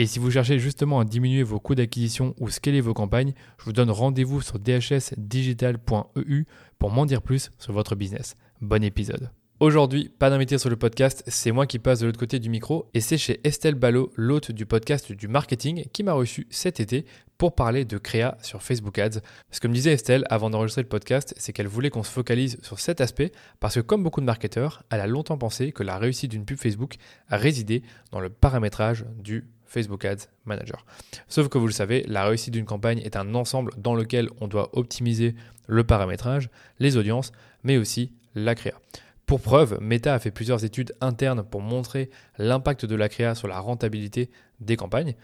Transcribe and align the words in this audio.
Et 0.00 0.06
si 0.06 0.20
vous 0.20 0.30
cherchez 0.30 0.60
justement 0.60 1.00
à 1.00 1.04
diminuer 1.04 1.42
vos 1.42 1.58
coûts 1.58 1.74
d'acquisition 1.74 2.32
ou 2.38 2.50
scaler 2.50 2.80
vos 2.80 2.94
campagnes, 2.94 3.32
je 3.58 3.64
vous 3.64 3.72
donne 3.72 3.90
rendez-vous 3.90 4.40
sur 4.40 4.60
dhsdigital.eu 4.60 6.44
pour 6.78 6.90
m'en 6.92 7.04
dire 7.04 7.20
plus 7.20 7.50
sur 7.58 7.72
votre 7.72 7.96
business. 7.96 8.36
Bon 8.60 8.84
épisode. 8.84 9.32
Aujourd'hui, 9.58 10.08
pas 10.08 10.30
d'invité 10.30 10.56
sur 10.56 10.70
le 10.70 10.76
podcast, 10.76 11.24
c'est 11.26 11.50
moi 11.50 11.66
qui 11.66 11.80
passe 11.80 11.98
de 11.98 12.06
l'autre 12.06 12.20
côté 12.20 12.38
du 12.38 12.48
micro 12.48 12.88
et 12.94 13.00
c'est 13.00 13.18
chez 13.18 13.40
Estelle 13.42 13.74
Ballot, 13.74 14.12
l'hôte 14.14 14.52
du 14.52 14.66
podcast 14.66 15.10
du 15.10 15.26
marketing, 15.26 15.86
qui 15.92 16.04
m'a 16.04 16.12
reçu 16.12 16.46
cet 16.48 16.78
été 16.78 17.04
pour 17.36 17.56
parler 17.56 17.84
de 17.84 17.98
créa 17.98 18.38
sur 18.40 18.62
Facebook 18.62 19.00
Ads. 19.00 19.18
Ce 19.50 19.58
que 19.58 19.66
me 19.66 19.74
disait 19.74 19.94
Estelle 19.94 20.24
avant 20.30 20.48
d'enregistrer 20.48 20.82
le 20.82 20.88
podcast, 20.88 21.34
c'est 21.38 21.52
qu'elle 21.52 21.66
voulait 21.66 21.90
qu'on 21.90 22.04
se 22.04 22.12
focalise 22.12 22.58
sur 22.62 22.78
cet 22.78 23.00
aspect 23.00 23.32
parce 23.58 23.74
que 23.74 23.80
comme 23.80 24.04
beaucoup 24.04 24.20
de 24.20 24.26
marketeurs, 24.26 24.84
elle 24.90 25.00
a 25.00 25.08
longtemps 25.08 25.38
pensé 25.38 25.72
que 25.72 25.82
la 25.82 25.98
réussite 25.98 26.30
d'une 26.30 26.44
pub 26.44 26.58
Facebook 26.58 26.94
a 27.28 27.36
résidé 27.36 27.82
dans 28.12 28.20
le 28.20 28.28
paramétrage 28.28 29.04
du 29.16 29.48
Facebook 29.68 30.04
Ads 30.04 30.26
Manager. 30.44 30.84
Sauf 31.28 31.48
que 31.48 31.58
vous 31.58 31.66
le 31.66 31.72
savez, 31.72 32.04
la 32.08 32.24
réussite 32.24 32.52
d'une 32.52 32.64
campagne 32.64 32.98
est 32.98 33.16
un 33.16 33.34
ensemble 33.34 33.70
dans 33.76 33.94
lequel 33.94 34.28
on 34.40 34.48
doit 34.48 34.76
optimiser 34.76 35.36
le 35.68 35.84
paramétrage, 35.84 36.50
les 36.80 36.96
audiences, 36.96 37.30
mais 37.62 37.76
aussi 37.76 38.12
la 38.34 38.54
créa. 38.54 38.74
Pour 39.26 39.40
preuve, 39.40 39.78
Meta 39.80 40.14
a 40.14 40.18
fait 40.18 40.30
plusieurs 40.30 40.64
études 40.64 40.94
internes 41.02 41.44
pour 41.44 41.60
montrer 41.60 42.08
l'impact 42.38 42.86
de 42.86 42.94
la 42.96 43.10
créa 43.10 43.34
sur 43.34 43.46
la 43.46 43.60
rentabilité 43.60 44.30
des 44.60 44.76
campagnes. 44.76 45.14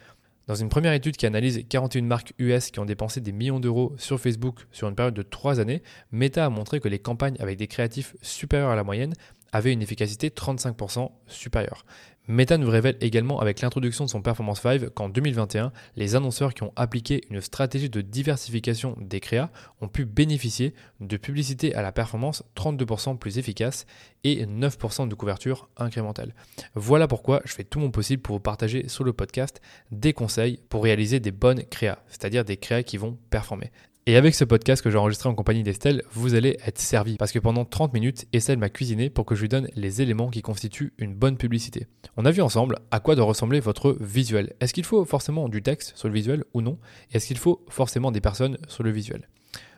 Dans 0.46 0.54
une 0.54 0.68
première 0.68 0.92
étude 0.92 1.16
qui 1.16 1.24
analyse 1.24 1.64
41 1.66 2.02
marques 2.02 2.34
US 2.38 2.70
qui 2.70 2.78
ont 2.78 2.84
dépensé 2.84 3.22
des 3.22 3.32
millions 3.32 3.60
d'euros 3.60 3.94
sur 3.96 4.20
Facebook 4.20 4.66
sur 4.72 4.90
une 4.90 4.94
période 4.94 5.14
de 5.14 5.22
3 5.22 5.58
années, 5.58 5.82
Meta 6.12 6.44
a 6.44 6.50
montré 6.50 6.80
que 6.80 6.88
les 6.88 6.98
campagnes 6.98 7.36
avec 7.40 7.56
des 7.56 7.66
créatifs 7.66 8.14
supérieurs 8.20 8.68
à 8.68 8.76
la 8.76 8.84
moyenne 8.84 9.14
avaient 9.52 9.72
une 9.72 9.80
efficacité 9.80 10.28
35% 10.28 11.10
supérieure. 11.26 11.86
Meta 12.26 12.56
nous 12.56 12.70
révèle 12.70 12.96
également 13.02 13.40
avec 13.40 13.60
l'introduction 13.60 14.06
de 14.06 14.10
son 14.10 14.22
Performance 14.22 14.62
5 14.62 14.88
qu'en 14.94 15.10
2021, 15.10 15.72
les 15.96 16.16
annonceurs 16.16 16.54
qui 16.54 16.62
ont 16.62 16.72
appliqué 16.74 17.20
une 17.28 17.42
stratégie 17.42 17.90
de 17.90 18.00
diversification 18.00 18.96
des 18.98 19.20
créas 19.20 19.50
ont 19.82 19.88
pu 19.88 20.06
bénéficier 20.06 20.72
de 21.00 21.18
publicités 21.18 21.74
à 21.74 21.82
la 21.82 21.92
performance 21.92 22.42
32% 22.56 23.18
plus 23.18 23.36
efficace 23.36 23.84
et 24.24 24.46
9% 24.46 25.06
de 25.06 25.14
couverture 25.14 25.68
incrémentale. 25.76 26.34
Voilà 26.74 27.08
pourquoi 27.08 27.42
je 27.44 27.52
fais 27.52 27.64
tout 27.64 27.78
mon 27.78 27.90
possible 27.90 28.22
pour 28.22 28.36
vous 28.36 28.40
partager 28.40 28.88
sur 28.88 29.04
le 29.04 29.12
podcast 29.12 29.60
des 29.90 30.14
conseils 30.14 30.60
pour 30.70 30.84
réaliser 30.84 31.20
des 31.20 31.30
bonnes 31.30 31.62
créas, 31.64 31.98
c'est-à-dire 32.08 32.46
des 32.46 32.56
créas 32.56 32.82
qui 32.82 32.96
vont 32.96 33.18
performer. 33.28 33.70
Et 34.06 34.16
avec 34.16 34.34
ce 34.34 34.44
podcast 34.44 34.82
que 34.82 34.90
j'ai 34.90 34.98
enregistré 34.98 35.30
en 35.30 35.34
compagnie 35.34 35.62
d'Estelle, 35.62 36.02
vous 36.12 36.34
allez 36.34 36.58
être 36.66 36.78
servi. 36.78 37.16
Parce 37.16 37.32
que 37.32 37.38
pendant 37.38 37.64
30 37.64 37.94
minutes, 37.94 38.26
Estelle 38.34 38.58
m'a 38.58 38.68
cuisiné 38.68 39.08
pour 39.08 39.24
que 39.24 39.34
je 39.34 39.40
lui 39.40 39.48
donne 39.48 39.70
les 39.76 40.02
éléments 40.02 40.28
qui 40.28 40.42
constituent 40.42 40.92
une 40.98 41.14
bonne 41.14 41.38
publicité. 41.38 41.86
On 42.18 42.26
a 42.26 42.30
vu 42.30 42.42
ensemble 42.42 42.80
à 42.90 43.00
quoi 43.00 43.14
doit 43.14 43.24
ressembler 43.24 43.60
votre 43.60 43.96
visuel. 43.98 44.52
Est-ce 44.60 44.74
qu'il 44.74 44.84
faut 44.84 45.06
forcément 45.06 45.48
du 45.48 45.62
texte 45.62 45.94
sur 45.96 46.08
le 46.08 46.14
visuel 46.14 46.44
ou 46.52 46.60
non? 46.60 46.76
Est-ce 47.14 47.26
qu'il 47.26 47.38
faut 47.38 47.64
forcément 47.70 48.10
des 48.10 48.20
personnes 48.20 48.58
sur 48.68 48.82
le 48.82 48.90
visuel? 48.90 49.26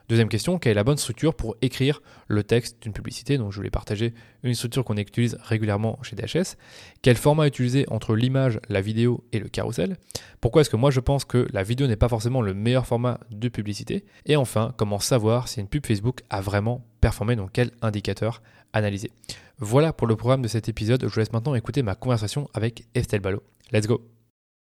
Deuxième 0.09 0.29
question, 0.29 0.59
quelle 0.59 0.73
est 0.73 0.75
la 0.75 0.85
bonne 0.85 0.99
structure 0.99 1.35
pour 1.35 1.57
écrire 1.63 2.01
le 2.29 2.45
texte 2.45 2.81
d'une 2.81 2.93
publicité? 2.93 3.39
Donc 3.39 3.51
je 3.51 3.57
voulais 3.57 3.71
partager 3.71 4.15
une 4.45 4.55
structure 4.55 4.85
qu'on 4.85 4.97
utilise 4.97 5.37
régulièrement 5.43 5.99
chez 6.03 6.15
DHS. 6.15 6.57
Quel 7.03 7.17
format 7.17 7.49
utiliser 7.49 7.87
entre 7.89 8.15
l'image, 8.15 8.61
la 8.69 8.81
vidéo 8.81 9.25
et 9.33 9.41
le 9.41 9.49
carrousel? 9.49 9.97
Pourquoi 10.41 10.61
est-ce 10.61 10.71
que 10.71 10.77
moi 10.77 10.93
je 10.93 11.01
pense 11.01 11.25
que 11.25 11.49
la 11.53 11.65
vidéo 11.65 11.89
n'est 11.89 11.97
pas 11.97 12.09
forcément 12.09 12.41
le 12.41 12.55
meilleur 12.55 12.87
format 12.87 13.19
de 13.33 13.49
publicité? 13.49 14.05
Et 14.27 14.37
enfin, 14.37 14.73
comment 14.77 15.01
savoir 15.01 15.49
si 15.49 15.59
une 15.59 15.69
pub 15.69 15.85
Facebook 15.85 16.21
a 16.31 16.41
vraiment 16.41 16.85
performé, 17.01 17.35
donc 17.35 17.51
quel 17.53 17.73
indicateur 17.83 18.43
analyser? 18.73 19.11
Voilà 19.59 19.93
pour 19.93 20.07
le 20.07 20.15
programme 20.15 20.43
de 20.43 20.49
cet 20.49 20.69
épisode. 20.69 21.03
Je 21.03 21.13
vous 21.13 21.19
laisse 21.19 21.33
maintenant 21.33 21.57
écouter 21.57 21.83
ma 21.83 21.97
conversation 21.97 22.49
avec 22.55 22.85
Estelle 22.95 23.21
Ballot. 23.21 23.43
Let's 23.73 23.89
go 23.89 24.03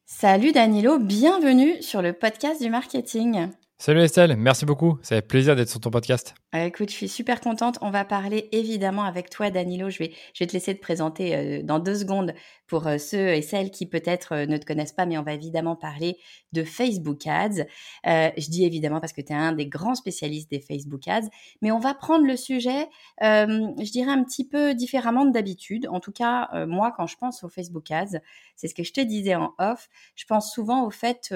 Salut 0.07 0.53
Danilo, 0.53 1.01
bienvenue 1.01 1.83
sur 1.83 2.03
le 2.03 2.13
podcast 2.13 2.63
du 2.63 2.71
marketing. 2.71 3.49
Salut 3.85 4.01
Estelle, 4.01 4.35
merci 4.39 4.65
beaucoup. 4.65 4.99
Ça 5.03 5.17
fait 5.17 5.21
plaisir 5.21 5.57
d'être 5.57 5.69
sur 5.69 5.79
ton 5.79 5.91
podcast. 5.91 6.35
Euh, 6.55 6.65
écoute, 6.65 6.89
je 6.89 6.95
suis 6.95 7.09
super 7.09 7.43
contente. 7.43 7.77
On 7.83 7.91
va 7.91 8.07
parler 8.07 8.49
évidemment 8.51 9.03
avec 9.03 9.29
toi, 9.29 9.51
Danilo. 9.51 9.91
Je 9.91 9.99
vais, 9.99 10.13
te 10.33 10.53
laisser 10.55 10.75
te 10.75 10.81
présenter 10.81 11.37
euh, 11.37 11.63
dans 11.63 11.81
deux 11.81 11.97
secondes 11.97 12.33
pour 12.67 12.87
euh, 12.87 12.97
ceux 12.97 13.35
et 13.35 13.43
celles 13.43 13.71
qui 13.71 13.85
peut-être 13.85 14.47
ne 14.47 14.57
te 14.57 14.65
connaissent 14.65 14.95
pas, 14.95 15.05
mais 15.05 15.19
on 15.19 15.23
va 15.23 15.35
évidemment 15.35 15.77
parler 15.77 16.17
de 16.53 16.65
Facebook 16.65 17.27
Ads. 17.27 17.67
je 18.07 18.51
dis 18.51 18.65
évidemment 18.65 19.01
parce 19.01 19.13
que 19.13 19.21
tu 19.21 19.35
es 19.35 19.37
un 19.37 19.53
des 19.53 19.67
grands 19.67 19.97
spécialistes 19.97 20.51
des 20.51 20.61
Facebook 20.61 21.07
Ads, 21.07 21.29
mais 21.61 21.71
on 21.71 21.79
va 21.79 21.93
prendre 21.93 22.25
le 22.25 22.37
sujet, 22.37 22.89
je 23.21 23.91
dirais, 23.91 24.13
un 24.13 24.25
petit 24.25 24.49
peu 24.49 24.75
différemment 24.75 25.27
d'habitude. 25.27 25.89
En 25.91 26.01
tout 26.01 26.13
cas, 26.13 26.49
moi, 26.67 26.95
quand 26.97 27.07
je 27.07 27.19
pense 27.19 27.45
aux 27.45 27.51
Facebook 27.51 27.91
Ads, 27.91 28.19
c'est 28.57 28.69
ce 28.69 28.75
que 28.75 28.83
je 28.85 28.95
te 28.95 29.01
disais 29.03 29.35
en 29.35 29.53
off, 29.59 29.91
je 30.15 30.25
pense 30.25 30.55
souvent 30.55 30.87
au 30.87 30.91
fait 30.91 31.35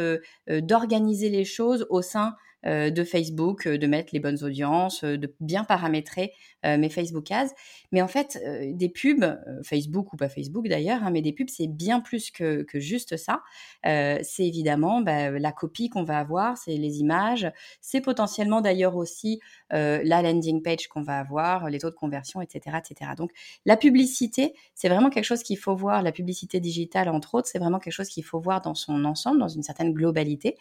d'organiser 0.48 1.28
les 1.28 1.44
choses 1.44 1.86
au 1.90 2.00
sein 2.00 2.37
de 2.64 3.04
Facebook, 3.04 3.66
euh, 3.66 3.78
de 3.78 3.86
mettre 3.86 4.10
les 4.12 4.20
bonnes 4.20 4.42
audiences, 4.42 5.04
euh, 5.04 5.16
de 5.16 5.32
bien 5.40 5.64
paramétrer 5.64 6.32
mes 6.64 6.90
Facebook 6.90 7.30
ads. 7.30 7.54
Mais 7.92 8.02
en 8.02 8.08
fait, 8.08 8.36
des 8.74 8.88
pubs, 8.88 9.38
Facebook 9.62 10.12
ou 10.12 10.16
pas 10.16 10.28
Facebook 10.28 10.66
d'ailleurs, 10.66 11.04
hein, 11.04 11.10
mais 11.12 11.22
des 11.22 11.32
pubs, 11.32 11.48
c'est 11.48 11.68
bien 11.68 12.00
plus 12.00 12.32
que, 12.32 12.66
juste 12.74 13.16
ça. 13.16 13.42
c'est 13.84 14.44
évidemment 14.44 15.00
bah, 15.00 15.30
la 15.30 15.52
copie 15.52 15.88
qu'on 15.88 16.02
va 16.02 16.18
avoir, 16.18 16.58
c'est 16.58 16.76
les 16.76 16.98
images, 16.98 17.48
c'est 17.80 18.00
potentiellement 18.00 18.60
d'ailleurs 18.60 18.96
aussi 18.96 19.38
la 19.70 20.20
landing 20.20 20.62
page 20.62 20.88
qu'on 20.88 21.02
va 21.02 21.20
avoir, 21.20 21.70
les 21.70 21.78
taux 21.78 21.90
de 21.90 21.94
conversion, 21.94 22.42
etc. 22.42 22.78
etc. 22.78 23.12
Donc 23.16 23.30
la 23.64 23.76
publicité, 23.76 24.52
c'est 24.74 24.88
vraiment 24.88 25.10
quelque 25.10 25.24
chose 25.24 25.44
qu'il 25.44 25.58
faut 25.58 25.76
voir, 25.76 26.02
la 26.02 26.10
publicité 26.10 26.58
digitale 26.58 27.08
entre 27.08 27.36
autres, 27.36 27.46
c'est 27.46 27.60
vraiment 27.60 27.78
quelque 27.78 27.94
chose 27.94 28.08
qu'il 28.08 28.24
faut 28.24 28.40
voir 28.40 28.62
dans 28.62 28.74
son 28.74 29.04
ensemble, 29.04 29.38
dans 29.38 29.48
une 29.48 29.62
certaine 29.62 29.92
globalité. 29.92 30.56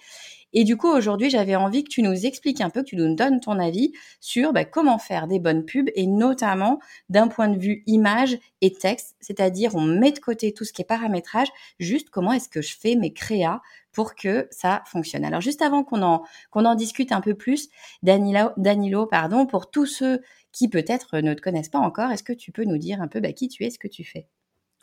Et 0.54 0.64
du 0.64 0.78
coup, 0.78 0.88
aujourd'hui, 0.88 1.30
j'avais 1.30 1.56
envie 1.56 1.84
tu 1.90 2.02
nous 2.02 2.26
expliques 2.26 2.62
un 2.62 2.70
peu, 2.70 2.82
que 2.82 2.90
tu 2.90 2.96
nous 2.96 3.16
donnes 3.16 3.40
ton 3.40 3.60
avis 3.60 3.94
sur 4.20 4.54
bah, 4.54 4.66
comment 4.66 4.98
faire 4.98 5.28
des 5.28 5.40
bonnes 5.40 5.66
pubs 5.66 5.90
et 5.96 6.08
notamment 6.08 6.80
d'un 7.10 7.28
point 7.28 7.50
de 7.50 7.58
vue 7.58 7.84
image 7.88 8.38
et 8.62 8.74
texte, 8.74 9.16
c'est-à-dire 9.20 9.76
on 9.76 9.82
met 9.82 10.12
de 10.12 10.20
côté 10.20 10.54
tout 10.54 10.66
ce 10.66 10.74
qui 10.74 10.82
est 10.82 10.86
paramétrage, 10.86 11.48
juste 11.80 12.10
comment 12.10 12.34
est-ce 12.34 12.50
que 12.50 12.62
je 12.62 12.76
fais 12.78 12.96
mes 12.96 13.14
créas 13.14 13.62
pour 13.92 14.16
que 14.16 14.48
ça 14.52 14.84
fonctionne? 14.86 15.26
Alors 15.26 15.42
juste 15.42 15.62
avant 15.62 15.84
qu'on 15.84 16.02
en, 16.02 16.24
qu'on 16.52 16.66
en 16.66 16.76
discute 16.76 17.12
un 17.12 17.22
peu 17.22 17.34
plus, 17.34 17.70
Danilo, 18.04 18.50
Danilo, 18.58 19.06
pardon, 19.06 19.46
pour 19.46 19.70
tous 19.70 19.86
ceux 19.86 20.22
qui 20.52 20.70
peut-être 20.70 21.20
ne 21.20 21.34
te 21.34 21.42
connaissent 21.42 21.70
pas 21.70 21.80
encore, 21.80 22.12
est-ce 22.12 22.24
que 22.24 22.34
tu 22.34 22.52
peux 22.52 22.64
nous 22.64 22.78
dire 22.78 23.02
un 23.02 23.08
peu 23.08 23.20
bah, 23.20 23.34
qui 23.34 23.48
tu 23.48 23.64
es, 23.64 23.70
ce 23.70 23.80
que 23.80 23.88
tu 23.88 24.04
fais? 24.04 24.28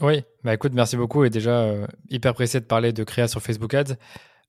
Oui, 0.00 0.22
bah 0.42 0.52
écoute, 0.52 0.72
merci 0.74 0.96
beaucoup 0.96 1.24
et 1.24 1.30
déjà 1.30 1.62
euh, 1.62 1.86
hyper 2.10 2.34
pressé 2.34 2.58
de 2.58 2.64
parler 2.64 2.92
de 2.92 3.04
créa 3.04 3.28
sur 3.28 3.40
Facebook 3.40 3.74
Ads. 3.74 3.94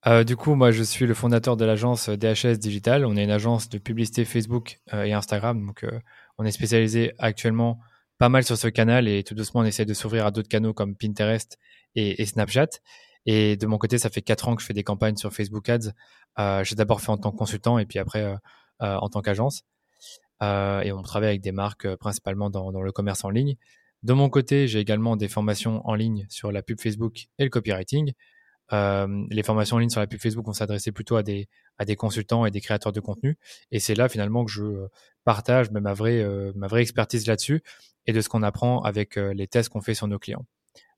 Euh, 0.08 0.24
du 0.24 0.36
coup, 0.36 0.56
moi, 0.56 0.72
je 0.72 0.84
suis 0.84 1.06
le 1.06 1.14
fondateur 1.14 1.58
de 1.58 1.66
l'agence 1.66 2.10
DHS 2.10 2.58
Digital. 2.60 3.06
On 3.06 3.16
est 3.16 3.24
une 3.24 3.32
agence 3.32 3.70
de 3.70 3.78
publicité 3.78 4.24
Facebook 4.24 4.80
euh, 4.94 5.04
et 5.04 5.14
Instagram. 5.14 5.74
Euh, 5.84 6.00
on 6.38 6.46
est 6.46 6.52
spécialisé 6.52 7.14
actuellement 7.18 7.80
pas 8.18 8.30
mal 8.30 8.44
sur 8.44 8.58
ce 8.58 8.68
canal 8.68 9.08
et 9.08 9.24
tout 9.24 9.36
doucement, 9.36 9.62
on 9.62 9.66
essaie 9.66 9.84
de 9.84 9.94
s'ouvrir 9.94 10.26
à 10.26 10.32
d'autres 10.32 10.48
canaux 10.48 10.74
comme 10.74 10.96
Pinterest 10.96 11.58
et, 11.96 12.26
Snapchat. 12.26 12.70
Et 13.26 13.58
de 13.58 13.66
mon 13.66 13.78
côté, 13.78 13.98
ça 13.98 14.10
fait 14.10 14.22
quatre 14.22 14.48
ans 14.48 14.56
que 14.56 14.62
je 14.62 14.68
fais 14.68 14.74
des 14.74 14.84
campagnes 14.84 15.18
sur 15.18 15.34
Facebook 15.34 15.68
Ads. 15.68 15.92
j'ai 16.64 16.76
d'abord 16.76 17.02
fait 17.02 17.10
en 17.10 17.18
tant 17.18 17.32
que 17.32 17.38
consultant 17.38 17.78
et 17.78 17.86
puis 17.86 18.00
après 18.00 18.36
en 18.80 19.10
tant 19.10 19.22
qu'agence. 19.22 19.64
et 20.42 20.92
on 20.94 21.02
travaille 21.02 21.30
avec 21.30 21.42
des 21.42 21.52
marques 21.52 21.94
principalement 21.96 22.50
dans 22.50 22.82
le 22.82 22.92
commerce 22.94 23.26
en 23.26 23.30
ligne. 23.30 23.58
De 24.04 24.14
mon 24.14 24.30
côté, 24.30 24.68
j'ai 24.68 24.80
également 24.80 25.18
des 25.18 25.28
formations 25.28 25.82
en 25.86 25.96
ligne 25.96 26.26
sur 26.30 26.54
la 26.54 26.62
pub 26.62 26.80
Facebook 26.80 27.26
et 27.38 27.44
le 27.44 27.50
copywriting. 27.50 28.14
Les 28.72 29.44
formations 29.44 29.78
en 29.78 29.80
ligne 29.80 29.90
sur 29.90 30.00
la 30.00 30.08
pub 30.08 30.20
Facebook, 30.20 30.48
on 30.48 30.54
s'adressait 30.54 30.92
plutôt 30.92 31.16
à 31.16 31.24
des, 31.24 31.48
à 31.78 31.86
des 31.86 31.96
consultants 31.96 32.46
et 32.46 32.52
des 32.52 32.62
créateurs 32.62 32.92
de 32.92 33.00
contenu. 33.00 33.38
Et 33.72 33.80
c'est 33.80 33.96
là 33.96 34.10
finalement 34.10 34.46
que 34.46 34.52
je 34.52 34.88
partage 35.24 35.72
ma 35.72 35.94
vraie, 35.94 36.26
ma 36.56 36.68
vraie 36.68 36.82
expertise 36.82 37.28
là-dessus 37.28 37.62
et 38.08 38.14
de 38.14 38.22
ce 38.22 38.30
qu'on 38.30 38.44
apprend 38.44 38.82
avec 38.82 39.16
les 39.16 39.48
tests 39.48 39.70
qu'on 39.70 39.82
fait 39.82 39.94
sur 39.94 40.08
nos 40.08 40.20
clients. 40.20 40.46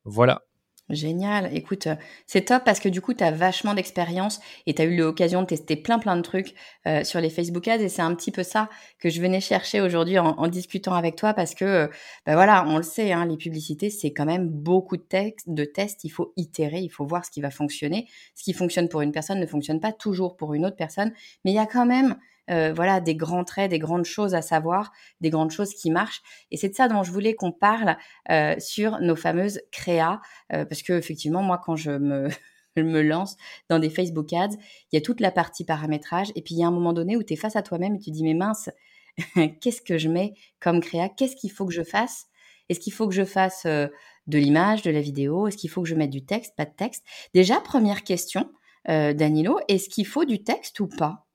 Voilà. 0.06 0.44
Génial. 0.90 1.50
Écoute, 1.54 1.90
c'est 2.28 2.46
top 2.46 2.64
parce 2.64 2.80
que 2.80 2.88
du 2.88 3.02
coup, 3.02 3.14
tu 3.14 3.22
as 3.22 3.32
vachement 3.32 3.74
d'expérience 3.74 4.40
et 4.66 4.74
tu 4.74 4.82
as 4.82 4.86
eu 4.86 4.96
l'occasion 4.96 5.42
de 5.42 5.48
tester 5.48 5.76
plein 5.76 6.00
plein 6.00 6.16
de 6.16 6.22
trucs 6.22 6.56
sur 7.04 7.20
les 7.20 7.30
Facebook 7.30 7.68
Ads 7.68 7.82
et 7.82 7.90
c'est 7.90 8.02
un 8.02 8.16
petit 8.16 8.32
peu 8.32 8.44
ça 8.44 8.70
que 9.00 9.10
je 9.10 9.22
venais 9.22 9.42
chercher 9.42 9.82
aujourd'hui 9.82 10.18
en, 10.18 10.48
discutant 10.48 10.94
avec 10.94 11.18
toi 11.18 11.34
parce 11.34 11.56
que, 11.56 11.90
ben 12.26 12.36
voilà, 12.36 12.66
on 12.68 12.78
le 12.78 12.84
sait, 12.84 13.12
hein, 13.12 13.26
les 13.26 13.36
publicités, 13.36 13.90
c'est 13.90 14.14
quand 14.14 14.26
même 14.26 14.48
beaucoup 14.48 14.96
de, 14.96 15.02
textes, 15.02 15.50
de 15.50 15.66
tests. 15.66 16.06
Il 16.06 16.10
faut 16.10 16.32
itérer, 16.38 16.80
il 16.80 16.90
faut 16.90 17.06
voir 17.06 17.26
ce 17.26 17.32
qui 17.32 17.42
va 17.42 17.52
fonctionner. 17.52 18.08
Ce 18.36 18.44
qui 18.46 18.54
fonctionne 18.54 18.88
pour 18.88 19.02
une 19.02 19.12
personne 19.12 19.42
ne 19.42 19.46
fonctionne 19.46 19.82
pas 19.82 19.92
toujours 19.92 20.38
pour 20.38 20.54
une 20.54 20.66
autre 20.66 20.78
personne, 20.78 21.12
mais 21.44 21.52
il 21.52 21.56
y 21.56 21.60
a 21.60 21.66
quand 21.66 21.86
même 21.86 22.16
euh, 22.50 22.72
voilà, 22.74 23.02
des 23.02 23.16
grands 23.16 23.44
traits, 23.44 23.72
des 23.72 23.80
grandes 23.80 24.06
choses 24.06 24.34
à 24.34 24.42
savoir, 24.42 24.92
des 25.20 25.30
grandes 25.30 25.52
choses 25.52 25.74
qui 25.74 25.92
marchent. 25.92 26.22
Et 26.52 26.58
c'est 26.58 26.70
de 26.70 26.76
ça 26.76 26.88
dont 26.88 27.04
je 27.04 27.12
voulais 27.12 27.34
qu'on 27.34 27.52
parle 27.52 27.98
euh, 28.32 28.56
sur 28.60 29.00
nos 29.02 29.16
fameuses 29.16 29.62
créas, 29.72 30.22
euh, 30.54 30.64
parce 30.66 30.82
que 30.82 30.94
effectivement, 30.94 31.44
moi, 31.44 31.60
quand 31.64 31.76
je 31.76 31.92
me 31.92 32.30
lance 33.02 33.36
dans 33.70 33.80
des 33.80 33.90
Facebook 33.90 34.32
Ads, 34.32 34.56
il 34.92 34.96
y 34.96 34.98
a 34.98 35.02
toute 35.02 35.20
la 35.20 35.32
partie 35.32 35.66
paramétrage, 35.66 36.32
et 36.36 36.42
puis 36.42 36.56
il 36.56 36.60
y 36.60 36.64
a 36.64 36.68
un 36.68 36.72
moment 36.72 36.94
donné 36.94 37.18
où 37.18 37.24
tu 37.24 37.34
es 37.34 37.36
face 37.36 37.56
à 37.58 37.62
toi-même 37.62 37.96
et 37.96 38.00
tu 38.00 38.12
dis, 38.12 38.24
mais 38.24 38.34
mince, 38.34 38.70
qu'est-ce 39.62 39.82
que 39.82 39.98
je 39.98 40.08
mets 40.08 40.34
comme 40.60 40.80
créa? 40.80 41.10
Qu'est-ce 41.10 41.36
qu'il 41.36 41.52
faut 41.52 41.66
que 41.66 41.74
je 41.74 41.84
fasse? 41.84 42.28
Est-ce 42.70 42.80
qu'il 42.80 42.94
faut 42.94 43.08
que 43.08 43.16
je 43.16 43.26
fasse 43.26 43.66
de 43.66 44.38
l'image, 44.38 44.82
de 44.82 44.92
la 44.92 45.00
vidéo? 45.00 45.48
Est-ce 45.48 45.56
qu'il 45.56 45.70
faut 45.70 45.82
que 45.82 45.88
je 45.88 45.96
mette 45.96 46.10
du 46.10 46.26
texte, 46.26 46.54
pas 46.58 46.66
de 46.66 46.74
texte? 46.76 47.04
Déjà, 47.34 47.62
première 47.62 48.04
question, 48.04 48.52
Danilo, 48.86 49.58
est-ce 49.70 49.88
qu'il 49.88 50.06
faut 50.06 50.26
du 50.26 50.44
texte 50.44 50.82
ou 50.82 50.88
pas? 50.88 51.27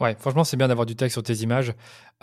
Ouais, 0.00 0.16
franchement, 0.18 0.44
c'est 0.44 0.56
bien 0.56 0.68
d'avoir 0.68 0.86
du 0.86 0.96
texte 0.96 1.12
sur 1.12 1.22
tes 1.22 1.34
images. 1.42 1.74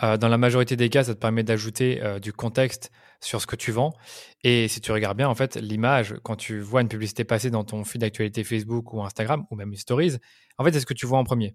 Euh, 0.02 0.16
dans 0.16 0.26
la 0.26 0.36
majorité 0.36 0.74
des 0.74 0.88
cas, 0.90 1.04
ça 1.04 1.14
te 1.14 1.20
permet 1.20 1.44
d'ajouter 1.44 2.02
euh, 2.02 2.18
du 2.18 2.32
contexte 2.32 2.90
sur 3.20 3.40
ce 3.40 3.46
que 3.46 3.54
tu 3.54 3.70
vends. 3.70 3.94
Et 4.42 4.66
si 4.66 4.80
tu 4.80 4.90
regardes 4.90 5.16
bien, 5.16 5.28
en 5.28 5.34
fait, 5.36 5.54
l'image, 5.54 6.16
quand 6.24 6.34
tu 6.34 6.58
vois 6.58 6.80
une 6.80 6.88
publicité 6.88 7.22
passer 7.22 7.50
dans 7.50 7.62
ton 7.62 7.84
fil 7.84 8.00
d'actualité 8.00 8.42
Facebook 8.42 8.92
ou 8.92 9.02
Instagram, 9.04 9.44
ou 9.52 9.54
même 9.54 9.72
stories, 9.76 10.16
en 10.58 10.64
fait, 10.64 10.72
c'est 10.72 10.80
ce 10.80 10.86
que 10.86 10.94
tu 10.94 11.06
vois 11.06 11.18
en 11.18 11.24
premier. 11.24 11.54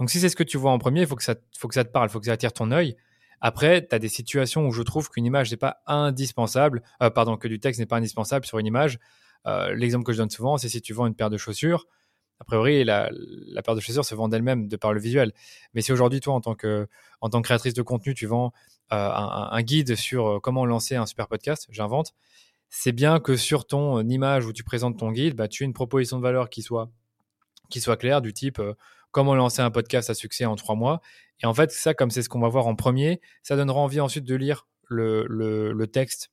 Donc, 0.00 0.10
si 0.10 0.18
c'est 0.18 0.28
ce 0.28 0.34
que 0.34 0.42
tu 0.42 0.58
vois 0.58 0.72
en 0.72 0.78
premier, 0.78 1.02
il 1.02 1.06
faut 1.06 1.16
que 1.16 1.22
ça, 1.22 1.36
faut 1.56 1.68
que 1.68 1.74
ça 1.74 1.84
te 1.84 1.90
parle, 1.92 2.08
il 2.08 2.12
faut 2.12 2.20
que 2.20 2.26
ça 2.26 2.32
attire 2.32 2.52
ton 2.52 2.72
œil. 2.72 2.96
Après, 3.40 3.86
tu 3.86 3.94
as 3.94 4.00
des 4.00 4.08
situations 4.08 4.66
où 4.66 4.72
je 4.72 4.82
trouve 4.82 5.08
qu'une 5.08 5.24
image 5.24 5.52
n'est 5.52 5.56
pas 5.56 5.82
indispensable, 5.86 6.82
euh, 7.00 7.10
pardon, 7.10 7.36
que 7.36 7.46
du 7.46 7.60
texte 7.60 7.78
n'est 7.78 7.86
pas 7.86 7.96
indispensable 7.96 8.44
sur 8.44 8.58
une 8.58 8.66
image. 8.66 8.98
L'exemple 9.74 10.04
que 10.04 10.12
je 10.12 10.18
donne 10.18 10.28
souvent, 10.28 10.58
c'est 10.58 10.68
si 10.68 10.82
tu 10.82 10.92
vends 10.92 11.06
une 11.06 11.14
paire 11.14 11.30
de 11.30 11.38
chaussures, 11.38 11.86
a 12.40 12.44
priori, 12.44 12.84
la, 12.84 13.10
paire 13.62 13.74
de 13.74 13.80
chaussures 13.80 14.04
se 14.04 14.14
vend 14.14 14.28
d'elle-même 14.28 14.66
de 14.66 14.76
par 14.76 14.94
le 14.94 15.00
visuel. 15.00 15.32
Mais 15.74 15.82
si 15.82 15.92
aujourd'hui, 15.92 16.20
toi, 16.20 16.34
en 16.34 16.40
tant, 16.40 16.54
que, 16.54 16.88
créatrice 17.42 17.74
de 17.74 17.82
contenu, 17.82 18.14
tu 18.14 18.26
vends 18.26 18.52
euh, 18.92 19.10
un, 19.12 19.62
guide 19.62 19.94
sur 19.94 20.26
euh, 20.26 20.40
comment 20.40 20.64
lancer 20.64 20.96
un 20.96 21.06
super 21.06 21.28
podcast, 21.28 21.66
j'invente, 21.70 22.14
c'est 22.70 22.92
bien 22.92 23.20
que 23.20 23.36
sur 23.36 23.66
ton 23.66 23.98
euh, 23.98 24.02
image 24.04 24.46
où 24.46 24.52
tu 24.54 24.64
présentes 24.64 24.98
ton 24.98 25.12
guide, 25.12 25.34
bah, 25.34 25.48
tu 25.48 25.62
aies 25.62 25.66
une 25.66 25.74
proposition 25.74 26.16
de 26.16 26.22
valeur 26.22 26.48
qui 26.48 26.62
soit, 26.62 26.90
qui 27.68 27.80
soit 27.80 27.96
claire, 27.96 28.22
du 28.22 28.32
type 28.32 28.60
comment 29.12 29.34
lancer 29.34 29.60
un 29.60 29.72
podcast 29.72 30.08
à 30.08 30.14
succès 30.14 30.44
en 30.44 30.54
trois 30.54 30.76
mois. 30.76 31.00
Et 31.42 31.46
en 31.46 31.52
fait, 31.52 31.72
ça, 31.72 31.94
comme 31.94 32.10
c'est 32.10 32.22
ce 32.22 32.28
qu'on 32.28 32.40
va 32.40 32.48
voir 32.48 32.68
en 32.68 32.76
premier, 32.76 33.20
ça 33.42 33.56
donnera 33.56 33.80
envie 33.80 34.00
ensuite 34.00 34.24
de 34.24 34.36
lire 34.36 34.68
le 34.88 35.84
texte 35.86 36.30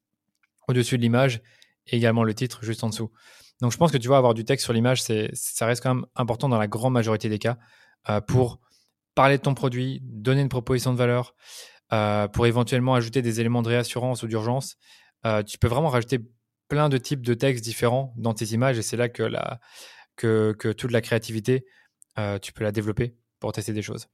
au-dessus 0.68 0.98
de 0.98 1.02
l'image 1.02 1.42
et 1.88 1.98
également 1.98 2.24
le 2.24 2.34
titre 2.36 2.64
juste 2.64 2.84
en 2.84 2.90
dessous. 2.90 3.12
Donc 3.62 3.72
je 3.72 3.78
pense 3.78 3.92
que 3.92 3.98
tu 3.98 4.08
vois, 4.08 4.18
avoir 4.18 4.34
du 4.34 4.46
texte 4.46 4.66
sur 4.66 4.74
l'image, 4.74 5.02
ça 5.02 5.66
reste 5.66 5.82
quand 5.82 5.96
même 5.96 6.06
important 6.16 6.50
dans 6.50 6.60
la 6.60 6.68
grande 6.68 6.94
majorité 6.94 7.30
des 7.30 7.40
cas 7.40 7.58
euh, 8.10 8.22
pour 8.22 8.60
parler 9.16 9.38
de 9.38 9.42
ton 9.42 9.54
produit, 9.54 10.00
donner 10.04 10.42
une 10.42 10.50
proposition 10.50 10.94
de 10.94 10.98
valeur, 10.98 11.36
euh, 11.92 12.28
pour 12.28 12.46
éventuellement 12.46 12.94
ajouter 12.94 13.22
des 13.22 13.40
éléments 13.40 13.64
de 13.64 13.70
réassurance 13.70 14.22
ou 14.24 14.28
d'urgence. 14.28 14.78
Euh, 15.26 15.42
tu 15.42 15.58
peux 15.58 15.68
vraiment 15.68 15.90
rajouter 15.90 16.20
plein 16.68 16.90
de 16.90 16.98
types 16.98 17.22
de 17.22 17.34
textes 17.34 17.64
différents 17.64 18.14
dans 18.18 18.34
tes 18.34 18.46
images 18.46 18.78
et 18.78 18.82
c'est 18.82 18.98
là 18.98 19.10
que, 19.10 20.52
toute 20.74 20.92
la 20.92 21.02
créativité, 21.02 21.66
tu 22.42 22.52
peux 22.52 22.64
la 22.64 22.72
développer 22.72 23.16
pour 23.40 23.54
tester 23.54 23.74
des 23.74 23.82
choses. 23.82 24.08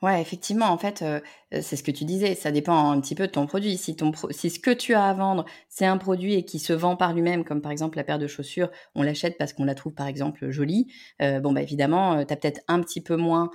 Ouais, 0.00 0.20
effectivement, 0.22 0.66
en 0.66 0.78
fait, 0.78 1.02
euh, 1.02 1.18
euh, 1.52 1.58
c'est 1.60 1.74
ce 1.74 1.82
que 1.82 1.90
tu 1.90 2.04
disais, 2.04 2.36
ça 2.36 2.52
dépend 2.52 2.90
un 2.92 3.00
petit 3.00 3.16
peu 3.16 3.26
de 3.26 3.32
ton 3.32 3.46
produit. 3.46 3.76
Si, 3.76 3.96
ton 3.96 4.12
si 4.30 4.48
ce 4.48 4.60
que 4.60 4.70
tu 4.70 4.94
as 4.94 5.04
à 5.04 5.12
vendre, 5.12 5.44
c'est 5.68 5.86
un 5.86 5.96
produit 5.98 6.34
et 6.34 6.44
qui 6.44 6.60
se 6.60 6.72
vend 6.72 6.94
par 6.96 7.12
lui-même, 7.14 7.42
comme 7.44 7.60
par 7.60 7.72
exemple 7.72 7.96
la 7.98 8.04
paire 8.04 8.20
de 8.20 8.28
chaussures, 8.28 8.70
on 8.94 9.02
l'achète 9.02 9.36
parce 9.38 9.52
qu'on 9.52 9.64
la 9.64 9.74
trouve 9.74 9.94
par 9.94 10.06
exemple 10.06 10.50
jolie, 10.50 10.86
euh, 11.20 11.40
bon, 11.40 11.52
bah 11.52 11.62
évidemment, 11.62 12.24
tu 12.24 12.32
as 12.32 12.36
peut-être 12.36 12.60
un 12.68 12.80
petit 12.80 13.00
peu 13.00 13.16
moins 13.16 13.50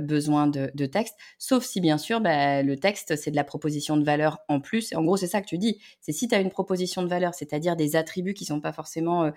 besoin 0.00 0.46
de, 0.46 0.70
de, 0.74 0.86
texte, 0.86 1.14
sauf 1.38 1.64
si 1.64 1.80
bien 1.80 1.98
sûr, 1.98 2.20
bah, 2.20 2.62
le 2.62 2.76
texte, 2.76 3.16
c'est 3.16 3.30
de 3.30 3.36
la 3.36 3.44
proposition 3.44 3.96
de 3.96 4.04
valeur 4.04 4.38
en 4.48 4.60
plus. 4.60 4.92
Et 4.92 4.96
en 4.96 5.04
gros, 5.04 5.16
c'est 5.16 5.26
ça 5.26 5.40
que 5.40 5.46
tu 5.46 5.58
dis, 5.58 5.80
c'est 6.00 6.12
si 6.12 6.28
tu 6.28 6.34
as 6.34 6.40
une 6.40 6.50
proposition 6.50 7.02
de 7.02 7.08
valeur, 7.08 7.34
c'est-à-dire 7.34 7.76
des 7.76 7.96
attributs 7.96 8.34
qui 8.34 8.44
sont 8.44 8.60
pas 8.60 8.72
forcément 8.72 9.30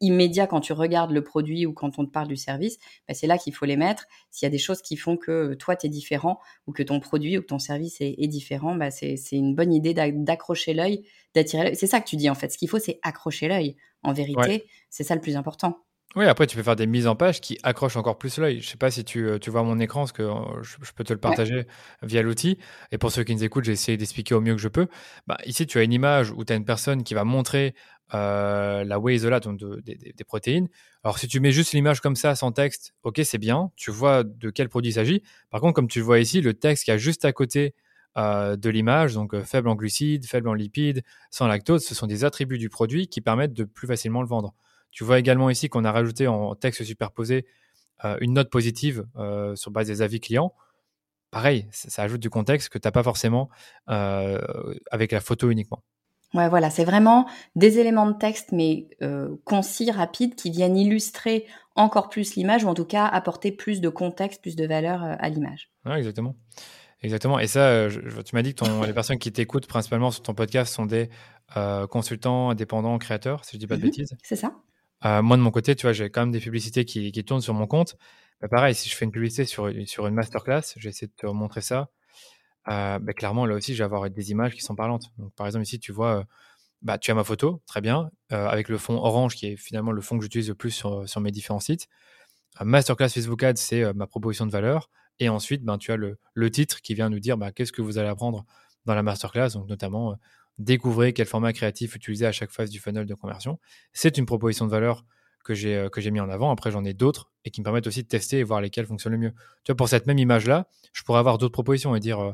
immédiats 0.00 0.46
quand 0.46 0.60
tu 0.60 0.72
regardes 0.72 1.10
le 1.10 1.22
produit 1.22 1.66
ou 1.66 1.72
quand 1.72 1.98
on 1.98 2.04
te 2.04 2.10
parle 2.10 2.28
du 2.28 2.36
service, 2.36 2.78
bah, 3.08 3.14
c'est 3.14 3.26
là 3.26 3.38
qu'il 3.38 3.54
faut 3.54 3.66
les 3.66 3.76
mettre. 3.76 4.06
S'il 4.30 4.46
y 4.46 4.48
a 4.48 4.50
des 4.50 4.58
choses 4.58 4.82
qui 4.82 4.96
font 4.96 5.16
que 5.16 5.54
toi, 5.54 5.76
tu 5.76 5.86
es 5.86 5.88
différent 5.88 6.40
ou 6.66 6.72
que 6.72 6.82
ton 6.82 7.00
produit 7.00 7.38
ou 7.38 7.42
que 7.42 7.46
ton 7.46 7.58
service 7.58 7.96
est, 8.00 8.26
différent, 8.26 8.74
bah 8.74 8.90
c'est 8.90 9.16
une 9.32 9.54
bonne 9.54 9.72
idée 9.72 9.94
d'accrocher 9.94 10.74
l'œil, 10.74 11.06
d'attirer 11.34 11.64
l'œil. 11.64 11.76
C'est 11.76 11.86
ça 11.86 12.00
que 12.00 12.08
tu 12.08 12.16
dis 12.16 12.28
en 12.28 12.34
fait. 12.34 12.50
Ce 12.50 12.58
qu'il 12.58 12.68
faut, 12.68 12.78
c'est 12.78 12.98
accrocher 13.02 13.48
l'œil. 13.48 13.76
En 14.02 14.12
vérité, 14.12 14.66
c'est 14.90 15.04
ça 15.04 15.14
le 15.14 15.20
plus 15.20 15.36
important. 15.36 15.85
Oui, 16.16 16.24
après, 16.24 16.46
tu 16.46 16.56
peux 16.56 16.62
faire 16.62 16.76
des 16.76 16.86
mises 16.86 17.06
en 17.06 17.14
page 17.14 17.42
qui 17.42 17.58
accrochent 17.62 17.98
encore 17.98 18.16
plus 18.16 18.38
l'œil. 18.38 18.60
Je 18.60 18.66
ne 18.66 18.70
sais 18.70 18.78
pas 18.78 18.90
si 18.90 19.04
tu, 19.04 19.28
euh, 19.28 19.38
tu, 19.38 19.50
vois 19.50 19.62
mon 19.62 19.78
écran, 19.78 20.00
parce 20.00 20.12
que 20.12 20.22
euh, 20.22 20.62
je, 20.62 20.92
peux 20.94 21.04
te 21.04 21.12
le 21.12 21.20
partager 21.20 21.66
via 22.02 22.22
l'outil. 22.22 22.56
Et 22.90 22.96
pour 22.96 23.12
ceux 23.12 23.22
qui 23.22 23.34
nous 23.34 23.44
écoutent, 23.44 23.64
j'ai 23.64 23.72
essayé 23.72 23.98
d'expliquer 23.98 24.34
au 24.34 24.40
mieux 24.40 24.54
que 24.54 24.60
je 24.60 24.68
peux. 24.68 24.86
Bah, 25.26 25.36
ici, 25.44 25.66
tu 25.66 25.78
as 25.78 25.82
une 25.82 25.92
image 25.92 26.30
où 26.30 26.42
tu 26.42 26.54
as 26.54 26.56
une 26.56 26.64
personne 26.64 27.04
qui 27.04 27.12
va 27.12 27.24
montrer 27.24 27.74
euh, 28.14 28.82
la 28.84 28.98
whey 28.98 29.16
isolate, 29.16 29.44
donc 29.44 29.58
des 29.58 30.24
protéines. 30.24 30.68
Alors, 31.04 31.18
si 31.18 31.28
tu 31.28 31.38
mets 31.38 31.52
juste 31.52 31.74
l'image 31.74 32.00
comme 32.00 32.16
ça, 32.16 32.34
sans 32.34 32.50
texte, 32.50 32.94
ok, 33.02 33.20
c'est 33.22 33.36
bien. 33.36 33.70
Tu 33.76 33.90
vois 33.90 34.24
de 34.24 34.48
quel 34.48 34.70
produit 34.70 34.92
il 34.92 34.94
s'agit. 34.94 35.22
Par 35.50 35.60
contre, 35.60 35.74
comme 35.74 35.88
tu 35.88 35.98
le 35.98 36.06
vois 36.06 36.18
ici, 36.18 36.40
le 36.40 36.54
texte 36.54 36.84
qui 36.84 36.92
a 36.92 36.96
juste 36.96 37.26
à 37.26 37.32
côté 37.32 37.74
de 38.16 38.70
l'image, 38.70 39.12
donc 39.12 39.38
faible 39.42 39.68
en 39.68 39.74
glucides, 39.74 40.24
faible 40.24 40.48
en 40.48 40.54
lipides, 40.54 41.02
sans 41.30 41.46
lactose, 41.46 41.84
ce 41.84 41.94
sont 41.94 42.06
des 42.06 42.24
attributs 42.24 42.56
du 42.56 42.70
produit 42.70 43.08
qui 43.08 43.20
permettent 43.20 43.52
de 43.52 43.64
plus 43.64 43.86
facilement 43.86 44.22
le 44.22 44.28
vendre. 44.28 44.54
Tu 44.96 45.04
vois 45.04 45.18
également 45.18 45.50
ici 45.50 45.68
qu'on 45.68 45.84
a 45.84 45.92
rajouté 45.92 46.26
en 46.26 46.54
texte 46.54 46.82
superposé 46.82 47.44
euh, 48.06 48.16
une 48.22 48.32
note 48.32 48.48
positive 48.48 49.04
euh, 49.16 49.54
sur 49.54 49.70
base 49.70 49.88
des 49.88 50.00
avis 50.00 50.20
clients. 50.20 50.54
Pareil, 51.30 51.68
ça, 51.70 52.02
ajoute 52.02 52.22
du 52.22 52.30
contexte 52.30 52.70
que 52.70 52.78
tu 52.78 52.88
n'as 52.88 52.92
pas 52.92 53.02
forcément 53.02 53.50
euh, 53.90 54.40
avec 54.90 55.12
la 55.12 55.20
photo 55.20 55.50
uniquement. 55.50 55.82
Ouais, 56.32 56.48
voilà, 56.48 56.70
c'est 56.70 56.86
vraiment 56.86 57.28
des 57.56 57.78
éléments 57.78 58.10
de 58.10 58.16
texte, 58.16 58.52
mais 58.52 58.88
concis, 59.44 59.90
rapides, 59.90 60.34
qui 60.34 60.50
viennent 60.50 60.78
illustrer 60.78 61.44
encore 61.74 62.08
plus 62.08 62.34
l'image, 62.34 62.64
ou 62.64 62.68
en 62.68 62.74
tout 62.74 62.86
cas 62.86 63.04
apporter 63.04 63.52
plus 63.52 63.82
de 63.82 63.90
contexte, 63.90 64.40
plus 64.40 64.56
de 64.56 64.66
valeur 64.66 65.02
à 65.02 65.28
l'image. 65.28 65.70
Ouais, 65.84 65.98
exactement. 65.98 66.36
Exactement. 67.02 67.38
Et 67.38 67.48
ça, 67.48 67.88
tu 68.24 68.34
m'as 68.34 68.42
dit 68.42 68.54
que 68.54 68.86
les 68.86 68.94
personnes 68.94 69.18
qui 69.18 69.30
t'écoutent 69.30 69.66
principalement 69.66 70.10
sur 70.10 70.22
ton 70.22 70.32
podcast 70.32 70.72
sont 70.72 70.86
des 70.86 71.10
consultants, 71.90 72.48
indépendants, 72.48 72.96
créateurs, 72.96 73.44
si 73.44 73.52
je 73.52 73.56
ne 73.56 73.60
dis 73.60 73.66
pas 73.66 73.76
de 73.76 73.82
mmh 73.82 73.84
bêtises. 73.84 74.16
C'est 74.22 74.36
ça. 74.36 74.54
Euh, 75.04 75.22
moi, 75.22 75.36
de 75.36 75.42
mon 75.42 75.50
côté, 75.50 75.76
tu 75.76 75.82
vois, 75.82 75.92
j'ai 75.92 76.10
quand 76.10 76.22
même 76.22 76.32
des 76.32 76.40
publicités 76.40 76.84
qui, 76.84 77.12
qui 77.12 77.24
tournent 77.24 77.40
sur 77.40 77.54
mon 77.54 77.66
compte. 77.66 77.96
Bah, 78.40 78.48
pareil, 78.48 78.74
si 78.74 78.88
je 78.88 78.96
fais 78.96 79.04
une 79.04 79.12
publicité 79.12 79.44
sur, 79.44 79.70
sur 79.86 80.06
une 80.06 80.14
masterclass, 80.14 80.62
j'essaie 80.76 81.06
de 81.06 81.12
te 81.16 81.26
montrer 81.26 81.60
ça. 81.60 81.90
Euh, 82.68 82.98
bah, 82.98 83.12
clairement, 83.12 83.46
là 83.46 83.54
aussi, 83.54 83.74
je 83.74 83.78
vais 83.78 83.84
avoir 83.84 84.08
des 84.10 84.30
images 84.30 84.54
qui 84.54 84.62
sont 84.62 84.74
parlantes. 84.74 85.04
Donc, 85.18 85.34
par 85.34 85.46
exemple, 85.46 85.64
ici, 85.64 85.78
tu 85.78 85.92
vois, 85.92 86.20
euh, 86.20 86.24
bah, 86.82 86.98
tu 86.98 87.10
as 87.10 87.14
ma 87.14 87.24
photo, 87.24 87.62
très 87.66 87.80
bien, 87.80 88.10
avec 88.30 88.68
le 88.68 88.78
fond 88.78 88.94
orange 88.94 89.34
qui 89.34 89.46
est 89.48 89.56
finalement 89.56 89.92
le 89.92 90.00
fond 90.02 90.18
que 90.18 90.22
j'utilise 90.24 90.48
le 90.48 90.54
plus 90.54 90.70
sur, 90.70 91.08
sur 91.08 91.20
mes 91.20 91.30
différents 91.30 91.60
sites. 91.60 91.88
masterclass 92.60 93.08
Facebook 93.08 93.42
Ads, 93.42 93.56
c'est 93.56 93.92
ma 93.94 94.06
proposition 94.06 94.46
de 94.46 94.52
valeur. 94.52 94.90
Et 95.18 95.28
ensuite, 95.28 95.64
ben, 95.64 95.78
tu 95.78 95.92
as 95.92 95.96
le, 95.96 96.18
le 96.34 96.50
titre 96.50 96.82
qui 96.82 96.94
vient 96.94 97.08
nous 97.08 97.20
dire 97.20 97.38
bah, 97.38 97.50
qu'est-ce 97.50 97.72
que 97.72 97.82
vous 97.82 97.98
allez 97.98 98.08
apprendre 98.08 98.44
dans 98.84 98.94
la 98.94 99.02
masterclass, 99.02 99.50
donc 99.54 99.68
notamment 99.68 100.16
découvrez 100.58 101.12
quel 101.12 101.26
format 101.26 101.52
créatif 101.52 101.94
utiliser 101.94 102.26
à 102.26 102.32
chaque 102.32 102.50
phase 102.50 102.70
du 102.70 102.78
funnel 102.78 103.06
de 103.06 103.14
conversion. 103.14 103.58
C'est 103.92 104.18
une 104.18 104.26
proposition 104.26 104.66
de 104.66 104.70
valeur 104.70 105.04
que 105.44 105.54
j'ai 105.54 105.76
euh, 105.76 105.88
que 105.88 106.00
j'ai 106.00 106.10
mis 106.10 106.20
en 106.20 106.28
avant. 106.28 106.50
Après, 106.50 106.70
j'en 106.70 106.84
ai 106.84 106.92
d'autres 106.92 107.30
et 107.44 107.50
qui 107.50 107.60
me 107.60 107.64
permettent 107.64 107.86
aussi 107.86 108.02
de 108.02 108.08
tester 108.08 108.38
et 108.38 108.42
voir 108.42 108.60
lesquelles 108.60 108.86
fonctionnent 108.86 109.14
le 109.14 109.18
mieux. 109.18 109.32
Tu 109.64 109.72
vois, 109.72 109.76
pour 109.76 109.88
cette 109.88 110.06
même 110.06 110.18
image-là, 110.18 110.68
je 110.92 111.02
pourrais 111.04 111.20
avoir 111.20 111.38
d'autres 111.38 111.52
propositions 111.52 111.94
et 111.94 112.00
dire 112.00 112.20
euh, 112.20 112.32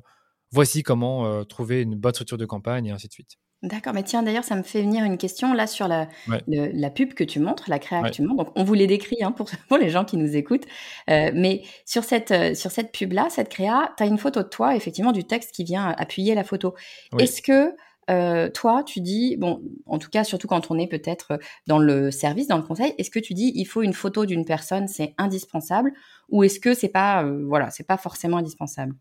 voici 0.50 0.82
comment 0.82 1.26
euh, 1.26 1.44
trouver 1.44 1.82
une 1.82 1.94
bonne 1.94 2.14
structure 2.14 2.38
de 2.38 2.46
campagne 2.46 2.86
et 2.86 2.90
ainsi 2.90 3.08
de 3.08 3.12
suite. 3.12 3.36
D'accord, 3.62 3.92
mais 3.94 4.02
tiens, 4.02 4.24
d'ailleurs, 4.24 4.42
ça 4.42 4.56
me 4.56 4.64
fait 4.64 4.82
venir 4.82 5.04
une 5.04 5.16
question 5.16 5.54
là 5.54 5.68
sur 5.68 5.86
la, 5.86 6.08
la 6.48 6.90
pub 6.90 7.14
que 7.14 7.22
tu 7.22 7.38
montres, 7.38 7.70
la 7.70 7.78
créa 7.78 8.02
que 8.02 8.10
tu 8.10 8.22
montres. 8.22 8.46
Donc, 8.46 8.52
on 8.56 8.64
vous 8.64 8.74
les 8.74 8.88
décrit 8.88 9.22
hein, 9.22 9.30
pour, 9.30 9.48
pour 9.68 9.78
les 9.78 9.88
gens 9.88 10.04
qui 10.04 10.16
nous 10.16 10.34
écoutent. 10.34 10.66
mais 11.06 11.62
sur 11.86 12.02
cette, 12.02 12.56
sur 12.56 12.72
cette 12.72 12.90
pub-là, 12.90 13.28
cette 13.30 13.50
créa, 13.50 13.94
tu 13.96 14.02
as 14.02 14.06
une 14.06 14.18
photo 14.18 14.42
de 14.42 14.48
toi, 14.48 14.74
effectivement, 14.74 15.12
du 15.12 15.22
texte 15.22 15.52
qui 15.52 15.62
vient 15.62 15.94
appuyer 15.96 16.34
la 16.34 16.42
photo. 16.42 16.74
Est-ce 17.20 17.40
que 17.40 17.72
toi, 18.08 18.82
tu 18.84 19.00
dis, 19.00 19.36
bon, 19.36 19.62
en 19.86 19.98
tout 19.98 20.10
cas, 20.10 20.24
surtout 20.24 20.48
quand 20.48 20.70
on 20.70 20.78
est 20.78 20.88
peut-être 20.88 21.38
dans 21.66 21.78
le 21.78 22.10
service, 22.10 22.48
dans 22.48 22.56
le 22.58 22.62
conseil, 22.62 22.94
est-ce 22.98 23.10
que 23.10 23.20
tu 23.20 23.34
dis, 23.34 23.52
il 23.54 23.64
faut 23.64 23.82
une 23.82 23.94
photo 23.94 24.26
d'une 24.26 24.44
personne, 24.44 24.88
c'est 24.88 25.14
indispensable, 25.18 25.92
ou 26.28 26.42
est-ce 26.44 26.60
que 26.60 26.74
c'est 26.74 26.88
pas, 26.88 27.24
voilà, 27.24 27.70
c'est 27.70 27.86
pas 27.86 27.96
forcément 27.96 28.38
indispensable? 28.38 28.94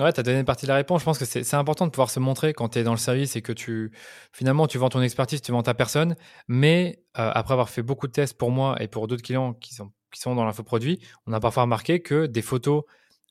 Ouais, 0.00 0.12
tu 0.12 0.18
as 0.18 0.22
donné 0.24 0.40
une 0.40 0.44
partie 0.44 0.66
de 0.66 0.70
la 0.70 0.74
réponse. 0.74 1.02
Je 1.02 1.04
pense 1.04 1.18
que 1.18 1.24
c'est 1.24 1.54
important 1.54 1.86
de 1.86 1.92
pouvoir 1.92 2.10
se 2.10 2.18
montrer 2.18 2.52
quand 2.52 2.70
tu 2.70 2.80
es 2.80 2.82
dans 2.82 2.90
le 2.90 2.98
service 2.98 3.36
et 3.36 3.42
que 3.42 3.52
tu 3.52 3.92
finalement 4.32 4.66
tu 4.66 4.76
vends 4.76 4.88
ton 4.88 5.00
expertise, 5.00 5.40
tu 5.40 5.52
vends 5.52 5.62
ta 5.62 5.72
personne. 5.72 6.16
Mais 6.48 7.04
après 7.14 7.52
avoir 7.52 7.68
fait 7.68 7.82
beaucoup 7.82 8.08
de 8.08 8.12
tests 8.12 8.36
pour 8.36 8.50
moi 8.50 8.74
et 8.82 8.88
pour 8.88 9.06
d'autres 9.06 9.22
clients 9.22 9.54
qui 9.54 9.72
sont, 9.72 9.92
qui 10.12 10.20
sont 10.20 10.34
dans 10.34 10.44
l'infoproduit, 10.44 10.98
on 11.28 11.32
a 11.32 11.38
parfois 11.38 11.62
remarqué 11.62 12.02
que 12.02 12.26
des 12.26 12.42
photos, 12.42 12.82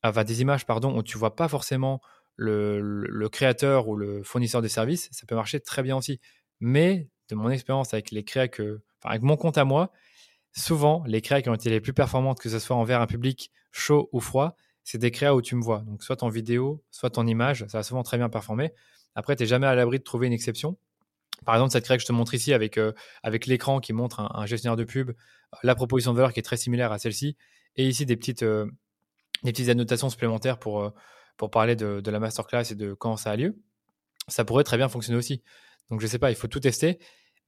enfin 0.03 0.23
des 0.23 0.41
images, 0.41 0.65
pardon, 0.65 0.97
où 0.97 1.03
tu 1.03 1.17
vois 1.17 1.35
pas 1.35 1.49
forcément 1.49 1.99
le, 2.35 3.27
créateur 3.29 3.87
ou 3.87 3.95
le 3.95 4.23
fournisseur 4.23 4.61
de 4.61 4.67
services, 4.67 5.09
ça 5.11 5.25
peut 5.27 5.35
marcher 5.35 5.59
très 5.59 5.83
bien 5.83 5.97
aussi. 5.97 6.19
Mais 6.59 7.09
de 7.29 7.35
mon 7.35 7.49
expérience 7.49 7.93
avec 7.93 8.11
les 8.11 8.23
créas 8.23 8.47
avec 9.03 9.21
mon 9.21 9.37
compte 9.37 9.57
à 9.57 9.65
moi, 9.65 9.91
souvent 10.55 11.03
les 11.07 11.21
créas 11.21 11.41
qui 11.41 11.49
ont 11.49 11.53
été 11.53 11.69
les 11.69 11.81
plus 11.81 11.93
performantes, 11.93 12.39
que 12.39 12.49
ce 12.49 12.59
soit 12.59 12.75
envers 12.75 13.01
un 13.01 13.07
public 13.07 13.51
chaud 13.71 14.09
ou 14.11 14.19
froid, 14.19 14.55
c'est 14.83 14.97
des 14.97 15.11
créas 15.11 15.33
où 15.33 15.41
tu 15.41 15.55
me 15.55 15.61
vois. 15.61 15.79
Donc 15.79 16.03
soit 16.03 16.23
en 16.23 16.29
vidéo, 16.29 16.83
soit 16.91 17.17
en 17.17 17.27
image, 17.27 17.65
ça 17.67 17.79
va 17.79 17.83
souvent 17.83 18.03
très 18.03 18.17
bien 18.17 18.29
performer. 18.29 18.73
Après, 19.15 19.35
tu 19.35 19.43
n'es 19.43 19.47
jamais 19.47 19.67
à 19.67 19.75
l'abri 19.75 19.99
de 19.99 20.03
trouver 20.03 20.27
une 20.27 20.33
exception. 20.33 20.77
Par 21.45 21.55
exemple, 21.55 21.71
cette 21.71 21.83
créa 21.83 21.97
que 21.97 22.01
je 22.01 22.07
te 22.07 22.13
montre 22.13 22.33
ici 22.33 22.53
avec, 22.53 22.77
euh, 22.77 22.93
avec 23.21 23.47
l'écran 23.47 23.79
qui 23.79 23.93
montre 23.93 24.19
un, 24.19 24.45
gestionnaire 24.45 24.77
de 24.77 24.83
pub, 24.83 25.11
la 25.61 25.75
proposition 25.75 26.11
de 26.11 26.17
valeur 26.17 26.33
qui 26.33 26.39
est 26.39 26.43
très 26.43 26.57
similaire 26.57 26.91
à 26.91 26.99
celle-ci, 26.99 27.35
et 27.75 27.87
ici 27.87 28.05
des 28.05 28.15
petites, 28.15 28.43
euh, 28.43 28.65
des 29.43 29.51
petites 29.51 29.69
annotations 29.69 30.09
supplémentaires 30.09 30.57
pour, 30.57 30.81
euh, 30.81 30.89
pour 31.43 31.51
parler 31.51 31.75
de, 31.75 32.09
la 32.09 32.19
masterclass 32.21 32.71
et 32.71 32.75
de 32.75 32.93
quand 32.93 33.17
ça 33.17 33.31
a 33.31 33.35
lieu, 33.35 33.61
ça 34.29 34.45
pourrait 34.45 34.63
très 34.63 34.77
bien 34.77 34.87
fonctionner 34.87 35.19
aussi. 35.19 35.43
Donc 35.89 35.99
je 35.99 36.07
sais 36.07 36.17
pas, 36.17 36.31
il 36.31 36.35
faut 36.35 36.47
tout 36.47 36.61
tester. 36.61 36.99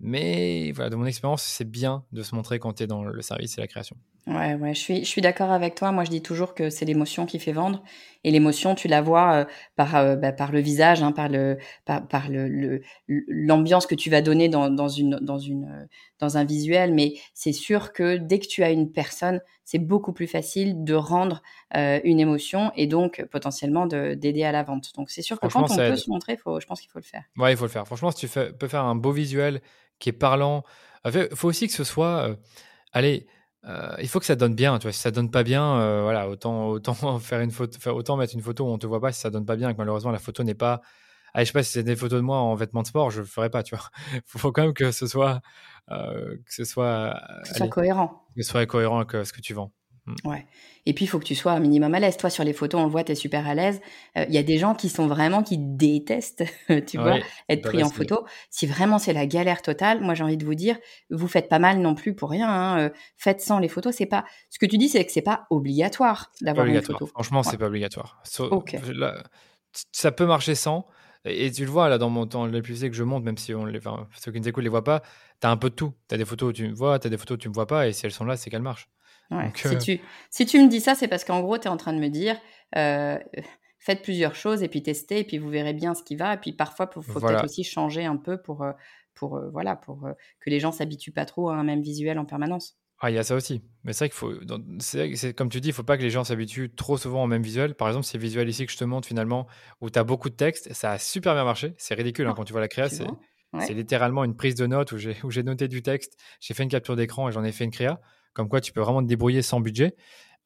Mais 0.01 0.73
voilà, 0.73 0.89
de 0.89 0.97
mon 0.97 1.05
expérience, 1.05 1.43
c'est 1.43 1.63
bien 1.63 2.03
de 2.11 2.21
se 2.21 2.35
montrer 2.35 2.59
quand 2.59 2.73
tu 2.73 2.83
es 2.83 2.87
dans 2.87 3.05
le 3.05 3.21
service 3.21 3.57
et 3.57 3.61
la 3.61 3.67
création. 3.67 3.95
Ouais, 4.27 4.55
ouais, 4.55 4.73
je 4.73 4.79
suis, 4.79 4.99
je 4.99 5.09
suis 5.09 5.21
d'accord 5.21 5.51
avec 5.51 5.75
toi. 5.75 5.91
Moi, 5.91 6.03
je 6.03 6.09
dis 6.09 6.23
toujours 6.23 6.55
que 6.55 6.71
c'est 6.71 6.85
l'émotion 6.85 7.27
qui 7.27 7.37
fait 7.37 7.51
vendre. 7.51 7.83
Et 8.23 8.31
l'émotion, 8.31 8.73
tu 8.73 8.87
la 8.87 9.03
vois 9.03 9.33
euh, 9.33 9.45
par, 9.75 9.95
euh, 9.95 10.15
bah, 10.15 10.31
par 10.31 10.51
le 10.51 10.59
visage, 10.61 11.03
hein, 11.03 11.11
par 11.11 11.29
le, 11.29 11.59
par, 11.85 12.07
par 12.07 12.27
le, 12.27 12.81
l'ambiance 13.07 13.85
que 13.85 13.93
tu 13.93 14.09
vas 14.09 14.23
donner 14.23 14.49
dans, 14.49 14.71
dans 14.71 14.87
une, 14.87 15.19
dans 15.21 15.37
une, 15.37 15.65
euh, 15.65 15.85
dans 16.17 16.37
un 16.37 16.43
visuel. 16.43 16.91
Mais 16.91 17.13
c'est 17.35 17.53
sûr 17.53 17.93
que 17.93 18.17
dès 18.17 18.39
que 18.39 18.47
tu 18.47 18.63
as 18.63 18.71
une 18.71 18.91
personne, 18.91 19.41
c'est 19.63 19.77
beaucoup 19.77 20.11
plus 20.11 20.27
facile 20.27 20.83
de 20.83 20.95
rendre 20.95 21.41
une 21.73 22.19
émotion 22.19 22.71
et 22.75 22.85
donc 22.85 23.25
potentiellement 23.31 23.87
d'aider 23.87 24.43
à 24.43 24.51
la 24.51 24.61
vente. 24.61 24.91
Donc 24.95 25.09
c'est 25.09 25.23
sûr 25.23 25.39
que 25.39 25.47
quand 25.47 25.71
on 25.71 25.75
peut 25.75 25.95
se 25.95 26.09
montrer, 26.09 26.37
faut, 26.37 26.59
je 26.59 26.67
pense 26.67 26.81
qu'il 26.81 26.89
faut 26.91 26.99
le 26.99 27.03
faire. 27.03 27.23
Ouais, 27.35 27.51
il 27.51 27.57
faut 27.57 27.65
le 27.65 27.71
faire. 27.71 27.85
Franchement, 27.87 28.11
si 28.11 28.17
tu 28.17 28.27
fais, 28.27 28.53
peux 28.53 28.67
faire 28.67 28.85
un 28.85 28.93
beau 28.93 29.11
visuel 29.11 29.61
qui 29.97 30.09
est 30.09 30.13
parlant, 30.13 30.63
il 31.03 31.29
faut 31.33 31.47
aussi 31.47 31.65
que 31.67 31.73
ce 31.73 31.83
soit, 31.83 32.37
allez 32.93 33.25
euh, 33.67 33.95
il 33.99 34.07
faut 34.07 34.19
que 34.19 34.25
ça 34.25 34.35
donne 34.35 34.55
bien. 34.55 34.77
Tu 34.79 34.83
vois, 34.83 34.91
si 34.91 34.99
ça 34.99 35.11
donne 35.11 35.31
pas 35.31 35.43
bien, 35.43 35.79
euh, 35.79 36.01
voilà, 36.03 36.29
autant, 36.29 36.67
autant 36.69 37.19
faire 37.19 37.41
une 37.41 37.51
photo, 37.51 37.77
autant 37.91 38.17
mettre 38.17 38.35
une 38.35 38.41
photo 38.41 38.65
où 38.65 38.69
on 38.69 38.77
te 38.77 38.87
voit 38.87 39.01
pas 39.01 39.11
si 39.11 39.19
ça 39.19 39.29
donne 39.29 39.45
pas 39.45 39.55
bien. 39.55 39.71
Que 39.73 39.77
malheureusement 39.77 40.11
la 40.11 40.19
photo 40.19 40.43
n'est 40.43 40.55
pas. 40.55 40.81
Allez, 41.33 41.45
je 41.45 41.49
sais 41.49 41.53
pas 41.53 41.63
si 41.63 41.71
c'est 41.71 41.83
des 41.83 41.97
photos 41.97 42.17
de 42.17 42.23
moi 42.23 42.37
en 42.37 42.55
vêtements 42.55 42.81
de 42.81 42.87
sport, 42.87 43.11
je 43.11 43.19
le 43.19 43.25
ferai 43.25 43.49
pas. 43.49 43.63
Tu 43.63 43.75
vois, 43.75 43.89
il 44.13 44.21
faut 44.25 44.51
quand 44.51 44.61
même 44.61 44.73
que 44.73 44.91
ce 44.91 45.07
soit, 45.07 45.41
euh, 45.91 46.37
que 46.45 46.53
ce 46.53 46.63
soit, 46.63 47.19
que 47.41 47.49
ce 47.49 47.55
soit 47.55 47.67
cohérent. 47.67 48.25
Que 48.35 48.41
ce 48.41 48.49
soit 48.49 48.65
cohérent 48.65 48.99
avec 48.99 49.25
ce 49.25 49.33
que 49.33 49.41
tu 49.41 49.53
vends. 49.53 49.71
Mm. 50.05 50.13
Ouais. 50.25 50.45
Et 50.85 50.93
puis, 50.93 51.05
il 51.05 51.07
faut 51.07 51.19
que 51.19 51.25
tu 51.25 51.35
sois 51.35 51.51
un 51.53 51.59
minimum 51.59 51.93
à 51.95 51.99
l'aise. 51.99 52.17
Toi, 52.17 52.29
sur 52.29 52.43
les 52.43 52.53
photos, 52.53 52.81
on 52.81 52.85
le 52.85 52.91
voit, 52.91 53.03
tu 53.03 53.11
es 53.11 53.15
super 53.15 53.47
à 53.47 53.55
l'aise. 53.55 53.81
Il 54.15 54.33
y 54.33 54.37
a 54.37 54.43
des 54.43 54.57
gens 54.57 54.75
qui 54.75 54.89
sont 54.89 55.07
vraiment, 55.07 55.41
qui 55.41 55.57
détestent, 55.57 56.43
tu 56.87 56.97
vois, 56.97 57.17
être 57.49 57.63
pris 57.63 57.83
en 57.83 57.89
photo. 57.89 58.25
Si 58.49 58.67
vraiment 58.67 58.99
c'est 58.99 59.13
la 59.13 59.25
galère 59.25 59.61
totale, 59.61 60.01
moi, 60.01 60.13
j'ai 60.13 60.23
envie 60.23 60.37
de 60.37 60.45
vous 60.45 60.55
dire, 60.55 60.77
vous 61.09 61.27
faites 61.27 61.49
pas 61.49 61.59
mal 61.59 61.79
non 61.79 61.95
plus 61.95 62.13
pour 62.13 62.29
rien. 62.29 62.49
Hein. 62.49 62.91
faites 63.17 63.41
sans 63.41 63.59
les 63.59 63.67
photos. 63.67 63.95
C'est 63.95 64.05
pas. 64.05 64.25
Ce 64.49 64.59
que 64.59 64.65
tu 64.65 64.77
dis, 64.77 64.89
c'est 64.89 65.03
que 65.05 65.11
c'est 65.11 65.21
pas 65.21 65.47
obligatoire 65.49 66.31
d'avoir 66.41 66.67
une 66.67 66.81
photo. 66.81 67.07
Franchement, 67.07 67.43
c'est 67.43 67.57
pas 67.57 67.67
obligatoire. 67.67 68.21
ça 69.91 70.11
peut 70.11 70.25
marcher 70.25 70.55
sans. 70.55 70.87
Et 71.25 71.51
tu 71.51 71.65
le 71.65 71.71
vois 71.71 71.89
là 71.89 71.97
dans 71.97 72.09
mon 72.09 72.27
temps, 72.27 72.45
les 72.45 72.61
publicités 72.61 72.89
que 72.89 72.95
je 72.95 73.03
monte, 73.03 73.23
même 73.23 73.37
si 73.37 73.53
on 73.55 73.65
les, 73.65 73.79
enfin, 73.79 74.07
ceux 74.15 74.31
qui 74.31 74.39
nous 74.39 74.47
écoutent 74.47 74.63
les 74.63 74.69
voient 74.69 74.83
pas, 74.83 75.01
tu 75.41 75.47
as 75.47 75.49
un 75.49 75.57
peu 75.57 75.71
de 75.71 75.75
tout. 75.75 75.91
Tu 76.07 76.13
as 76.13 76.17
des 76.19 76.25
photos 76.25 76.49
où 76.49 76.53
tu 76.53 76.67
me 76.67 76.73
vois, 76.73 76.99
tu 76.99 77.07
as 77.07 77.09
des 77.09 77.17
photos 77.17 77.35
où 77.35 77.39
tu 77.39 77.49
me 77.49 77.53
vois 77.53 77.65
pas, 77.65 77.87
et 77.87 77.93
si 77.93 78.05
elles 78.05 78.11
sont 78.11 78.25
là, 78.25 78.37
c'est 78.37 78.51
qu'elles 78.51 78.61
marchent 78.61 78.87
si, 79.55 79.67
euh, 79.67 79.77
tu, 79.77 79.99
si 80.29 80.45
tu 80.45 80.59
me 80.63 80.69
dis 80.69 80.79
ça, 80.79 80.95
c'est 80.95 81.07
parce 81.07 81.23
qu'en 81.23 81.41
gros, 81.41 81.57
tu 81.57 81.65
es 81.65 81.69
en 81.69 81.77
train 81.77 81.93
de 81.93 81.99
me 81.99 82.09
dire 82.09 82.37
euh, 82.75 83.17
faites 83.79 84.01
plusieurs 84.01 84.35
choses 84.35 84.63
et 84.63 84.67
puis 84.67 84.83
testez 84.83 85.19
et 85.19 85.23
puis 85.23 85.37
vous 85.37 85.49
verrez 85.49 85.73
bien 85.73 85.93
ce 85.93 86.03
qui 86.03 86.15
va. 86.15 86.33
Et 86.33 86.37
puis 86.37 86.53
parfois, 86.53 86.89
il 86.95 87.03
faut, 87.03 87.19
peut-être 87.19 87.45
aussi 87.45 87.63
changer 87.63 88.05
un 88.05 88.17
peu 88.17 88.41
pour, 88.41 88.63
euh, 88.63 88.71
pour, 89.13 89.39
voilà, 89.51 89.75
pour 89.75 90.07
que 90.39 90.49
les 90.49 90.59
gens 90.59 90.71
s'habituent 90.71 91.11
pas 91.11 91.25
trop 91.25 91.49
à 91.49 91.55
un 91.55 91.63
même 91.63 91.81
visuel 91.81 92.19
en 92.19 92.25
permanence. 92.25 92.77
Ah, 92.99 93.11
il 93.11 93.15
y 93.15 93.19
a 93.19 93.23
ça 93.23 93.35
aussi. 93.35 93.61
Mais 93.83 93.91
c'est 93.91 94.05
vrai 94.05 94.09
qu'il 94.09 94.17
faut. 94.17 94.33
C'est 94.79 95.33
comme 95.33 95.49
tu 95.49 95.59
dis, 95.59 95.69
il 95.69 95.73
faut 95.73 95.83
pas 95.83 95.97
que 95.97 96.01
les 96.01 96.09
gens 96.09 96.23
s'habituent 96.23 96.73
trop 96.73 96.97
souvent 96.97 97.23
au 97.23 97.27
même 97.27 97.43
visuel. 97.43 97.75
Par 97.75 97.89
exemple, 97.89 98.05
ces 98.05 98.17
visuels 98.17 98.47
ici 98.47 98.65
que 98.65 98.71
je 98.71 98.77
te 98.77 98.85
montre 98.85 99.07
finalement, 99.07 99.47
où 99.81 99.89
tu 99.89 99.99
as 99.99 100.03
beaucoup 100.03 100.29
de 100.29 100.35
texte, 100.35 100.73
ça 100.73 100.91
a 100.91 100.97
super 100.97 101.33
bien 101.33 101.43
marché. 101.43 101.73
C'est 101.77 101.93
ridicule 101.93 102.25
hein, 102.25 102.31
ah, 102.31 102.35
quand 102.35 102.45
tu 102.45 102.53
vois 102.53 102.61
la 102.61 102.67
créa. 102.67 102.87
C'est 102.89 103.73
littéralement 103.73 104.23
une 104.23 104.35
prise 104.35 104.55
de 104.55 104.65
notes 104.65 104.91
où 104.91 104.97
j'ai 104.97 105.43
noté 105.43 105.67
du 105.67 105.81
texte, 105.81 106.17
j'ai 106.41 106.53
fait 106.53 106.63
une 106.63 106.69
capture 106.69 106.95
d'écran 106.95 107.29
et 107.29 107.31
j'en 107.31 107.43
ai 107.43 107.51
fait 107.51 107.63
une 107.63 107.71
créa 107.71 108.01
comme 108.35 108.49
quoi 108.49 108.61
tu 108.61 108.71
peux 108.71 108.81
vraiment 108.81 109.01
te 109.01 109.07
débrouiller 109.07 109.41
sans 109.41 109.59
budget, 109.59 109.95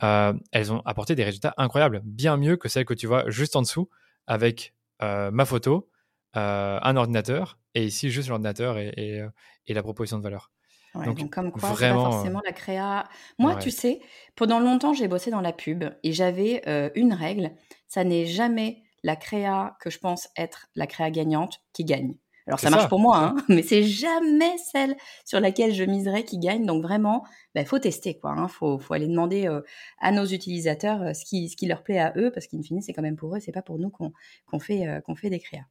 euh, 0.03 0.33
elles 0.53 0.71
ont 0.71 0.81
apporté 0.85 1.15
des 1.15 1.25
résultats 1.25 1.53
incroyables, 1.57 2.01
bien 2.05 2.37
mieux 2.37 2.55
que 2.55 2.69
celles 2.69 2.85
que 2.85 2.93
tu 2.93 3.07
vois 3.07 3.29
juste 3.29 3.57
en 3.57 3.61
dessous 3.61 3.89
avec 4.27 4.73
euh, 5.01 5.31
ma 5.31 5.43
photo, 5.43 5.89
euh, 6.37 6.79
un 6.81 6.95
ordinateur, 6.95 7.59
et 7.75 7.83
ici 7.83 8.09
juste 8.09 8.29
l'ordinateur 8.29 8.77
et, 8.77 9.21
la 9.67 9.83
proposition 9.83 10.17
de 10.17 10.23
valeur. 10.23 10.51
donc, 10.95 11.29
comme 11.29 11.51
quoi, 11.51 11.69
vraiment, 11.71 12.05
pas 12.05 12.11
forcément 12.11 12.41
la 12.45 12.53
créa. 12.53 13.07
Moi, 13.37 13.55
tu 13.55 13.71
sais, 13.71 13.99
pendant 14.35 14.59
longtemps, 14.59 14.93
j'ai 14.93 15.07
bossé 15.07 15.31
dans 15.31 15.41
la 15.41 15.53
pub 15.53 15.83
et 16.03 16.13
j'avais 16.13 16.63
une 16.95 17.13
règle, 17.13 17.51
ça 17.87 18.03
n'est 18.03 18.25
jamais 18.25 18.83
la 19.03 19.15
créa 19.15 19.77
que 19.79 19.89
je 19.89 19.99
pense 19.99 20.29
être 20.37 20.67
la 20.75 20.87
créa 20.87 21.11
gagnante 21.11 21.61
qui 21.73 21.85
gagne. 21.85 22.15
Alors 22.49 22.59
ça 22.59 22.71
marche 22.71 22.89
pour 22.89 22.99
moi, 22.99 23.17
hein, 23.17 23.35
mais 23.47 23.61
c'est 23.61 23.83
jamais 23.83 24.57
celle 24.57 24.97
sur 25.23 25.39
laquelle 25.39 25.71
je 25.71 25.83
miserais 25.83 26.23
qui 26.23 26.39
gagne. 26.39 26.65
Donc 26.65 26.81
vraiment, 26.81 27.23
il 27.27 27.61
bah, 27.61 27.65
faut 27.65 27.77
tester 27.77 28.17
quoi. 28.17 28.33
Il 28.35 28.41
hein. 28.41 28.47
faut, 28.47 28.79
faut, 28.79 28.95
aller 28.95 29.07
demander 29.07 29.47
euh, 29.47 29.61
à 29.99 30.11
nos 30.11 30.25
utilisateurs 30.25 31.03
euh, 31.03 31.13
ce, 31.13 31.25
qui, 31.25 31.47
ce 31.47 31.55
qui 31.55 31.67
leur 31.67 31.83
plaît 31.83 31.99
à 31.99 32.11
eux, 32.17 32.31
parce 32.31 32.47
qu'in 32.47 32.63
fine, 32.63 32.81
c'est 32.81 32.91
quand 32.91 33.03
même 33.03 33.17
pour 33.17 33.35
eux, 33.35 33.39
c'est 33.39 33.51
pas 33.51 33.61
pour 33.61 33.77
nous 33.77 33.91
qu'on 33.91 34.59
fait, 34.59 34.87
euh, 34.87 34.99
qu'on 34.99 35.15
fait 35.15 35.29
des 35.29 35.39
créas. 35.39 35.65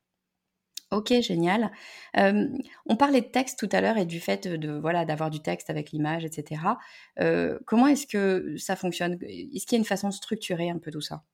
Ok, 0.92 1.12
génial. 1.20 1.70
on 2.14 2.96
parlait 2.96 3.20
de 3.20 3.26
texte 3.26 3.58
tout 3.58 3.68
à 3.72 3.82
l'heure 3.82 3.98
et 3.98 4.06
du 4.06 4.20
fait 4.20 4.48
de 4.48 4.72
voilà 4.72 5.04
d'avoir 5.04 5.28
du 5.28 5.40
texte 5.40 5.68
avec 5.68 5.90
l'image, 5.90 6.24
etc. 6.24 6.62
comment 7.66 7.88
est-ce 7.88 8.06
que 8.06 8.56
ça 8.56 8.74
fonctionne? 8.74 9.18
Est-ce 9.20 9.66
qu'il 9.66 9.72
y 9.72 9.74
a 9.74 9.78
une 9.80 9.84
façon 9.84 10.08
de 10.08 10.14
structurer 10.14 10.70
un 10.70 10.78
peu 10.78 10.90
tout 10.90 11.02
ça? 11.02 11.24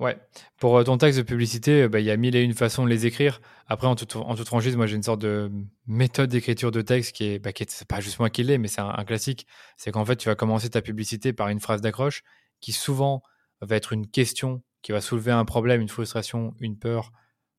Ouais, 0.00 0.18
pour 0.58 0.76
euh, 0.76 0.84
ton 0.84 0.98
texte 0.98 1.18
de 1.18 1.22
publicité, 1.22 1.82
euh, 1.82 1.88
bah, 1.88 2.00
il 2.00 2.06
y 2.06 2.10
a 2.10 2.16
mille 2.16 2.34
et 2.34 2.42
une 2.42 2.54
façons 2.54 2.84
de 2.84 2.88
les 2.88 3.06
écrire. 3.06 3.40
Après, 3.68 3.86
en 3.86 3.94
toute, 3.94 4.16
en 4.16 4.34
toute 4.34 4.46
franchise, 4.46 4.76
moi 4.76 4.86
j'ai 4.86 4.96
une 4.96 5.02
sorte 5.02 5.20
de 5.20 5.50
méthode 5.86 6.28
d'écriture 6.28 6.72
de 6.72 6.82
texte 6.82 7.14
qui 7.14 7.24
est, 7.24 7.38
bah, 7.38 7.50
est 7.50 7.84
pas 7.84 8.00
juste 8.00 8.18
moi 8.18 8.28
qui 8.28 8.42
l'ai, 8.42 8.58
mais 8.58 8.68
c'est 8.68 8.80
un, 8.80 9.04
classique. 9.04 9.46
C'est 9.76 9.92
qu'en 9.92 10.04
fait, 10.04 10.16
tu 10.16 10.28
vas 10.28 10.34
commencer 10.34 10.70
ta 10.70 10.82
publicité 10.82 11.32
par 11.32 11.48
une 11.48 11.60
phrase 11.60 11.80
d'accroche 11.80 12.22
qui 12.60 12.72
souvent 12.72 13.22
va 13.60 13.76
être 13.76 13.92
une 13.92 14.08
question 14.08 14.62
qui 14.82 14.90
va 14.90 15.00
soulever 15.00 15.30
un 15.30 15.44
problème, 15.44 15.80
une 15.80 15.88
frustration, 15.88 16.54
une 16.58 16.76
peur, 16.76 17.12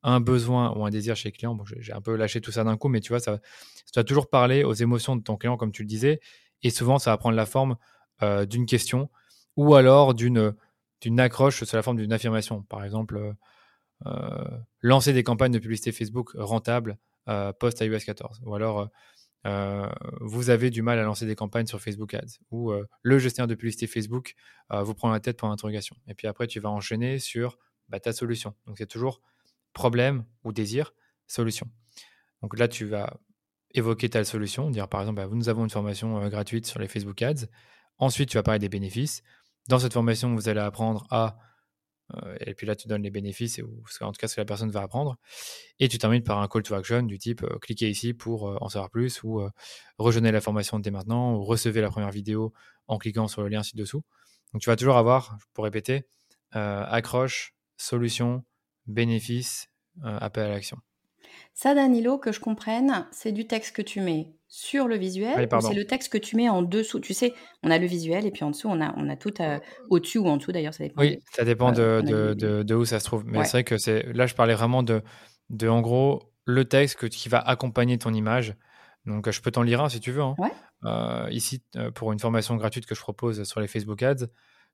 un 0.04 0.20
besoin 0.20 0.76
ou 0.76 0.86
un 0.86 0.90
désir 0.90 1.16
chez 1.16 1.30
le 1.30 1.34
client. 1.34 1.56
Bon, 1.56 1.64
j'ai 1.66 1.94
un 1.94 2.02
peu 2.02 2.16
lâché 2.16 2.42
tout 2.42 2.52
ça 2.52 2.66
d'un 2.66 2.76
coup, 2.76 2.90
mais 2.90 3.00
tu 3.00 3.10
vois, 3.10 3.22
ça, 3.22 3.40
va 3.96 4.04
toujours 4.04 4.30
parler 4.30 4.66
aux 4.66 4.74
émotions 4.74 5.16
de 5.16 5.24
ton 5.24 5.38
client, 5.38 5.56
comme 5.56 5.72
tu 5.72 5.84
le 5.84 5.88
disais, 5.88 6.20
et 6.62 6.70
souvent 6.70 7.00
ça 7.00 7.12
va 7.12 7.18
prendre 7.18 7.38
la 7.38 7.46
forme 7.46 7.78
euh, 8.22 8.46
d'une 8.46 8.66
question 8.66 9.10
ou 9.56 9.76
alors 9.76 10.14
d'une 10.14 10.54
d'une 11.04 11.20
accroche 11.20 11.64
sous 11.64 11.76
la 11.76 11.84
forme 11.84 11.98
d'une 11.98 12.14
affirmation. 12.14 12.64
Par 12.64 12.84
exemple, 12.84 13.18
euh, 13.18 13.34
euh, 14.06 14.58
lancer 14.82 15.12
des 15.12 15.24
campagnes 15.24 15.52
de 15.52 15.60
publicité 15.60 15.92
Facebook 15.92 16.32
rentables 16.36 16.98
euh, 17.28 17.52
post-iOS 17.52 18.00
14. 18.06 18.42
Ou 18.46 18.56
alors, 18.56 18.90
vous 20.22 20.50
avez 20.50 20.70
du 20.70 20.82
mal 20.82 20.98
à 21.00 21.04
lancer 21.04 21.26
des 21.26 21.36
campagnes 21.36 21.66
sur 21.66 21.82
Facebook 21.82 22.14
Ads. 22.14 22.40
Ou 22.52 22.72
le 23.02 23.20
gestionnaire 23.20 23.50
de 23.50 23.56
publicité 23.56 23.88
Facebook 23.88 24.36
vous 24.72 24.94
prend 24.94 25.12
la 25.12 25.20
tête 25.20 25.38
pour 25.38 25.50
l'interrogation. 25.50 25.98
Et 26.08 26.14
puis 26.14 26.28
après, 26.28 26.48
tu 26.48 26.62
vas 26.62 26.70
enchaîner 26.70 27.20
sur 27.20 27.58
bah, 27.90 28.00
ta 28.00 28.14
solution. 28.14 28.54
Donc, 28.66 28.78
c'est 28.78 28.88
toujours 28.88 29.22
problème 29.74 30.24
ou 30.46 30.54
désir, 30.54 30.94
solution. 31.28 31.70
Donc 32.42 32.58
là, 32.58 32.70
tu 32.70 32.86
vas 32.86 33.20
évoquer 33.74 34.10
ta 34.10 34.24
solution, 34.24 34.72
dire 34.72 34.88
par 34.88 35.02
exemple, 35.02 35.18
bah, 35.18 35.28
nous 35.30 35.50
avons 35.50 35.66
une 35.66 35.70
formation 35.70 36.26
gratuite 36.30 36.66
sur 36.66 36.80
les 36.80 36.88
Facebook 36.88 37.22
Ads. 37.22 37.48
Ensuite, 37.98 38.30
tu 38.30 38.38
vas 38.38 38.44
parler 38.44 38.60
des 38.60 38.70
bénéfices. 38.70 39.24
Dans 39.68 39.80
cette 39.80 39.94
formation, 39.94 40.34
vous 40.36 40.50
allez 40.50 40.60
apprendre 40.60 41.06
à. 41.10 41.38
Euh, 42.16 42.36
et 42.42 42.54
puis 42.54 42.68
là, 42.68 42.76
tu 42.76 42.88
donnes 42.88 43.02
les 43.02 43.10
bénéfices, 43.10 43.60
ou 43.60 43.84
en 44.02 44.12
tout 44.12 44.20
cas 44.20 44.28
ce 44.28 44.36
que 44.36 44.42
la 44.42 44.46
personne 44.46 44.70
va 44.72 44.82
apprendre. 44.82 45.18
Et 45.80 45.88
tu 45.88 45.98
termines 45.98 46.24
par 46.24 46.40
un 46.40 46.48
call 46.48 46.64
to 46.64 46.76
action 46.76 47.04
du 47.04 47.18
type 47.18 47.44
euh, 47.44 47.58
cliquez 47.60 47.90
ici 47.90 48.14
pour 48.14 48.50
euh, 48.50 48.58
en 48.60 48.70
savoir 48.70 48.90
plus, 48.90 49.24
ou 49.24 49.42
rejoignez 49.98 50.32
la 50.32 50.42
formation 50.42 50.80
dès 50.80 50.92
maintenant, 50.92 51.36
ou 51.36 51.44
recevez 51.44 51.82
la 51.82 51.90
première 51.90 52.12
vidéo 52.12 52.54
en 52.88 52.98
cliquant 52.98 53.28
sur 53.28 53.42
le 53.42 53.48
lien 53.48 53.64
ci-dessous. 53.64 54.04
Donc 54.52 54.62
tu 54.62 54.70
vas 54.70 54.76
toujours 54.76 54.98
avoir, 54.98 55.38
pour 55.54 55.64
répéter, 55.64 56.04
accroche, 56.52 57.56
solution, 57.78 58.44
bénéfice, 58.86 59.70
appel 60.04 60.46
à 60.46 60.50
l'action. 60.50 60.78
Ça, 61.54 61.76
Danilo, 61.76 62.18
que 62.18 62.32
je 62.32 62.40
comprenne, 62.40 63.06
c'est 63.12 63.32
du 63.32 63.46
texte 63.46 63.76
que 63.76 63.82
tu 63.82 64.02
mets 64.02 64.34
sur 64.48 64.88
le 64.88 64.98
visuel 64.98 65.50
c'est 65.62 65.74
le 65.74 65.86
texte 65.86 66.14
que 66.14 66.18
tu 66.20 66.36
mets 66.36 66.48
en 66.48 66.62
dessous? 66.62 67.00
Tu 67.00 67.14
sais, 67.14 67.34
on 67.64 67.72
a 67.72 67.80
le 67.80 67.88
visuel 67.88 68.28
et 68.28 68.32
puis 68.32 68.44
en 68.44 68.52
dessous, 68.52 68.68
on 68.70 68.82
a, 68.82 68.94
on 68.98 69.10
a 69.10 69.16
tout 69.16 69.34
au-dessus 69.90 70.20
ou 70.20 70.28
en 70.28 70.38
dessous 70.38 70.52
d'ailleurs, 70.52 70.74
ça 70.74 70.84
dépend. 70.84 71.02
Oui, 71.02 71.20
ça 71.32 71.44
dépend 71.44 71.72
de, 71.72 72.02
de, 72.06 72.64
de, 72.64 72.76
où 72.76 72.86
ça 72.86 73.00
se 73.00 73.06
trouve. 73.06 73.26
Mais 73.26 73.44
c'est 73.46 73.52
vrai 73.52 73.64
que 73.64 73.78
c'est 73.78 74.14
là, 74.14 74.28
je 74.28 74.36
parlais 74.36 74.54
vraiment 74.54 74.84
de, 74.84 75.02
de 75.50 75.68
en 75.68 75.82
gros, 75.82 76.34
le 76.46 76.66
texte 76.66 76.98
que, 76.98 77.08
qui 77.08 77.30
va 77.30 77.40
accompagner 77.40 77.98
ton 77.98 78.14
image. 78.14 78.56
Donc, 79.06 79.30
je 79.30 79.42
peux 79.42 79.52
t'en 79.52 79.64
lire 79.64 79.82
un 79.82 79.90
si 79.90 80.00
tu 80.00 80.12
veux. 80.12 80.22
Hein. 80.22 80.36
Euh, 80.86 81.28
ici, 81.32 81.62
euh, 81.76 81.92
pour 81.92 82.12
une 82.12 82.20
formation 82.20 82.56
gratuite 82.56 82.86
que 82.86 82.96
je 82.96 83.02
propose 83.02 83.44
sur 83.44 83.60
les 83.60 83.68
Facebook 83.68 84.02
Ads, 84.02 84.28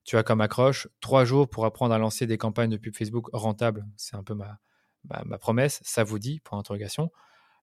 tu 0.04 0.16
as 0.16 0.22
comme 0.22 0.40
accroche 0.40 0.88
trois 1.00 1.24
jours 1.24 1.48
pour 1.48 1.64
apprendre 1.64 1.94
à 1.94 1.98
lancer 1.98 2.26
des 2.26 2.38
campagnes 2.38 2.70
de 2.70 2.76
pub 2.76 2.94
Facebook 2.94 3.28
rentables. 3.32 3.86
C'est 3.96 4.16
un 4.16 4.22
peu 4.22 4.34
ma, 4.34 4.58
ma, 5.04 5.38
promesse. 5.38 5.80
Ça 5.84 6.04
vous 6.04 6.18
dit 6.18 6.40
Pour 6.40 6.56
interrogation. 6.56 7.10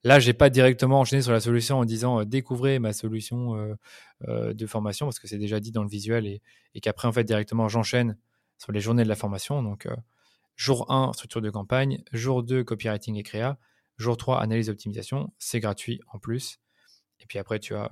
Là, 0.03 0.19
j'ai 0.19 0.33
pas 0.33 0.49
directement 0.49 0.99
enchaîné 0.99 1.21
sur 1.21 1.31
la 1.31 1.39
solution 1.39 1.79
en 1.79 1.85
disant 1.85 2.21
euh, 2.21 2.25
découvrez 2.25 2.79
ma 2.79 2.93
solution 2.93 3.77
de 4.27 4.65
formation 4.67 5.07
parce 5.07 5.19
que 5.19 5.27
c'est 5.27 5.37
déjà 5.37 5.59
dit 5.59 5.71
dans 5.71 5.83
le 5.83 5.89
visuel 5.89 6.27
et, 6.27 6.41
et 6.75 6.81
qu'après, 6.81 7.07
en 7.07 7.11
fait, 7.11 7.23
directement, 7.23 7.67
j'enchaîne 7.67 8.17
sur 8.57 8.71
les 8.71 8.79
journées 8.79 9.03
de 9.03 9.09
la 9.09 9.15
formation. 9.15 9.61
Donc, 9.63 9.87
jour 10.55 10.91
1, 10.91 11.13
structure 11.13 11.41
de 11.41 11.49
campagne. 11.49 12.03
Jour 12.11 12.43
2, 12.43 12.63
copywriting 12.63 13.15
et 13.15 13.23
créa. 13.23 13.57
Jour 13.97 14.17
3, 14.17 14.41
analyse 14.41 14.67
d'optimisation. 14.67 15.33
C'est 15.39 15.59
gratuit 15.59 16.01
en 16.13 16.19
plus. 16.19 16.59
Et 17.19 17.25
puis 17.25 17.39
après, 17.39 17.59
tu 17.59 17.75
as 17.75 17.89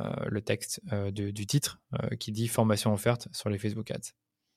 euh, 0.00 0.10
le 0.26 0.42
texte 0.42 0.82
euh, 0.92 1.10
du 1.10 1.46
titre 1.46 1.80
euh, 1.94 2.16
qui 2.16 2.30
dit 2.30 2.48
formation 2.48 2.92
offerte 2.92 3.28
sur 3.32 3.48
les 3.48 3.58
Facebook 3.58 3.90
Ads. 3.90 4.12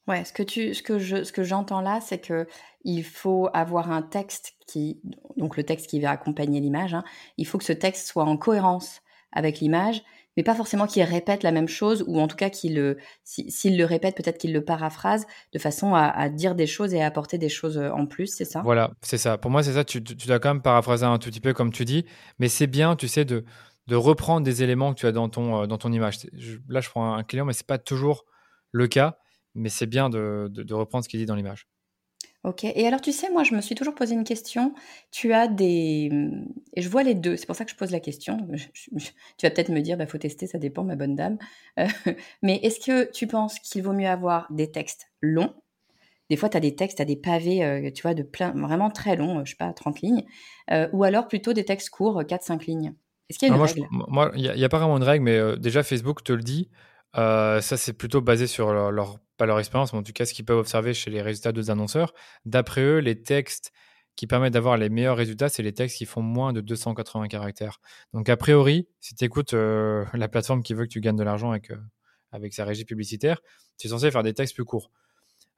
Ouais, 0.09 0.25
ce 0.25 0.33
que 0.33 0.41
tu, 0.41 0.73
ce 0.73 0.81
que 0.81 0.97
je, 0.97 1.23
ce 1.23 1.31
que 1.31 1.43
j'entends 1.43 1.81
là, 1.81 1.99
c'est 2.01 2.17
que 2.17 2.47
il 2.83 3.03
faut 3.03 3.47
avoir 3.53 3.91
un 3.91 4.01
texte 4.01 4.55
qui, 4.65 4.99
donc 5.37 5.55
le 5.55 5.63
texte 5.63 5.87
qui 5.87 5.99
va 5.99 6.09
accompagner 6.09 6.59
l'image. 6.59 6.95
Hein, 6.95 7.03
il 7.37 7.45
faut 7.45 7.59
que 7.59 7.63
ce 7.63 7.73
texte 7.73 8.07
soit 8.07 8.23
en 8.23 8.35
cohérence 8.35 9.01
avec 9.31 9.59
l'image, 9.59 10.01
mais 10.35 10.41
pas 10.41 10.55
forcément 10.55 10.87
qu'il 10.87 11.03
répète 11.03 11.43
la 11.43 11.51
même 11.51 11.67
chose, 11.67 12.03
ou 12.07 12.19
en 12.19 12.27
tout 12.27 12.37
cas 12.37 12.49
qu'il 12.49 12.73
le, 12.73 12.97
s'il 13.23 13.77
le 13.77 13.85
répète, 13.85 14.17
peut-être 14.17 14.39
qu'il 14.39 14.51
le 14.51 14.65
paraphrase 14.65 15.27
de 15.53 15.59
façon 15.59 15.93
à, 15.93 16.29
dire 16.29 16.55
des 16.55 16.65
choses 16.65 16.95
et 16.95 17.03
à 17.03 17.05
apporter 17.05 17.37
des 17.37 17.49
choses 17.49 17.77
en 17.77 18.07
plus, 18.07 18.27
c'est 18.27 18.45
ça? 18.45 18.61
Voilà, 18.63 18.91
c'est 19.03 19.19
ça. 19.19 19.37
Pour 19.37 19.51
moi, 19.51 19.61
c'est 19.61 19.73
ça. 19.73 19.83
Tu, 19.83 20.01
dois 20.01 20.39
quand 20.39 20.55
même 20.55 20.63
paraphraser 20.63 21.05
un 21.05 21.19
tout 21.19 21.29
petit 21.29 21.41
peu 21.41 21.53
comme 21.53 21.71
tu 21.71 21.85
dis, 21.85 22.05
mais 22.39 22.47
c'est 22.47 22.67
bien, 22.67 22.95
tu 22.95 23.07
sais, 23.07 23.25
de 23.25 23.43
reprendre 23.91 24.43
des 24.43 24.63
éléments 24.63 24.93
que 24.95 24.99
tu 24.99 25.05
as 25.05 25.11
dans 25.11 25.29
ton, 25.29 25.63
euh, 25.63 25.67
dans 25.67 25.77
ton 25.77 25.91
image. 25.91 26.17
là, 26.67 26.81
je 26.81 26.89
prends 26.89 27.13
un 27.13 27.23
client, 27.23 27.45
mais 27.45 27.53
ce 27.53 27.61
n'est 27.61 27.67
pas 27.67 27.77
toujours 27.77 28.25
le 28.71 28.87
cas, 28.87 29.17
mais 29.56 29.70
c'est 29.70 29.86
bien 29.86 30.10
de, 30.10 30.74
reprendre 30.74 31.03
ce 31.03 31.10
qu'il 31.10 31.20
dit 31.20 31.25
dans 31.25 31.36
l'image. 31.36 31.68
Ok, 32.46 32.63
et 32.63 32.88
alors 32.88 33.01
tu 33.01 33.12
sais, 33.12 33.29
moi 33.29 33.44
je 33.44 33.53
me 33.53 33.60
suis 33.60 33.75
toujours 33.75 33.96
posé 33.96 34.13
une 34.13 34.24
question. 34.24 34.74
Tu 35.12 35.34
as 35.34 35.50
des. 35.50 36.10
Et 36.74 36.82
je 36.82 36.88
vois 36.88 37.03
les 37.03 37.13
deux, 37.13 37.36
c'est 37.36 37.46
pour 37.46 37.56
ça 37.56 37.65
que 37.65 37.72
je 37.72 37.75
pose 37.75 37.91
la 37.91 38.00
question. 38.00 38.48
tu 38.88 39.46
vas 39.46 39.50
peut-être 39.50 39.70
me 39.70 39.82
dire, 39.82 39.96
il 39.96 40.00
bah, 40.00 40.08
faut 40.08 40.18
tester, 40.18 40.48
ça 40.48 40.58
dépend, 40.58 40.86
ma 40.86 40.96
bonne 40.96 41.15
dame. 41.15 41.38
Euh, 41.79 41.88
mais 42.41 42.56
est-ce 42.63 42.79
que 42.79 43.12
tu 43.12 43.27
penses 43.27 43.60
qu'il 43.60 43.84
vaut 43.84 43.91
mieux 43.91 44.08
avoir 44.08 44.48
des 44.51 44.72
textes 44.72 45.12
longs? 45.22 45.53
Des 46.29 46.38
fois, 46.38 46.48
tu 46.48 46.56
as 46.56 46.62
des 46.62 46.75
textes, 46.75 46.98
tu 46.98 47.01
as 47.01 47.06
des 47.06 47.18
pavés, 47.18 47.65
euh, 47.65 47.91
tu 47.91 48.03
vois, 48.03 48.13
de 48.13 48.24
plein, 48.24 48.51
vraiment 48.51 48.89
très 48.89 49.18
longs, 49.18 49.44
je 49.44 49.51
sais 49.51 49.58
pas, 49.58 49.74
30 49.74 50.00
lignes. 50.01 50.25
ou 50.94 51.03
alors 51.03 51.27
plutôt 51.27 51.53
des 51.53 51.65
textes 51.65 51.89
courts, 51.89 52.24
4-5 52.24 52.65
lignes. 52.68 52.94
Est-ce 53.29 53.38
qu'il 53.38 53.48
y 53.48 53.51
a 53.51 53.56
une 53.56 53.62
règle? 53.62 53.88
Moi, 53.91 54.32
il 54.36 54.41
n'y 54.41 54.63
a, 54.63 54.70
pas 54.70 54.79
vraiment 54.79 54.98
une 54.98 55.03
règle, 55.03 55.24
mais 55.24 55.38
euh, 55.38 55.56
déjà, 55.56 55.84
Facebook 55.84 56.24
te 56.24 56.34
le 56.34 56.41
dit. 56.41 56.70
Euh, 57.15 57.62
ça, 57.62 57.77
c'est 57.77 57.94
plutôt 57.94 58.22
basé 58.22 58.48
sur 58.48 58.74
leur, 58.74 59.20
pas 59.39 59.48
leur 59.48 59.58
expérience, 59.58 59.93
mais 59.93 60.00
en 60.00 60.03
tout 60.03 60.13
cas, 60.13 60.25
ce 60.25 60.34
qu'ils 60.34 60.46
peuvent 60.46 60.60
observer 60.60 60.93
chez 60.93 61.10
les 61.10 61.24
résultats 61.24 61.51
d'autres 61.51 61.72
annonceurs. 61.72 62.13
D'après 62.46 62.81
eux, 62.81 62.98
les 63.00 63.24
textes 63.24 63.72
qui 64.15 64.27
permettent 64.27 64.53
d'avoir 64.53 64.77
les 64.77 64.89
meilleurs 64.89 65.17
résultats, 65.17 65.50
c'est 65.50 65.63
les 65.63 65.74
textes 65.74 65.98
qui 65.98 66.05
font 66.05 66.22
moins 66.22 66.53
de 66.53 66.62
280 66.62 67.27
caractères. 67.29 67.79
Donc, 68.13 68.29
a 68.29 68.38
priori, 68.38 68.88
si 69.00 69.15
tu 69.15 69.24
écoutes 69.25 69.53
euh, 69.53 70.05
la 70.13 70.27
plateforme 70.27 70.62
qui 70.62 70.74
veut 70.74 70.84
que 70.84 70.91
tu 70.91 71.00
gagnes 71.00 71.15
de 71.15 71.24
l'argent 71.24 71.51
avec, 71.51 71.72
avec 72.31 72.53
sa 72.53 72.65
régie 72.65 72.86
publicitaire, 72.86 73.41
tu 73.77 73.88
es 73.88 73.89
censé 73.89 74.12
faire 74.12 74.24
des 74.24 74.34
textes 74.34 74.53
plus 74.53 74.65
courts. 74.65 74.91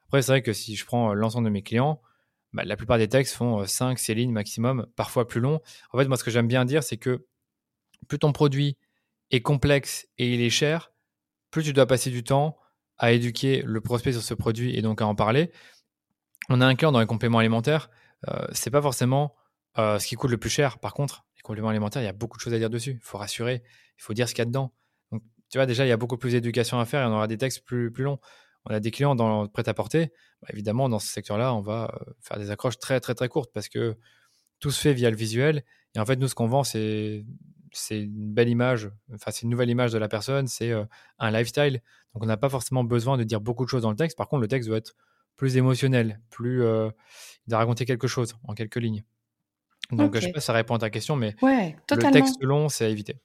Après, 0.07 0.21
c'est 0.21 0.31
vrai 0.31 0.41
que 0.41 0.53
si 0.53 0.75
je 0.75 0.85
prends 0.85 1.13
l'ensemble 1.13 1.45
de 1.45 1.51
mes 1.51 1.63
clients, 1.63 2.01
bah, 2.53 2.63
la 2.63 2.77
plupart 2.77 2.99
des 2.99 3.07
textes 3.07 3.35
font 3.35 3.65
5, 3.65 3.97
6 3.97 4.13
lignes 4.13 4.31
maximum, 4.31 4.85
parfois 4.95 5.27
plus 5.27 5.39
longs. 5.39 5.59
En 5.91 5.97
fait, 5.97 6.05
moi, 6.07 6.17
ce 6.17 6.23
que 6.23 6.31
j'aime 6.31 6.47
bien 6.47 6.65
dire, 6.65 6.83
c'est 6.83 6.97
que 6.97 7.25
plus 8.07 8.19
ton 8.19 8.31
produit 8.31 8.77
est 9.31 9.41
complexe 9.41 10.07
et 10.17 10.33
il 10.33 10.41
est 10.41 10.49
cher, 10.49 10.91
plus 11.49 11.63
tu 11.63 11.73
dois 11.73 11.87
passer 11.87 12.11
du 12.11 12.23
temps 12.23 12.57
à 13.01 13.11
éduquer 13.11 13.63
le 13.65 13.81
prospect 13.81 14.13
sur 14.13 14.21
ce 14.21 14.35
produit 14.35 14.77
et 14.77 14.81
donc 14.83 15.01
à 15.01 15.07
en 15.07 15.15
parler. 15.15 15.51
On 16.49 16.61
a 16.61 16.65
un 16.65 16.75
client 16.75 16.91
dans 16.91 16.99
les 16.99 17.07
compléments 17.07 17.39
alimentaires, 17.39 17.89
euh, 18.29 18.45
c'est 18.53 18.69
pas 18.69 18.81
forcément 18.81 19.35
euh, 19.79 19.97
ce 19.97 20.07
qui 20.07 20.15
coûte 20.15 20.29
le 20.29 20.37
plus 20.37 20.51
cher. 20.51 20.77
Par 20.77 20.93
contre, 20.93 21.25
les 21.35 21.41
compléments 21.41 21.69
alimentaires, 21.69 22.03
il 22.03 22.05
y 22.05 22.09
a 22.09 22.13
beaucoup 22.13 22.37
de 22.37 22.41
choses 22.41 22.53
à 22.53 22.59
dire 22.59 22.69
dessus. 22.69 22.91
Il 22.91 23.03
faut 23.03 23.17
rassurer, 23.17 23.63
il 23.97 24.03
faut 24.03 24.13
dire 24.13 24.29
ce 24.29 24.35
qu'il 24.35 24.43
y 24.43 24.43
a 24.43 24.45
dedans. 24.45 24.71
Donc, 25.11 25.23
tu 25.49 25.57
vois, 25.57 25.65
déjà, 25.65 25.83
il 25.83 25.89
y 25.89 25.91
a 25.91 25.97
beaucoup 25.97 26.17
plus 26.17 26.31
d'éducation 26.31 26.79
à 26.79 26.85
faire 26.85 27.01
et 27.01 27.05
on 27.05 27.13
aura 27.13 27.27
des 27.27 27.37
textes 27.37 27.65
plus, 27.65 27.91
plus 27.91 28.03
longs. 28.03 28.19
On 28.65 28.73
a 28.73 28.79
des 28.79 28.91
clients 28.91 29.15
dans 29.15 29.41
le 29.41 29.47
prêt-à-porter. 29.47 30.11
Bah, 30.43 30.49
évidemment, 30.53 30.87
dans 30.87 30.99
ce 30.99 31.07
secteur-là, 31.07 31.55
on 31.55 31.61
va 31.61 31.91
euh, 31.95 32.13
faire 32.21 32.37
des 32.37 32.51
accroches 32.51 32.77
très, 32.77 32.99
très, 32.99 33.15
très 33.15 33.29
courtes 33.29 33.51
parce 33.51 33.67
que 33.67 33.97
tout 34.59 34.69
se 34.69 34.79
fait 34.79 34.93
via 34.93 35.09
le 35.09 35.17
visuel. 35.17 35.63
Et 35.95 35.99
en 35.99 36.05
fait, 36.05 36.17
nous, 36.17 36.27
ce 36.27 36.35
qu'on 36.35 36.47
vend, 36.47 36.63
c'est 36.63 37.25
c'est 37.71 38.01
une 38.01 38.33
belle 38.33 38.49
image, 38.49 38.89
enfin 39.13 39.31
c'est 39.31 39.43
une 39.43 39.49
nouvelle 39.49 39.69
image 39.69 39.91
de 39.91 39.97
la 39.97 40.07
personne, 40.07 40.47
c'est 40.47 40.71
euh, 40.71 40.83
un 41.19 41.31
lifestyle. 41.31 41.81
Donc 42.13 42.23
on 42.23 42.25
n'a 42.25 42.37
pas 42.37 42.49
forcément 42.49 42.83
besoin 42.83 43.17
de 43.17 43.23
dire 43.23 43.41
beaucoup 43.41 43.63
de 43.63 43.69
choses 43.69 43.83
dans 43.83 43.89
le 43.89 43.95
texte. 43.95 44.17
Par 44.17 44.27
contre, 44.27 44.41
le 44.41 44.47
texte 44.47 44.67
doit 44.67 44.77
être 44.77 44.95
plus 45.37 45.57
émotionnel, 45.57 46.19
plus 46.29 46.63
euh, 46.63 46.89
il 47.47 47.51
doit 47.51 47.59
raconter 47.59 47.85
quelque 47.85 48.07
chose 48.07 48.35
en 48.43 48.53
quelques 48.53 48.75
lignes. 48.77 49.03
Donc 49.91 50.15
je 50.15 50.19
je 50.19 50.25
sais 50.27 50.31
pas 50.31 50.39
si 50.39 50.45
ça 50.45 50.53
répond 50.53 50.75
à 50.75 50.79
ta 50.79 50.89
question, 50.89 51.15
mais 51.15 51.35
le 51.41 52.11
texte 52.11 52.41
long, 52.41 52.69
c'est 52.69 52.85
à 52.85 52.89
éviter. 52.89 53.17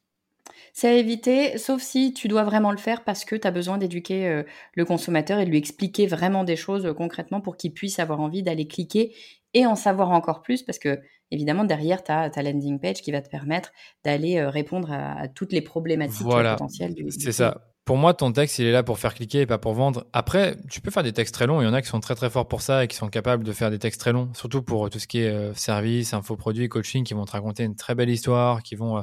C'est 0.73 0.89
à 0.89 0.93
éviter, 0.93 1.59
sauf 1.59 1.83
si 1.83 2.13
tu 2.13 2.29
dois 2.29 2.45
vraiment 2.45 2.71
le 2.71 2.77
faire 2.77 3.03
parce 3.05 3.25
que 3.25 3.35
tu 3.35 3.47
as 3.47 3.51
besoin 3.51 3.79
d'éduquer 3.79 4.29
euh, 4.29 4.43
le 4.75 4.85
consommateur 4.85 5.39
et 5.41 5.45
de 5.45 5.51
lui 5.51 5.59
expliquer 5.59 6.07
vraiment 6.07 6.45
des 6.45 6.57
choses 6.57 6.93
concrètement 6.97 7.41
pour 7.41 7.57
qu'il 7.57 7.73
puisse 7.73 7.99
avoir 7.99 8.21
envie 8.21 8.43
d'aller 8.43 8.67
cliquer 8.67 9.15
et 9.55 9.67
en 9.67 9.75
savoir 9.75 10.11
encore 10.11 10.43
plus 10.43 10.63
parce 10.63 10.79
que 10.79 11.01
évidemment 11.31 11.65
derrière 11.65 12.03
tu 12.03 12.13
as 12.13 12.31
ta 12.31 12.43
landing 12.43 12.79
page 12.79 13.03
qui 13.03 13.13
va 13.13 13.21
te 13.21 13.29
permettre 13.29 13.73
d'aller 14.05 14.39
euh, 14.39 14.51
répondre 14.51 14.91
à, 14.93 15.29
toutes 15.29 15.53
les 15.53 15.61
problématiques 15.61 16.27
potentielles 16.27 16.95
du, 16.95 17.07
C'est 17.11 17.33
ça. 17.33 17.63
Pour 17.85 17.97
moi, 17.97 18.15
ton 18.15 18.33
texte, 18.33 18.59
il 18.59 18.67
est 18.67 18.73
là 18.73 18.83
pour 18.83 18.99
faire 18.99 19.15
cliquer 19.15 19.43
et 19.43 19.47
pas 19.47 19.59
pour 19.59 19.73
vendre. 19.73 20.09
Après, 20.13 20.57
tu 20.69 20.81
peux 20.81 20.91
faire 20.91 21.05
des 21.05 21.13
textes 21.13 21.33
très 21.33 21.47
longs. 21.47 21.61
Il 21.61 21.65
y 21.67 21.69
en 21.69 21.73
a 21.73 21.81
qui 21.81 21.87
sont 21.87 22.01
très 22.01 22.17
très 22.17 22.29
forts 22.29 22.49
pour 22.49 22.61
ça 22.61 22.83
et 22.83 22.89
qui 22.89 22.97
sont 22.97 23.09
capables 23.09 23.45
de 23.45 23.53
faire 23.53 23.71
des 23.71 23.79
textes 23.79 24.01
très 24.01 24.11
longs, 24.11 24.29
surtout 24.35 24.61
pour 24.61 24.91
tout 24.91 24.99
ce 24.99 25.07
qui 25.07 25.21
est 25.21 25.31
euh, 25.31 25.55
service, 25.55 26.13
infoproduits, 26.13 26.69
coaching, 26.69 27.05
qui 27.05 27.15
vont 27.15 27.25
te 27.25 27.31
raconter 27.31 27.63
une 27.63 27.77
très 27.77 27.95
belle 27.95 28.11
histoire, 28.11 28.65
qui 28.65 28.75
vont, 28.75 28.99
euh, 28.99 29.03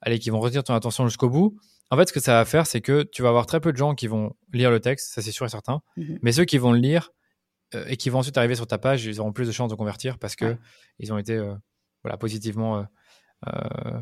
aller, 0.00 0.18
qui 0.18 0.30
vont 0.30 0.40
retenir 0.40 0.64
ton 0.64 0.72
attention 0.72 1.06
jusqu'au 1.06 1.28
bout. 1.28 1.58
En 1.90 1.98
fait, 1.98 2.08
ce 2.08 2.12
que 2.14 2.20
ça 2.20 2.32
va 2.32 2.46
faire, 2.46 2.66
c'est 2.66 2.80
que 2.80 3.02
tu 3.02 3.20
vas 3.20 3.28
avoir 3.28 3.44
très 3.44 3.60
peu 3.60 3.70
de 3.70 3.76
gens 3.76 3.94
qui 3.94 4.06
vont 4.06 4.34
lire 4.50 4.70
le 4.70 4.80
texte, 4.80 5.12
ça 5.14 5.20
c'est 5.20 5.30
sûr 5.30 5.44
et 5.44 5.50
certain. 5.50 5.82
Mmh 5.98 6.14
Mais 6.22 6.32
ceux 6.32 6.46
qui 6.46 6.56
vont 6.56 6.72
le 6.72 6.78
lire, 6.78 7.10
euh, 7.10 7.25
et 7.72 7.96
qui 7.96 8.10
vont 8.10 8.20
ensuite 8.20 8.36
arriver 8.38 8.54
sur 8.54 8.66
ta 8.66 8.78
page, 8.78 9.04
ils 9.04 9.20
auront 9.20 9.32
plus 9.32 9.46
de 9.46 9.52
chances 9.52 9.70
de 9.70 9.74
convertir 9.74 10.18
parce 10.18 10.36
que 10.36 10.56
ils 10.98 11.12
ont 11.12 11.18
été 11.18 11.34
euh, 11.34 11.54
voilà, 12.02 12.16
positivement 12.16 12.86
euh, 13.46 14.00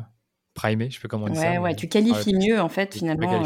primés, 0.53 0.89
je 0.89 0.99
peux 0.99 1.07
comment 1.07 1.27
dire 1.27 1.41
ça. 1.41 1.61
Ouais, 1.61 1.75
tu 1.75 1.87
qualifies 1.87 2.35
mieux 2.35 2.59
en 2.61 2.69
fait 2.69 2.93
finalement 2.93 3.43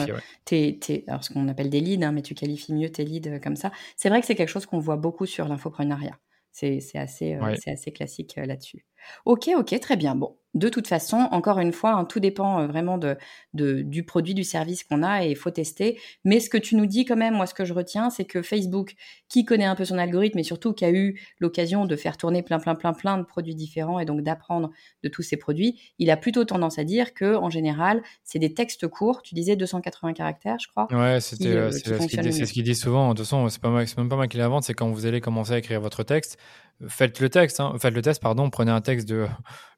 alors 1.08 1.24
ce 1.24 1.34
qu'on 1.34 1.48
appelle 1.48 1.70
des 1.70 1.80
leads, 1.80 2.04
hein, 2.04 2.12
mais 2.12 2.22
tu 2.22 2.36
qualifies 2.36 2.74
mieux 2.74 2.92
tes 2.92 3.06
leads 3.06 3.40
comme 3.40 3.56
ça. 3.56 3.72
C'est 3.96 4.10
vrai 4.10 4.20
que 4.22 4.28
c'est 4.28 4.36
quelque 4.36 4.50
chose 4.50 4.66
qu'on 4.66 4.80
voit 4.80 4.98
beaucoup 4.98 5.26
sur 5.26 5.48
l'infoprenariat. 5.48 6.18
C'est 6.52 6.82
assez, 6.96 7.36
assez 7.36 7.92
classique 7.92 8.36
là-dessus. 8.36 8.86
Ok, 9.26 9.50
ok, 9.56 9.80
très 9.80 9.96
bien. 9.96 10.16
Bon, 10.16 10.36
de 10.56 10.68
toute 10.68 10.88
façon, 10.88 11.28
encore 11.32 11.60
une 11.60 11.72
fois, 11.72 11.92
hein, 11.92 12.06
tout 12.06 12.20
dépend 12.20 12.62
euh, 12.62 12.68
vraiment 12.68 12.98
de, 12.98 13.18
du 13.54 14.04
produit, 14.04 14.34
du 14.34 14.44
service 14.44 14.84
qu'on 14.84 15.04
a 15.04 15.24
et 15.24 15.30
il 15.30 15.36
faut 15.36 15.52
tester. 15.52 16.00
Mais 16.26 16.40
ce 16.40 16.50
que 16.50 16.58
tu 16.58 16.76
nous 16.76 16.88
dis 16.88 17.06
quand 17.06 17.16
même, 17.16 17.36
moi 17.36 17.46
ce 17.46 17.54
que 17.54 17.66
je 17.66 17.74
retiens, 17.74 18.10
c'est 18.10 18.26
que 18.26 18.42
Facebook, 18.42 18.96
qui 19.28 19.46
connaît 19.46 19.66
un 19.66 19.76
peu 19.76 19.86
son 19.86 20.00
algorithme 20.00 20.40
et 20.40 20.44
surtout 20.44 20.74
qui 20.74 20.86
a 20.86 20.92
eu 20.92 21.20
l'occasion 21.40 21.86
de 21.86 21.96
faire 21.96 22.18
tourner 22.18 22.42
plein, 22.42 22.60
plein, 22.60 22.74
plein, 22.74 22.94
plein 22.94 23.20
de 23.20 23.24
produits 23.24 23.54
différents 23.54 24.00
et 24.00 24.06
donc 24.06 24.22
d'apprendre 24.22 24.72
de 25.04 25.10
tous 25.10 25.22
ces 25.22 25.38
produits, 25.38 25.80
il 26.00 26.10
a 26.10 26.18
plutôt 26.18 26.46
tendance 26.46 26.80
à 26.80 26.84
dire 26.84 27.14
que 27.14 27.36
en 27.36 27.52
général, 27.52 28.02
c'est 28.24 28.40
des 28.40 28.54
textes 28.56 28.88
courts. 28.88 29.22
Tu 29.22 29.36
disais 29.36 29.56
280 29.56 30.14
caractères, 30.14 30.58
je 30.60 30.68
crois. 30.68 30.88
Ouais, 30.92 31.20
c'est 31.22 31.46
euh, 31.46 31.72
ce 31.72 32.52
qu'il 32.52 32.64
dit 32.64 32.76
souvent. 32.76 33.10
De 33.10 33.14
toute 33.14 33.26
façon, 33.26 33.48
c'est 33.50 33.64
même 33.98 34.10
pas 34.10 34.16
moi 34.16 34.28
qui 34.28 34.38
l'invente, 34.38 34.64
c'est 34.64 34.74
quand 34.74 34.90
vous 34.90 35.06
allez 35.06 35.22
commencer 35.22 35.54
à 35.54 35.58
écrire 35.60 35.80
votre 35.80 36.02
texte, 36.04 36.40
faites 36.88 37.20
le 37.20 37.30
texte, 37.30 37.60
hein, 37.60 37.76
faites 37.80 37.94
le 37.94 38.02
test, 38.02 38.22
pardon, 38.22 38.50
prenez 38.50 38.72
un 38.72 38.82
texte 38.82 39.08
de 39.08 39.28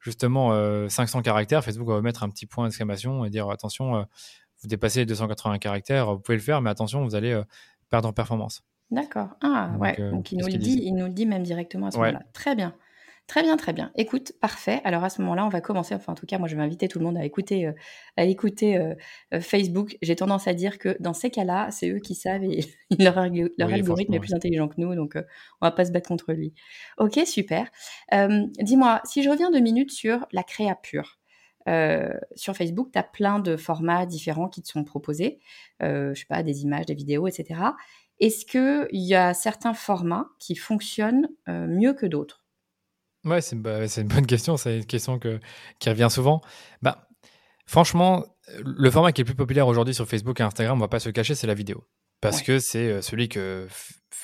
justement 0.00 0.50
500 0.88 1.18
euh, 1.18 1.22
caractères, 1.22 1.64
Facebook 1.64 1.88
va 1.88 2.00
mettre 2.00 2.22
un 2.22 2.28
petit 2.28 2.46
point 2.46 2.66
d'exclamation 2.66 3.24
et 3.24 3.30
dire 3.30 3.48
attention, 3.50 3.96
euh, 3.96 4.02
vous 4.60 4.68
dépassez 4.68 5.00
les 5.00 5.06
280 5.06 5.58
caractères, 5.58 6.12
vous 6.12 6.20
pouvez 6.20 6.36
le 6.36 6.42
faire, 6.42 6.60
mais 6.60 6.70
attention, 6.70 7.04
vous 7.04 7.14
allez 7.14 7.32
euh, 7.32 7.42
perdre 7.90 8.08
en 8.08 8.12
performance. 8.12 8.62
D'accord. 8.90 9.30
Ah 9.40 9.70
ouais, 9.78 9.96
donc 10.10 10.32
il 10.32 10.38
nous, 10.38 10.46
le 10.46 10.58
dit, 10.58 10.80
il 10.84 10.94
nous 10.94 11.06
le 11.06 11.12
dit 11.12 11.26
même 11.26 11.42
directement 11.42 11.86
à 11.86 11.90
ce 11.90 11.96
moment-là. 11.98 12.22
Très 12.32 12.54
bien. 12.54 12.74
Très 13.32 13.42
bien, 13.42 13.56
très 13.56 13.72
bien. 13.72 13.90
Écoute, 13.96 14.32
parfait. 14.42 14.82
Alors 14.84 15.04
à 15.04 15.08
ce 15.08 15.22
moment-là, 15.22 15.46
on 15.46 15.48
va 15.48 15.62
commencer. 15.62 15.94
Enfin, 15.94 16.12
en 16.12 16.14
tout 16.14 16.26
cas, 16.26 16.36
moi, 16.36 16.48
je 16.48 16.54
vais 16.54 16.60
inviter 16.60 16.86
tout 16.86 16.98
le 16.98 17.06
monde 17.06 17.16
à 17.16 17.24
écouter, 17.24 17.66
euh, 17.66 17.72
à 18.18 18.24
écouter 18.24 18.76
euh, 18.76 18.94
euh, 19.32 19.40
Facebook. 19.40 19.96
J'ai 20.02 20.14
tendance 20.16 20.48
à 20.48 20.52
dire 20.52 20.78
que 20.78 20.98
dans 21.00 21.14
ces 21.14 21.30
cas-là, 21.30 21.70
c'est 21.70 21.88
eux 21.88 21.98
qui 21.98 22.14
savent 22.14 22.44
et 22.44 22.66
leur, 22.98 23.16
algorithme 23.16 24.12
est 24.12 24.20
plus 24.20 24.34
intelligent 24.34 24.68
que 24.68 24.74
nous, 24.76 24.94
donc 24.94 25.14
on 25.16 25.66
va 25.66 25.70
pas 25.70 25.86
se 25.86 25.92
battre 25.92 26.08
contre 26.08 26.34
lui. 26.34 26.52
Ok, 26.98 27.20
super. 27.24 27.70
Dis-moi, 28.12 29.00
si 29.06 29.22
je 29.22 29.30
reviens 29.30 29.50
deux 29.50 29.60
minutes 29.60 29.92
sur 29.92 30.26
la 30.32 30.42
créa 30.42 30.74
pure. 30.74 31.18
sur 32.34 32.54
Facebook, 32.54 32.90
tu 32.92 32.98
as 32.98 33.02
plein 33.02 33.38
de 33.38 33.56
formats 33.56 34.04
différents 34.04 34.50
qui 34.50 34.60
te 34.60 34.68
sont 34.68 34.84
proposés. 34.84 35.40
je 35.80 36.12
sais 36.14 36.26
pas, 36.28 36.42
des 36.42 36.64
images, 36.64 36.84
des 36.84 36.94
vidéos, 36.94 37.26
etc. 37.26 37.60
Est-ce 38.20 38.44
qu'il 38.44 39.00
y 39.00 39.14
a 39.14 39.32
certains 39.32 39.72
formats 39.72 40.28
qui 40.38 40.54
fonctionnent 40.54 41.28
mieux 41.48 41.94
que 41.94 42.04
d'autres? 42.04 42.41
Ouais, 43.24 43.40
c'est 43.40 43.56
bah, 43.56 43.84
une 43.84 44.08
bonne 44.08 44.26
question. 44.26 44.56
C'est 44.56 44.78
une 44.78 44.86
question 44.86 45.18
que, 45.18 45.40
qui 45.78 45.88
revient 45.88 46.08
souvent. 46.10 46.40
Bah, 46.80 47.08
franchement, 47.66 48.24
le 48.58 48.90
format 48.90 49.12
qui 49.12 49.20
est 49.20 49.24
le 49.24 49.26
plus 49.26 49.36
populaire 49.36 49.66
aujourd'hui 49.66 49.94
sur 49.94 50.08
Facebook 50.08 50.40
et 50.40 50.42
Instagram, 50.42 50.78
on 50.78 50.80
va 50.80 50.88
pas 50.88 51.00
se 51.00 51.10
cacher, 51.10 51.34
c'est 51.34 51.46
la 51.46 51.54
vidéo. 51.54 51.86
Parce 52.20 52.40
que 52.40 52.60
c'est 52.60 52.88
euh, 52.88 53.02
celui 53.02 53.28
que, 53.28 53.66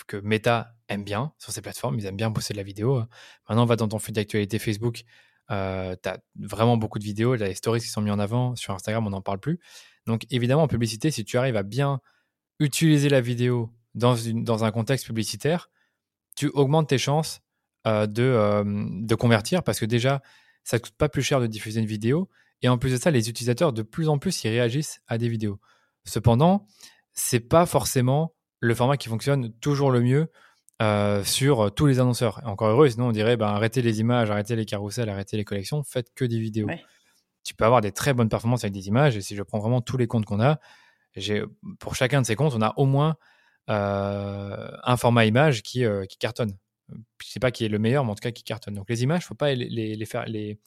que 0.07 0.17
Meta 0.19 0.75
aime 0.89 1.03
bien 1.03 1.33
sur 1.39 1.53
ces 1.53 1.61
plateformes. 1.61 1.99
Ils 1.99 2.07
aiment 2.07 2.17
bien 2.17 2.31
pousser 2.31 2.55
de 2.55 2.59
la 2.59 2.63
vidéo. 2.63 3.03
Maintenant, 3.49 3.65
on 3.65 3.67
va 3.67 3.75
dans 3.75 3.89
ton 3.89 3.99
fil 3.99 4.15
d'actualité 4.15 4.61
Facebook. 4.61 5.03
Euh, 5.51 5.97
tu 6.01 6.09
as 6.09 6.19
vraiment 6.39 6.77
beaucoup 6.77 7.01
de 7.01 7.05
vidéos. 7.05 7.35
Il 7.35 7.41
y 7.41 7.45
a 7.45 7.49
les 7.49 7.55
stories 7.55 7.81
qui 7.81 7.89
sont 7.89 8.01
mis 8.01 8.13
en 8.13 8.21
avant. 8.21 8.55
Sur 8.55 8.73
Instagram, 8.73 9.07
on 9.07 9.11
n'en 9.11 9.21
parle 9.21 9.41
plus. 9.41 9.59
Donc, 10.07 10.27
évidemment, 10.31 10.63
en 10.63 10.69
publicité, 10.69 11.11
si 11.11 11.25
tu 11.25 11.39
arrives 11.39 11.57
à 11.57 11.65
bien 11.65 12.01
utiliser 12.61 13.09
la 13.09 13.21
vidéo 13.21 13.73
dans, 13.95 14.15
une, 14.15 14.45
dans 14.45 14.63
un 14.63 14.71
contexte 14.71 15.07
publicitaire, 15.07 15.69
tu 16.37 16.49
augmentes 16.55 16.89
tes 16.89 16.99
chances 16.99 17.41
euh, 17.87 18.07
de, 18.07 18.25
euh, 18.25 18.65
de 18.67 19.15
convertir 19.15 19.63
parce 19.63 19.79
que 19.79 19.87
déjà, 19.87 20.21
ça 20.65 20.79
ne 20.79 20.83
coûte 20.83 20.97
pas 20.99 21.09
plus 21.09 21.23
cher 21.23 21.41
de 21.41 21.47
diffuser 21.47 21.79
une 21.81 21.87
vidéo. 21.87 22.29
Et 22.61 22.69
en 22.69 22.77
plus 22.77 22.91
de 22.91 22.97
ça, 22.97 23.13
les 23.13 23.29
utilisateurs, 23.31 23.73
de 23.73 23.83
plus 23.83 24.09
en 24.09 24.19
plus, 24.19 24.43
ils 24.43 24.49
réagissent 24.49 25.01
à 25.07 25.17
des 25.17 25.29
vidéos. 25.29 25.61
Cependant, 26.05 26.67
c'est 27.13 27.41
pas 27.41 27.67
forcément 27.67 28.35
le 28.59 28.75
format 28.75 28.97
qui 28.97 29.09
fonctionne 29.09 29.53
toujours 29.61 29.93
le 29.93 30.01
mieux 30.01 30.29
euh, 30.83 31.23
sur 31.23 31.73
tous 31.73 31.87
les 31.87 32.01
annonceurs. 32.01 32.41
encore 32.45 32.69
heureux, 32.69 32.89
sinon 32.89 33.09
on 33.09 33.13
dirait 33.13 33.37
ben, 33.37 33.47
arrêtez 33.47 33.81
les 33.81 34.01
images, 34.01 34.29
arrêtez 34.29 34.57
les 34.57 34.67
carousels, 34.67 35.09
arrêtez 35.09 35.37
les 35.37 35.45
collections, 35.45 35.85
faites 35.85 36.13
que 36.15 36.25
des 36.25 36.41
vidéos. 36.41 36.69
Tu 37.45 37.55
peux 37.55 37.65
avoir 37.65 37.81
des 37.81 37.93
très 37.93 38.13
bonnes 38.13 38.29
performances 38.29 38.65
avec 38.65 38.75
des 38.75 38.89
images. 38.89 39.17
Et 39.17 39.21
si 39.21 39.37
je 39.37 39.43
prends 39.45 39.61
vraiment 39.61 39.81
tous 39.81 39.97
les 39.97 40.09
comptes 40.09 40.25
qu'on 40.25 40.41
a, 40.41 40.59
pour 41.79 41.95
chacun 41.95 42.23
de 42.23 42.27
ces 42.27 42.35
comptes, 42.35 42.55
on 42.57 42.63
a 42.63 42.75
au 42.77 42.87
moins 42.87 43.17
un 43.69 44.97
format 44.97 45.27
image 45.27 45.63
qui, 45.63 45.85
qui 46.09 46.19
cartonne 46.19 46.57
je 47.23 47.29
sais 47.29 47.41
pas 47.41 47.51
qui 47.51 47.65
est 47.65 47.69
le 47.69 47.79
meilleur, 47.79 48.05
mais 48.05 48.11
en 48.11 48.15
tout 48.15 48.23
cas 48.23 48.31
qui 48.31 48.45
cartonne. 48.45 48.75
Donc 48.75 48.89
les 48.89 49.03
images, 49.03 49.25
faut 49.25 49.35
pas 49.35 49.55
les, 49.55 49.97
les, 49.97 50.07
faire, 50.07 50.27
les, 50.27 50.59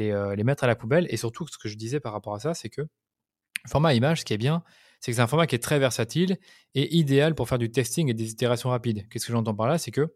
euh, 0.00 0.34
les, 0.34 0.44
mettre 0.44 0.64
à 0.64 0.66
la 0.66 0.76
poubelle. 0.76 1.06
Et 1.10 1.16
surtout, 1.16 1.46
ce 1.46 1.58
que 1.58 1.68
je 1.68 1.76
disais 1.76 2.00
par 2.00 2.12
rapport 2.12 2.34
à 2.34 2.40
ça, 2.40 2.54
c'est 2.54 2.70
que 2.70 2.82
le 2.82 3.68
format 3.68 3.94
image, 3.94 4.20
ce 4.20 4.24
qui 4.24 4.34
est 4.34 4.38
bien, 4.38 4.62
c'est 5.00 5.12
que 5.12 5.16
c'est 5.16 5.22
un 5.22 5.26
format 5.26 5.46
qui 5.46 5.54
est 5.54 5.62
très 5.62 5.78
versatile 5.78 6.38
et 6.74 6.96
idéal 6.96 7.34
pour 7.34 7.48
faire 7.48 7.58
du 7.58 7.70
testing 7.70 8.08
et 8.08 8.14
des 8.14 8.30
itérations 8.30 8.70
rapides. 8.70 9.08
Qu'est-ce 9.08 9.26
que 9.26 9.32
j'entends 9.32 9.54
par 9.54 9.68
là? 9.68 9.78
C'est 9.78 9.90
que, 9.90 10.14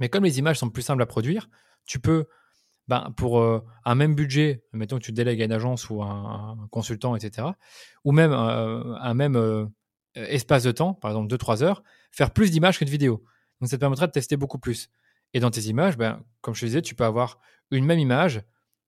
mais 0.00 0.08
comme 0.08 0.24
les 0.24 0.38
images 0.38 0.58
sont 0.58 0.70
plus 0.70 0.82
simples 0.82 1.02
à 1.02 1.06
produire, 1.06 1.48
tu 1.86 1.98
peux, 1.98 2.26
ben, 2.88 3.12
pour 3.16 3.40
euh, 3.40 3.60
un 3.84 3.94
même 3.94 4.14
budget, 4.14 4.64
mettons 4.72 4.98
que 4.98 5.04
tu 5.04 5.12
délègues 5.12 5.42
à 5.42 5.44
une 5.44 5.52
agence 5.52 5.88
ou 5.88 6.02
un, 6.02 6.58
un 6.60 6.68
consultant, 6.68 7.16
etc., 7.16 7.48
ou 8.04 8.12
même 8.12 8.32
euh, 8.32 8.94
un 8.96 9.14
même 9.14 9.70
espace 10.14 10.64
de 10.64 10.72
temps, 10.72 10.94
par 10.94 11.10
exemple 11.10 11.34
2-3 11.34 11.62
heures, 11.62 11.82
faire 12.10 12.32
plus 12.32 12.50
d'images 12.50 12.78
que 12.78 12.84
de 12.84 12.90
vidéos. 12.90 13.24
Donc 13.60 13.70
ça 13.70 13.76
te 13.76 13.80
permettra 13.80 14.06
de 14.06 14.12
tester 14.12 14.36
beaucoup 14.36 14.58
plus. 14.58 14.88
Et 15.34 15.40
dans 15.40 15.50
tes 15.50 15.62
images, 15.62 15.96
ben, 15.96 16.22
comme 16.40 16.54
je 16.54 16.60
te 16.60 16.66
disais, 16.66 16.82
tu 16.82 16.94
peux 16.94 17.04
avoir 17.04 17.40
une 17.70 17.84
même 17.84 17.98
image, 17.98 18.42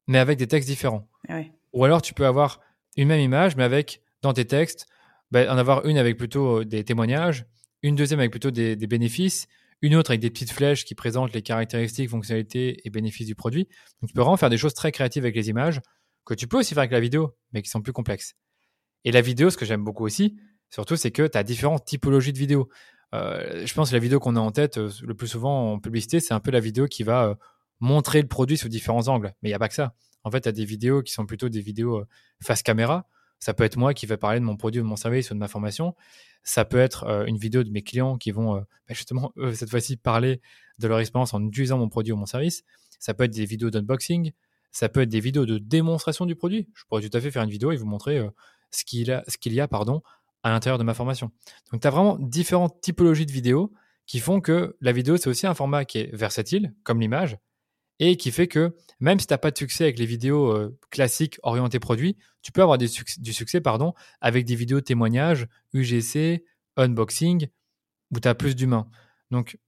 mais 0.07 0.19
avec 0.19 0.39
des 0.39 0.47
textes 0.47 0.69
différents. 0.69 1.09
Ah 1.29 1.41
Ou 1.73 1.85
alors 1.85 2.03
tu 2.03 2.15
peux 2.15 2.27
avoir 2.27 2.61
une 2.97 3.09
même 3.09 3.21
image, 3.21 3.57
mais 3.57 3.65
avec, 3.65 4.03
dans 4.23 4.33
tes 4.33 4.45
textes, 4.45 4.87
ben, 5.31 5.49
en 5.51 5.59
avoir 5.59 5.85
une 5.87 5.99
avec 5.99 6.17
plutôt 6.17 6.61
euh, 6.61 6.65
des 6.65 6.85
témoignages, 6.85 7.47
une 7.83 7.95
deuxième 7.95 8.21
avec 8.21 8.31
plutôt 8.31 8.51
des, 8.51 8.77
bénéfices, 8.77 9.47
une 9.83 9.95
autre 9.95 10.11
avec 10.11 10.21
des 10.21 10.31
petites 10.31 10.51
flèches 10.51 10.85
qui 10.85 10.95
présentent 10.95 11.33
les 11.33 11.43
caractéristiques, 11.43 12.11
fonctionnalités 12.11 12.81
et 12.85 12.91
bénéfices 12.91 13.27
du 13.27 13.35
produit. 13.35 13.69
Donc 14.01 14.09
tu 14.09 14.15
peux 14.15 14.23
vraiment 14.23 14.37
faire 14.37 14.51
des 14.51 14.57
choses 14.57 14.75
très 14.75 14.91
créatives 14.91 15.25
avec 15.25 15.37
les 15.37 15.49
images, 15.49 15.81
que 16.25 16.35
tu 16.35 16.49
peux 16.49 16.59
aussi 16.59 16.75
faire 16.75 16.83
avec 16.83 16.93
la 16.93 17.01
vidéo, 17.01 17.37
mais 17.53 17.63
qui 17.63 17.71
sont 17.71 17.81
plus 17.81 17.93
complexes. 17.93 18.35
Et 19.05 19.13
la 19.13 19.21
vidéo, 19.21 19.51
ce 19.51 19.57
que 19.57 19.65
j'aime 19.65 19.85
beaucoup 19.85 20.05
aussi, 20.05 20.37
surtout, 20.71 20.97
c'est 20.97 21.11
que 21.11 21.27
tu 21.27 21.39
as 21.39 21.43
différentes 21.43 21.85
typologies 21.85 22.33
de 22.33 22.39
vidéos. 22.39 22.69
Euh, 23.15 23.67
je 23.67 23.75
pense 23.75 23.91
que 23.91 23.95
la 23.95 24.01
vidéo 24.01 24.21
qu'on 24.21 24.37
a 24.37 24.41
en 24.41 24.51
tête 24.51 24.79
euh, 24.79 24.91
le 25.03 25.15
plus 25.15 25.29
souvent 25.29 25.73
en 25.73 25.79
publicité, 25.79 26.21
c'est 26.21 26.35
un 26.35 26.41
peu 26.41 26.51
la 26.51 26.61
vidéo 26.61 26.87
qui 26.87 27.03
va 27.03 27.25
euh, 27.25 27.35
montrer 27.81 28.21
le 28.21 28.29
produit 28.29 28.59
sous 28.59 28.69
différents 28.69 29.09
angles. 29.09 29.35
Mais 29.43 29.49
il 29.49 29.53
n'y 29.53 29.57
a 29.57 29.59
pas 29.59 29.69
que 29.69 29.75
ça. 29.75 29.95
En 30.25 30.31
fait, 30.31 30.39
il 30.39 30.47
y 30.47 30.49
a 30.49 30.53
des 30.53 30.65
vidéos 30.65 31.03
qui 31.03 31.13
sont 31.13 31.27
plutôt 31.27 31.49
des 31.49 31.61
vidéos 31.61 32.05
face 32.43 32.63
caméra. 32.63 33.07
Ça 33.39 33.55
peut 33.55 33.65
être 33.65 33.77
moi 33.77 33.95
qui 33.95 34.05
vais 34.05 34.17
parler 34.17 34.41
de 34.41 34.45
mon 34.45 34.57
produit, 34.57 34.81
de 34.81 34.87
mon 34.87 34.97
service 34.97 35.31
ou 35.31 35.35
de 35.35 35.39
ma 35.39 35.49
formation. 35.49 35.95
Ça 36.43 36.65
peut 36.65 36.79
être 36.79 37.07
une 37.29 37.37
vidéo 37.37 37.63
de 37.63 37.71
mes 37.71 37.83
clients 37.83 38.19
qui 38.19 38.33
vont 38.33 38.55
bah, 38.57 38.65
justement, 38.91 39.33
cette 39.55 39.71
fois-ci, 39.71 39.97
parler 39.97 40.41
de 40.81 40.89
leur 40.89 40.99
expérience 40.99 41.35
en 41.35 41.47
utilisant 41.47 41.79
mon 41.79 41.89
produit 41.89 42.13
ou 42.13 42.17
mon 42.17 42.27
service. 42.27 42.65
Ça 42.99 43.15
peut 43.15 43.25
être 43.25 43.33
des 43.33 43.45
vidéos 43.45 43.71
d'unboxing. 43.71 44.33
Ça 44.73 44.89
peut 44.89 45.03
être 45.03 45.09
des 45.09 45.21
vidéos 45.21 45.47
de 45.47 45.59
démonstration 45.59 46.27
du 46.27 46.35
produit. 46.35 46.69
Je 46.75 46.83
pourrais 46.89 47.09
tout 47.09 47.17
à 47.17 47.21
fait 47.21 47.31
faire 47.31 47.45
une 47.45 47.51
vidéo 47.51 47.71
et 47.71 47.77
vous 47.77 47.87
montrer 47.87 48.21
ce 48.71 48.85
qu'il 48.85 49.11
a, 49.13 49.25
ce 49.29 49.39
qu'il 49.39 49.55
y 49.55 49.61
a 49.61 49.69
pardon, 49.69 50.03
à 50.43 50.51
l'intérieur 50.51 50.79
de 50.79 50.85
ma 50.85 50.95
formation. 50.95 51.31
Donc, 51.73 51.81
tu 51.81 51.87
as 51.87 51.91
vraiment 51.91 52.17
différentes 52.19 52.81
typologies 52.81 53.27
de 53.27 53.33
vidéos 53.33 53.73
qui 54.07 54.21
font 54.21 54.41
que 54.41 54.77
la 54.81 54.93
vidéo, 54.93 55.17
c'est 55.17 55.29
aussi 55.29 55.47
un 55.47 55.55
format 55.55 55.85
qui 55.85 55.99
est 55.99 56.15
versatile, 56.15 56.75
comme 56.83 57.01
l'image, 57.01 57.37
et 58.01 58.17
qui 58.17 58.31
fait 58.31 58.49
que 58.49 58.75
même 59.01 59.19
si 59.19 59.27
tu 59.27 59.35
n'as 59.35 59.39
pas 59.39 59.51
de 59.51 59.59
succès 59.59 59.85
avec 59.85 59.99
les 59.99 60.07
vidéos 60.07 60.53
euh, 60.53 60.79
classiques 60.91 61.39
orientées 61.43 61.81
produits, 61.81 62.17
tu 62.43 62.53
peux 62.53 62.63
avoir 62.63 62.79
du 62.79 62.89
succès 62.89 63.61
pardon, 63.61 63.95
avec 64.21 64.45
des 64.45 64.55
vidéos 64.55 64.81
témoignages, 64.81 65.47
UGC, 65.75 66.45
unboxing, 66.77 67.49
où 68.11 68.21
tu 68.21 68.29
as 68.29 68.35
plus 68.35 68.57
d'humains. 68.57 68.89
Donc, 69.31 69.59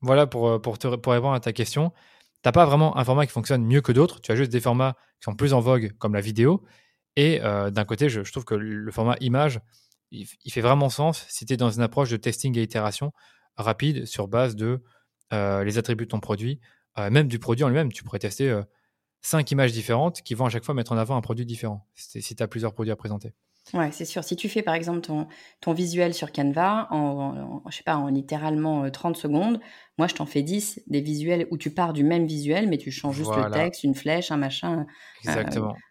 voilà 0.00 0.26
pour, 0.26 0.48
euh, 0.48 0.58
pour, 0.58 0.76
répondre 0.76 1.34
à 1.34 1.40
ta 1.40 1.52
question. 1.52 1.90
Tu 1.90 2.40
n'as 2.46 2.52
pas 2.52 2.64
vraiment 2.64 2.96
un 2.96 3.04
format 3.04 3.26
qui 3.26 3.32
fonctionne 3.32 3.64
mieux 3.64 3.82
que 3.82 3.92
d'autres, 3.92 4.20
tu 4.20 4.32
as 4.32 4.36
juste 4.36 4.50
des 4.50 4.60
formats 4.60 4.96
qui 5.20 5.24
sont 5.24 5.36
plus 5.36 5.52
en 5.52 5.60
vogue, 5.60 5.92
comme 5.98 6.14
la 6.14 6.22
vidéo. 6.22 6.64
Et 7.16 7.40
euh, 7.42 7.70
d'un 7.70 7.84
côté, 7.84 8.08
je, 8.08 8.20
trouve 8.22 8.44
que 8.44 8.54
le 8.54 8.90
format 8.90 9.16
image, 9.20 9.60
il, 10.10 10.26
fait 10.26 10.60
vraiment 10.60 10.88
sens 10.88 11.24
si 11.28 11.46
tu 11.46 11.54
es 11.54 11.56
dans 11.56 11.70
une 11.70 11.82
approche 11.82 12.10
de 12.10 12.16
testing 12.16 12.56
et 12.58 12.62
itération 12.62 13.12
rapide 13.56 14.06
sur 14.06 14.28
base 14.28 14.56
de 14.56 14.82
euh, 15.32 15.64
les 15.64 15.78
attributs 15.78 16.06
de 16.06 16.10
ton 16.10 16.20
produit, 16.20 16.60
euh, 16.98 17.10
même 17.10 17.28
du 17.28 17.38
produit 17.38 17.64
en 17.64 17.68
lui-même. 17.68 17.92
Tu 17.92 18.02
pourrais 18.02 18.18
tester 18.18 18.48
euh, 18.48 18.62
cinq 19.22 19.50
images 19.50 19.72
différentes 19.72 20.22
qui 20.22 20.34
vont 20.34 20.46
à 20.46 20.50
chaque 20.50 20.64
fois 20.64 20.74
mettre 20.74 20.92
en 20.92 20.96
avant 20.96 21.16
un 21.16 21.20
produit 21.20 21.46
différent 21.46 21.86
si 21.94 22.34
tu 22.34 22.42
as 22.42 22.48
plusieurs 22.48 22.72
produits 22.72 22.92
à 22.92 22.96
présenter. 22.96 23.34
Ouais, 23.74 23.90
c'est 23.92 24.04
sûr. 24.04 24.24
Si 24.24 24.36
tu 24.36 24.48
fais 24.48 24.62
par 24.62 24.74
exemple 24.74 25.00
ton, 25.00 25.26
ton 25.60 25.72
visuel 25.72 26.12
sur 26.14 26.32
Canva 26.32 26.88
en, 26.90 27.62
je 27.70 27.76
sais 27.76 27.82
pas, 27.82 27.96
en 27.96 28.08
littéralement 28.08 28.90
30 28.90 29.16
secondes, 29.16 29.60
moi 29.96 30.08
je 30.08 30.14
t'en 30.14 30.26
fais 30.26 30.42
10 30.42 30.82
des 30.88 31.00
visuels 31.00 31.46
où 31.50 31.58
tu 31.58 31.70
pars 31.72 31.92
du 31.92 32.02
même 32.02 32.26
visuel, 32.26 32.68
mais 32.68 32.78
tu 32.78 32.90
changes 32.90 33.16
juste 33.16 33.36
le 33.36 33.50
texte, 33.50 33.84
une 33.84 33.94
flèche, 33.94 34.32
un 34.32 34.36
machin, 34.36 34.86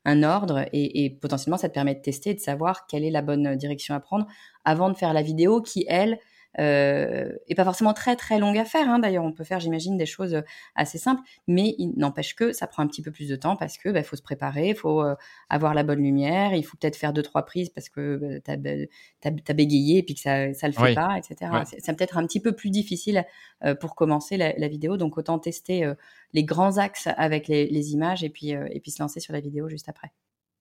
un 0.05 0.23
ordre, 0.23 0.65
et, 0.73 1.05
et, 1.05 1.09
potentiellement 1.09 1.57
ça 1.57 1.69
te 1.69 1.73
permet 1.73 1.95
de 1.95 2.01
tester 2.01 2.31
et 2.31 2.33
de 2.33 2.39
savoir 2.39 2.85
quelle 2.87 3.03
est 3.03 3.11
la 3.11 3.21
bonne 3.21 3.55
direction 3.55 3.95
à 3.95 3.99
prendre 3.99 4.27
avant 4.65 4.89
de 4.89 4.95
faire 4.95 5.13
la 5.13 5.21
vidéo 5.21 5.61
qui, 5.61 5.85
elle, 5.87 6.19
euh, 6.57 7.31
et 7.47 7.53
pas 7.53 7.63
forcément 7.63 7.93
très 7.93 8.15
très 8.15 8.39
longue 8.39 8.57
à 8.57 8.65
faire. 8.65 8.89
Hein. 8.89 8.99
D'ailleurs, 8.99 9.23
on 9.23 9.31
peut 9.31 9.43
faire, 9.43 9.59
j'imagine, 9.59 9.97
des 9.97 10.05
choses 10.05 10.33
euh, 10.33 10.41
assez 10.75 10.97
simples, 10.97 11.21
mais 11.47 11.75
il 11.77 11.93
n'empêche 11.97 12.35
que 12.35 12.53
ça 12.53 12.65
prend 12.65 12.81
un 12.81 12.87
petit 12.87 13.01
peu 13.01 13.11
plus 13.11 13.29
de 13.29 13.35
temps 13.35 13.55
parce 13.55 13.77
que 13.77 13.89
bah, 13.89 14.01
faut 14.01 14.15
se 14.15 14.21
préparer, 14.21 14.69
il 14.69 14.75
faut 14.75 15.03
euh, 15.03 15.15
avoir 15.49 15.73
la 15.73 15.83
bonne 15.83 16.01
lumière, 16.01 16.53
il 16.53 16.63
faut 16.63 16.77
peut-être 16.77 16.95
faire 16.95 17.13
deux 17.13 17.21
trois 17.21 17.45
prises 17.45 17.69
parce 17.69 17.89
que 17.89 18.41
bah, 18.45 18.57
tu 18.57 19.27
as, 19.27 19.31
as, 19.47 19.53
bégayé 19.53 19.99
et 19.99 20.03
puis 20.03 20.15
que 20.15 20.21
ça 20.21 20.53
ça 20.53 20.67
le 20.67 20.73
fait 20.73 20.95
pas, 20.95 21.17
etc. 21.17 21.51
C'est 21.77 21.95
peut-être 21.95 22.17
un 22.17 22.25
petit 22.25 22.39
peu 22.39 22.53
plus 22.53 22.71
difficile 22.71 23.25
euh, 23.63 23.75
pour 23.75 23.95
commencer 23.95 24.37
la, 24.37 24.53
la, 24.57 24.67
vidéo, 24.67 24.97
donc 24.97 25.17
autant 25.17 25.37
tester 25.39 25.91
les 26.33 26.43
grands 26.43 26.77
axes 26.77 27.07
avec 27.17 27.47
les, 27.47 27.67
les 27.67 27.91
images 27.93 28.23
et 28.23 28.29
puis 28.29 28.49
et 28.49 28.79
puis 28.79 28.91
se 28.91 29.01
lancer 29.01 29.19
sur 29.19 29.33
la 29.33 29.39
vidéo 29.39 29.69
juste 29.69 29.89
après. 29.89 30.11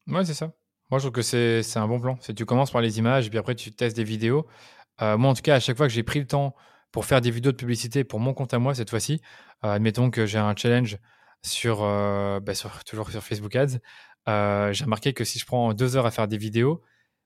Ouais, 0.07 0.25
c'est 0.25 0.35
ça. 0.35 0.53
Moi, 0.91 0.99
je 0.99 1.05
trouve 1.05 1.13
que 1.13 1.23
c'est 1.23 1.77
un 1.77 1.87
bon 1.87 2.01
plan. 2.01 2.17
C'est 2.21 2.35
tu 2.35 2.47
commences 2.47 2.71
par 2.71 2.81
les 2.81 2.99
images 2.99 3.27
et 3.27 3.31
puis 3.31 3.39
après 3.39 3.55
tu 3.55 3.73
testes 3.73 3.97
des 3.97 4.05
vidéos. 4.05 4.47
Euh, 5.03 5.17
moi, 5.17 5.31
en 5.31 5.35
tout 5.35 5.43
cas, 5.43 5.57
à 5.57 5.61
chaque 5.61 5.77
fois 5.77 5.87
que 5.87 5.93
j'ai 5.93 6.03
pris 6.03 6.19
le 6.19 6.27
temps 6.27 6.55
pour 6.93 7.05
faire 7.05 7.21
des 7.21 7.31
vidéos 7.31 7.53
de 7.53 7.57
publicité 7.57 8.05
pour 8.05 8.21
mon 8.21 8.35
compte 8.35 8.55
à 8.55 8.59
moi 8.59 8.75
cette 8.75 8.91
fois-ci, 8.91 9.21
euh, 9.65 9.73
admettons 9.73 10.11
que 10.11 10.27
j'ai 10.27 10.39
un 10.39 10.55
challenge 10.57 10.99
sur, 11.43 11.83
euh, 11.83 12.41
bah, 12.41 12.53
toujours 12.87 13.11
sur 13.11 13.23
Facebook 13.23 13.55
Ads, 13.55 13.79
j'ai 14.73 14.85
remarqué 14.85 15.13
que 15.13 15.25
si 15.25 15.39
je 15.39 15.47
prends 15.47 15.73
deux 15.75 15.97
heures 15.97 16.07
à 16.07 16.11
faire 16.11 16.29
des 16.29 16.39
vidéos, 16.39 16.83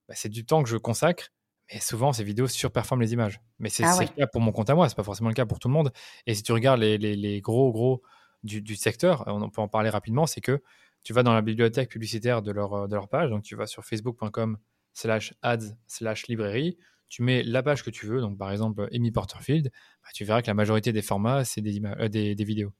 bah, 0.09 0.15
c'est 0.17 0.29
du 0.29 0.45
temps 0.45 0.63
que 0.63 0.69
je 0.69 0.77
consacre. 0.77 1.29
Mais 1.73 1.81
souvent, 1.81 2.13
ces 2.13 2.25
vidéos 2.25 2.49
surperforment 2.49 3.01
les 3.01 3.13
images. 3.13 3.41
Mais 3.59 3.71
c'est 3.71 3.85
ah 3.85 3.97
le 3.99 4.07
cas 4.07 4.27
pour 4.27 4.41
mon 4.41 4.53
compte 4.53 4.69
à 4.69 4.75
moi, 4.75 4.89
c'est 4.89 4.97
pas 4.97 5.05
forcément 5.05 5.31
le 5.31 5.35
cas 5.35 5.47
pour 5.47 5.59
tout 5.59 5.69
le 5.69 5.75
monde. 5.75 5.93
Et 6.27 6.35
si 6.35 6.43
tu 6.43 6.53
regardes 6.53 6.81
les, 6.81 7.41
gros, 7.41 7.73
gros 7.73 8.03
du, 8.43 8.77
secteur, 8.77 9.25
on 9.27 9.49
peut 9.49 9.63
en 9.63 9.69
parler 9.69 9.89
rapidement, 9.89 10.27
c'est 10.27 10.41
que 10.41 10.61
tu 11.05 11.13
vas 11.13 11.23
dans 11.23 11.33
la 11.33 11.41
bibliothèque 11.41 11.89
publicitaire 11.89 12.43
de 12.43 12.53
leur, 12.53 12.89
de 12.89 12.95
leur 12.95 13.09
page, 13.09 13.31
donc 13.31 13.43
tu 13.43 13.57
vas 13.57 13.67
sur 13.67 13.85
facebook.com 13.85 14.59
slash 14.93 15.35
ads 15.43 15.75
slash 15.87 16.27
librairie, 16.29 16.77
tu 17.13 17.23
mets 17.23 17.43
la 17.43 17.63
page 17.63 17.83
que 17.83 17.91
tu 17.91 18.07
veux, 18.07 18.23
donc 18.23 18.39
par 18.39 18.51
exemple 18.51 18.89
Amy 18.91 19.11
Porterfield, 19.11 19.71
bah, 20.03 20.09
tu 20.15 20.25
verras 20.25 20.41
que 20.41 20.47
la 20.47 20.55
majorité 20.55 20.95
des 20.95 21.03
formats, 21.03 21.45
c'est 21.45 21.61
des, 21.61 21.79
euh, 21.85 22.09
des, 22.09 22.35
des, 22.35 22.45
vidéos. 22.45 22.73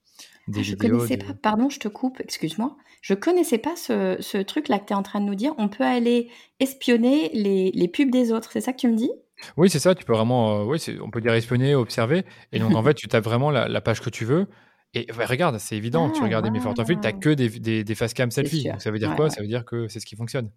Des 0.47 0.61
ah, 0.61 0.63
je 0.63 0.71
vidéos, 0.71 0.97
connaissais 0.97 1.17
pas, 1.17 1.35
pardon, 1.35 1.69
je 1.69 1.79
te 1.79 1.87
coupe, 1.87 2.19
excuse-moi. 2.19 2.75
Je 3.03 3.13
connaissais 3.13 3.59
pas 3.59 3.75
ce, 3.75 4.17
ce 4.21 4.39
truc-là 4.39 4.79
que 4.79 4.87
tu 4.87 4.93
es 4.93 4.95
en 4.95 5.03
train 5.03 5.21
de 5.21 5.27
nous 5.27 5.35
dire. 5.35 5.53
On 5.59 5.69
peut 5.69 5.83
aller 5.83 6.31
espionner 6.59 7.29
les, 7.35 7.69
les 7.75 7.87
pubs 7.87 8.09
des 8.09 8.31
autres, 8.31 8.49
c'est 8.51 8.61
ça 8.61 8.73
que 8.73 8.79
tu 8.79 8.87
me 8.87 8.95
dis? 8.95 9.11
Oui, 9.55 9.69
c'est 9.69 9.77
ça, 9.77 9.93
tu 9.93 10.03
peux 10.03 10.13
vraiment, 10.13 10.61
euh, 10.61 10.63
oui, 10.63 10.83
on 10.99 11.11
peut 11.11 11.21
dire 11.21 11.33
espionner, 11.33 11.75
observer. 11.75 12.25
Et 12.51 12.57
donc 12.57 12.73
en 12.73 12.81
fait, 12.83 12.95
tu 12.95 13.07
tapes 13.07 13.25
vraiment 13.25 13.51
la, 13.51 13.81
page 13.81 14.01
que 14.01 14.09
tu 14.09 14.25
veux. 14.25 14.47
Et 14.95 15.05
regarde, 15.11 15.59
c'est 15.59 15.77
évident, 15.77 16.09
tu 16.09 16.21
ah, 16.21 16.25
regardes 16.25 16.47
Amy 16.47 16.59
Porterfield, 16.59 17.01
tu 17.01 17.07
n'as 17.07 17.13
que 17.13 17.29
des, 17.29 17.49
des, 17.49 17.83
des 17.83 17.95
face 17.95 18.15
cam 18.15 18.31
selfie. 18.31 18.63
Donc, 18.63 18.81
ça 18.81 18.89
veut 18.89 18.97
dire 18.97 19.15
quoi? 19.15 19.29
Ça 19.29 19.41
veut 19.41 19.47
dire 19.47 19.63
que 19.63 19.87
c'est 19.89 19.99
ce 19.99 20.07
qui 20.07 20.15
fonctionne. 20.15 20.49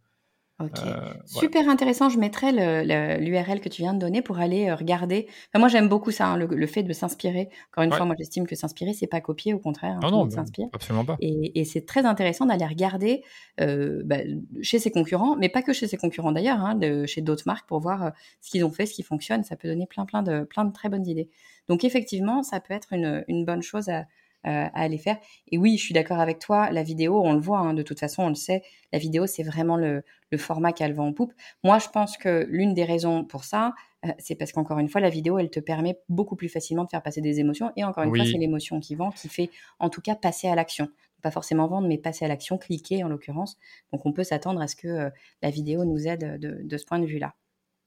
Ok, 0.58 0.78
euh, 0.86 1.12
super 1.26 1.68
intéressant. 1.68 2.08
Je 2.08 2.18
mettrai 2.18 2.50
l'URL 2.50 3.60
que 3.60 3.68
tu 3.68 3.82
viens 3.82 3.92
de 3.92 3.98
donner 3.98 4.22
pour 4.22 4.38
aller 4.38 4.70
euh, 4.70 4.74
regarder. 4.74 5.28
moi, 5.54 5.68
j'aime 5.68 5.86
beaucoup 5.86 6.10
ça, 6.10 6.28
hein, 6.28 6.38
le, 6.38 6.66
fait 6.66 6.82
de 6.82 6.94
s'inspirer. 6.94 7.50
Encore 7.70 7.84
une 7.84 7.92
fois, 7.92 8.06
moi, 8.06 8.14
j'estime 8.18 8.46
que 8.46 8.54
s'inspirer, 8.54 8.94
c'est 8.94 9.06
pas 9.06 9.20
copier, 9.20 9.52
au 9.52 9.58
contraire. 9.58 9.96
Hein, 9.96 10.10
non, 10.10 10.24
non, 10.24 10.30
s'inspire. 10.30 10.68
Absolument 10.72 11.04
pas. 11.04 11.18
Et, 11.20 11.64
c'est 11.66 11.84
très 11.84 12.06
intéressant 12.06 12.46
d'aller 12.46 12.64
regarder 12.64 13.22
euh, 13.60 14.00
bah, 14.06 14.18
chez 14.62 14.78
ses 14.78 14.90
concurrents, 14.90 15.36
mais 15.36 15.50
pas 15.50 15.60
que 15.60 15.74
chez 15.74 15.88
ses 15.88 15.98
concurrents 15.98 16.32
d'ailleurs, 16.32 16.60
hein, 16.60 16.78
chez 17.06 17.20
d'autres 17.20 17.44
marques 17.44 17.68
pour 17.68 17.80
voir 17.80 18.12
ce 18.40 18.50
qu'ils 18.50 18.64
ont 18.64 18.70
fait, 18.70 18.86
ce 18.86 18.94
qui 18.94 19.02
fonctionne. 19.02 19.44
Ça 19.44 19.56
peut 19.56 19.68
donner 19.68 19.86
plein, 19.86 20.06
plein 20.06 20.22
de, 20.22 20.44
plein 20.44 20.64
de 20.64 20.72
très 20.72 20.88
bonnes 20.88 21.06
idées. 21.06 21.28
Donc, 21.68 21.84
effectivement, 21.84 22.42
ça 22.42 22.60
peut 22.60 22.72
être 22.72 22.94
une, 22.94 23.24
une 23.28 23.44
bonne 23.44 23.62
chose 23.62 23.90
à, 23.90 24.06
à 24.44 24.68
aller 24.80 24.96
faire. 24.96 25.18
Et 25.50 25.58
oui, 25.58 25.76
je 25.76 25.82
suis 25.82 25.92
d'accord 25.92 26.20
avec 26.20 26.38
toi, 26.38 26.70
la 26.70 26.82
vidéo, 26.82 27.20
on 27.22 27.34
le 27.34 27.40
voit, 27.40 27.58
hein, 27.58 27.74
de 27.74 27.82
toute 27.82 27.98
façon, 27.98 28.22
on 28.22 28.28
le 28.28 28.36
sait, 28.36 28.62
la 28.92 28.98
vidéo, 28.98 29.26
c'est 29.26 29.42
vraiment 29.42 29.76
le, 29.76 30.02
le 30.30 30.38
format 30.38 30.72
qu'elle 30.72 30.92
vend 30.92 31.08
en 31.08 31.12
poupe. 31.12 31.32
Moi, 31.64 31.78
je 31.78 31.88
pense 31.88 32.16
que 32.16 32.46
l'une 32.48 32.74
des 32.74 32.84
raisons 32.84 33.24
pour 33.24 33.44
ça, 33.44 33.74
euh, 34.04 34.10
c'est 34.18 34.34
parce 34.34 34.52
qu'encore 34.52 34.78
une 34.78 34.88
fois, 34.88 35.00
la 35.00 35.10
vidéo, 35.10 35.38
elle 35.38 35.50
te 35.50 35.60
permet 35.60 35.98
beaucoup 36.08 36.36
plus 36.36 36.48
facilement 36.48 36.84
de 36.84 36.88
faire 36.88 37.02
passer 37.02 37.20
des 37.20 37.40
émotions. 37.40 37.70
Et 37.76 37.84
encore 37.84 38.04
une 38.04 38.14
fois, 38.14 38.24
c'est 38.24 38.38
l'émotion 38.38 38.80
qui 38.80 38.94
vend, 38.94 39.10
qui 39.10 39.28
fait 39.28 39.50
en 39.78 39.88
tout 39.88 40.00
cas 40.00 40.14
passer 40.14 40.48
à 40.48 40.54
l'action. 40.54 40.88
Pas 41.22 41.30
forcément 41.30 41.66
vendre, 41.66 41.88
mais 41.88 41.98
passer 41.98 42.24
à 42.24 42.28
l'action, 42.28 42.58
cliquer 42.58 43.02
en 43.04 43.08
l'occurrence. 43.08 43.56
Donc, 43.92 44.04
on 44.04 44.12
peut 44.12 44.24
s'attendre 44.24 44.60
à 44.60 44.68
ce 44.68 44.76
que 44.76 44.88
euh, 44.88 45.10
la 45.42 45.50
vidéo 45.50 45.84
nous 45.84 46.06
aide 46.06 46.38
de, 46.40 46.60
de 46.62 46.76
ce 46.76 46.84
point 46.84 46.98
de 46.98 47.06
vue-là. 47.06 47.34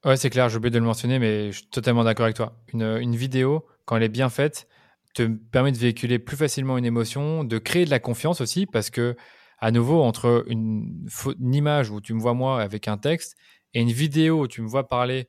Ouais, 0.04 0.16
c'est 0.16 0.30
clair, 0.30 0.48
j'ai 0.48 0.56
oublié 0.56 0.70
de 0.70 0.78
le 0.78 0.84
mentionner, 0.84 1.18
mais 1.18 1.52
je 1.52 1.58
suis 1.58 1.68
totalement 1.68 2.04
d'accord 2.04 2.24
avec 2.24 2.36
toi. 2.36 2.56
Une, 2.72 2.82
une 2.82 3.16
vidéo, 3.16 3.66
quand 3.84 3.96
elle 3.96 4.02
est 4.02 4.08
bien 4.08 4.30
faite, 4.30 4.66
te 5.14 5.26
permet 5.26 5.72
de 5.72 5.76
véhiculer 5.76 6.18
plus 6.18 6.36
facilement 6.36 6.78
une 6.78 6.86
émotion, 6.86 7.44
de 7.44 7.58
créer 7.58 7.84
de 7.84 7.90
la 7.90 7.98
confiance 7.98 8.40
aussi, 8.40 8.64
parce 8.64 8.88
que, 8.88 9.14
à 9.60 9.70
nouveau, 9.70 10.02
entre 10.02 10.44
une, 10.48 11.06
image 11.38 11.90
où 11.90 12.00
tu 12.00 12.14
me 12.14 12.20
vois 12.20 12.34
moi 12.34 12.62
avec 12.62 12.88
un 12.88 12.96
texte 12.96 13.36
et 13.74 13.80
une 13.80 13.92
vidéo 13.92 14.42
où 14.42 14.48
tu 14.48 14.62
me 14.62 14.66
vois 14.68 14.88
parler, 14.88 15.28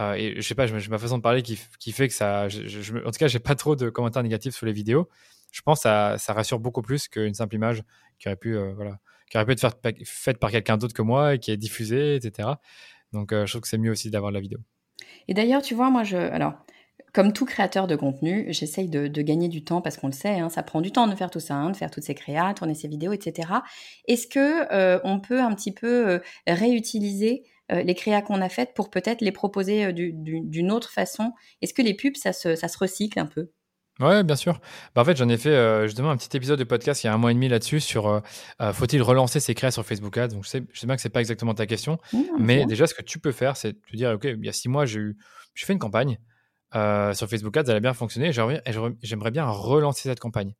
euh, 0.00 0.14
et 0.14 0.36
je 0.36 0.40
sais 0.42 0.54
pas, 0.54 0.66
j'ai 0.66 0.88
ma 0.88 0.98
façon 0.98 1.18
de 1.18 1.22
parler 1.22 1.42
qui, 1.42 1.56
fait 1.56 2.08
que 2.08 2.14
ça. 2.14 2.46
En 2.46 3.10
tout 3.10 3.18
cas, 3.18 3.28
j'ai 3.28 3.38
pas 3.38 3.54
trop 3.54 3.76
de 3.76 3.88
commentaires 3.90 4.22
négatifs 4.22 4.54
sur 4.56 4.66
les 4.66 4.72
vidéos. 4.72 5.08
Je 5.52 5.62
pense 5.62 5.78
que 5.78 5.82
ça, 5.82 6.16
ça 6.18 6.32
rassure 6.32 6.58
beaucoup 6.58 6.82
plus 6.82 7.08
qu'une 7.08 7.34
simple 7.34 7.54
image 7.54 7.82
qui 8.18 8.28
aurait 8.28 8.36
pu, 8.36 8.56
euh, 8.56 8.72
voilà, 8.74 8.98
qui 9.30 9.36
aurait 9.36 9.46
pu 9.46 9.52
être 9.52 9.80
faite, 10.04 10.38
par 10.38 10.50
quelqu'un 10.50 10.76
d'autre 10.76 10.94
que 10.94 11.02
moi 11.02 11.34
et 11.34 11.38
qui 11.38 11.50
est 11.50 11.56
diffusée, 11.56 12.16
etc. 12.16 12.48
Donc, 13.12 13.32
euh, 13.32 13.46
je 13.46 13.52
trouve 13.52 13.62
que 13.62 13.68
c'est 13.68 13.78
mieux 13.78 13.90
aussi 13.90 14.10
d'avoir 14.10 14.32
la 14.32 14.40
vidéo. 14.40 14.58
Et 15.28 15.34
d'ailleurs, 15.34 15.62
tu 15.62 15.74
vois, 15.74 15.90
moi, 15.90 16.02
je. 16.02 16.16
Alors, 16.16 16.54
comme 17.12 17.32
tout 17.32 17.44
créateur 17.44 17.86
de 17.86 17.96
contenu, 17.96 18.46
j'essaye 18.48 18.88
de, 18.88 19.08
gagner 19.22 19.48
du 19.48 19.64
temps 19.64 19.80
parce 19.80 19.96
qu'on 19.96 20.06
le 20.06 20.12
sait, 20.12 20.38
hein, 20.38 20.48
ça 20.48 20.62
prend 20.62 20.80
du 20.80 20.92
temps 20.92 21.06
de 21.06 21.14
faire 21.14 21.30
tout 21.30 21.40
ça, 21.40 21.54
hein, 21.54 21.70
de 21.70 21.76
faire 21.76 21.90
toutes 21.90 22.04
ces 22.04 22.14
créas, 22.14 22.54
tourner 22.54 22.74
ces 22.74 22.88
vidéos, 22.88 23.12
etc. 23.12 23.48
Est-ce 24.06 24.26
que 24.26 24.72
euh, 24.72 25.00
on 25.04 25.20
peut 25.20 25.40
un 25.40 25.54
petit 25.54 25.72
peu 25.72 26.08
euh, 26.08 26.18
réutiliser 26.46 27.44
euh, 27.72 27.82
les 27.82 27.94
créas 27.94 28.22
qu'on 28.22 28.40
a 28.40 28.48
faites 28.48 28.74
pour 28.74 28.90
peut-être 28.90 29.20
les 29.20 29.32
proposer 29.32 29.92
d'une 29.92 30.70
autre 30.70 30.90
façon? 30.90 31.32
Est-ce 31.62 31.74
que 31.74 31.82
les 31.82 31.94
pubs, 31.94 32.16
ça 32.16 32.32
se, 32.32 32.54
ça 32.54 32.68
se 32.68 32.78
recycle 32.78 33.18
un 33.18 33.26
peu? 33.26 33.50
Ouais, 33.98 34.24
bien 34.24 34.36
sûr. 34.36 34.60
Bah, 34.94 35.02
en 35.02 35.04
fait, 35.04 35.16
j'en 35.16 35.28
ai 35.28 35.36
fait 35.36 35.86
justement 35.86 36.10
un 36.10 36.16
petit 36.16 36.34
épisode 36.34 36.58
de 36.58 36.64
podcast 36.64 37.04
il 37.04 37.08
y 37.08 37.10
a 37.10 37.12
un 37.12 37.18
mois 37.18 37.32
et 37.32 37.34
demi 37.34 37.48
là-dessus 37.48 37.80
sur 37.80 38.22
faut-il 38.72 39.02
relancer 39.02 39.40
ses 39.40 39.54
créas 39.54 39.72
sur 39.72 39.84
Facebook 39.84 40.16
Ads? 40.16 40.28
Donc, 40.28 40.44
je 40.44 40.48
sais, 40.48 40.62
je 40.72 40.80
sais 40.80 40.86
bien 40.86 40.96
que 40.96 41.02
c'est 41.02 41.10
pas 41.10 41.20
exactement 41.20 41.54
ta 41.54 41.66
question, 41.66 41.98
mmh, 42.12 42.22
mais 42.38 42.64
déjà, 42.64 42.86
ce 42.86 42.94
que 42.94 43.02
tu 43.02 43.18
peux 43.18 43.32
faire, 43.32 43.58
c'est 43.58 43.74
te 43.74 43.96
dire, 43.96 44.12
OK, 44.12 44.24
il 44.24 44.44
y 44.44 44.48
a 44.48 44.52
six 44.52 44.68
mois, 44.68 44.86
j'ai 44.86 45.12
fait 45.54 45.74
une 45.74 45.78
campagne. 45.78 46.18
Euh, 46.74 47.12
sur 47.14 47.28
Facebook 47.28 47.56
Ads, 47.56 47.64
elle 47.68 47.76
a 47.76 47.80
bien 47.80 47.94
fonctionné. 47.94 48.32
J'aimerais 48.32 49.30
bien 49.30 49.46
relancer 49.48 50.08
cette 50.08 50.20
campagne. 50.20 50.54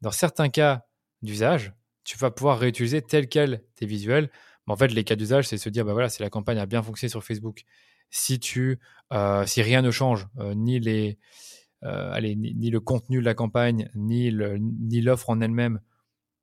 Dans 0.00 0.10
certains 0.10 0.48
cas 0.48 0.86
d'usage, 1.22 1.72
tu 2.04 2.18
vas 2.18 2.30
pouvoir 2.30 2.58
réutiliser 2.58 3.02
tel 3.02 3.28
quel 3.28 3.62
tes 3.76 3.86
visuels. 3.86 4.30
Mais 4.66 4.72
en 4.72 4.76
fait, 4.76 4.88
les 4.88 5.04
cas 5.04 5.16
d'usage, 5.16 5.46
c'est 5.48 5.58
se 5.58 5.68
dire, 5.68 5.84
bah 5.84 5.92
voilà, 5.92 6.08
si 6.08 6.22
la 6.22 6.30
campagne 6.30 6.58
a 6.58 6.66
bien 6.66 6.82
fonctionné 6.82 7.10
sur 7.10 7.22
Facebook, 7.22 7.64
si 8.10 8.38
tu, 8.38 8.78
euh, 9.12 9.46
si 9.46 9.62
rien 9.62 9.82
ne 9.82 9.90
change, 9.90 10.26
euh, 10.38 10.54
ni 10.54 10.80
les, 10.80 11.18
allez, 11.82 12.34
ni, 12.34 12.70
le 12.70 12.80
contenu 12.80 13.20
de 13.20 13.24
la 13.24 13.34
campagne, 13.34 13.90
ni 13.94 14.32
ni 14.32 15.00
l'offre 15.02 15.30
en 15.30 15.40
elle-même, 15.40 15.80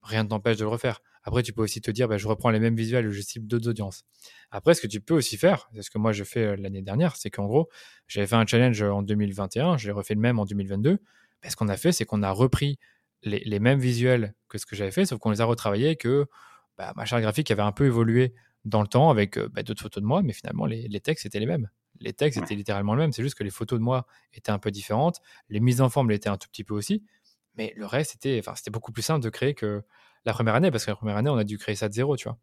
rien 0.02 0.24
ne 0.24 0.30
t'empêche 0.30 0.58
de 0.58 0.64
le 0.64 0.70
refaire. 0.70 1.02
Après, 1.24 1.44
tu 1.44 1.54
peux 1.54 1.62
aussi 1.62 1.82
te 1.82 1.92
dire, 1.92 2.08
bah, 2.08 2.18
je 2.18 2.28
reprends 2.28 2.50
les 2.50 2.60
mêmes 2.60 2.76
visuels 2.76 3.06
et 3.06 3.12
je 3.12 3.22
cible 3.22 3.48
d'autres 3.48 3.70
audiences. 3.70 4.04
Après, 4.50 4.74
ce 4.74 4.82
que 4.82 4.88
tu 4.88 5.02
peux 5.02 5.14
aussi 5.14 5.38
faire, 5.38 5.70
c'est 5.76 5.84
ce 5.84 5.92
que 5.92 5.98
moi 5.98 6.12
je 6.12 6.24
fais 6.24 6.46
euh, 6.46 6.56
l'année 6.56 6.82
dernière, 6.82 7.16
c'est 7.16 7.30
qu'en 7.30 7.46
gros, 7.46 7.70
j'avais 8.08 8.28
fait 8.28 8.36
un 8.36 8.46
challenge 8.46 8.82
en 8.82 9.04
2021, 9.04 9.78
j'ai 9.78 9.92
refait 9.92 10.16
le 10.16 10.22
même 10.22 10.40
en 10.40 10.46
2022. 10.46 11.00
Bah, 11.44 11.50
ce 11.50 11.56
qu'on 11.56 11.70
a 11.70 11.78
fait, 11.78 11.92
c'est 11.92 12.06
qu'on 12.06 12.24
a 12.24 12.32
repris 12.32 12.80
les, 13.24 13.60
mêmes 13.60 13.80
visuels 13.80 14.34
que 14.50 14.58
ce 14.58 14.66
que 14.66 14.76
j'avais 14.76 14.92
fait, 14.92 15.06
sauf 15.06 15.20
qu'on 15.20 15.30
les 15.30 15.42
a 15.42 15.46
retravaillés, 15.46 15.96
que 15.96 16.26
bah, 16.78 16.94
ma 16.96 17.06
charte 17.06 17.22
graphique 17.22 17.52
avait 17.52 17.62
un 17.62 17.72
peu 17.72 17.86
évolué 17.86 18.34
dans 18.66 18.82
le 18.82 18.88
temps 18.88 19.10
avec 19.10 19.38
euh, 19.38 19.48
d'autres 19.64 19.82
photos 19.82 20.02
de 20.02 20.08
moi, 20.08 20.22
mais 20.24 20.34
finalement, 20.34 20.66
les, 20.66 21.00
textes 21.00 21.26
étaient 21.26 21.40
les 21.40 21.46
mêmes. 21.46 21.70
Les 22.00 22.14
textes 22.14 22.42
étaient 22.42 22.56
littéralement 22.56 22.96
les 22.96 23.02
mêmes, 23.02 23.12
c'est 23.12 23.22
juste 23.22 23.36
que 23.36 23.44
les 23.44 23.52
photos 23.52 23.78
de 23.78 23.84
moi 23.84 24.08
étaient 24.34 24.52
un 24.52 24.58
peu 24.58 24.72
différentes, 24.72 25.22
les 25.50 25.60
mises 25.60 25.82
en 25.82 25.90
forme 25.90 26.10
l'étaient 26.10 26.30
un 26.30 26.38
tout 26.38 26.48
petit 26.48 26.64
peu 26.64 26.74
aussi, 26.74 27.04
mais 27.56 27.74
le 27.76 27.86
reste, 27.86 28.12
c'était, 28.12 28.40
enfin, 28.40 28.56
c'était 28.56 28.72
beaucoup 28.72 28.92
plus 28.92 29.02
simple 29.02 29.24
de 29.24 29.30
créer 29.30 29.54
que 29.54 29.84
la 30.26 30.34
première 30.34 30.56
année, 30.56 30.72
parce 30.72 30.86
que 30.86 30.92
la 30.92 30.96
première 30.96 31.18
année, 31.18 31.30
on 31.30 31.38
a 31.38 31.44
dû 31.44 31.58
créer 31.58 31.76
ça 31.76 31.90
de 31.90 31.94
zéro, 31.94 32.16
tu 32.16 32.28
vois. 32.28 32.38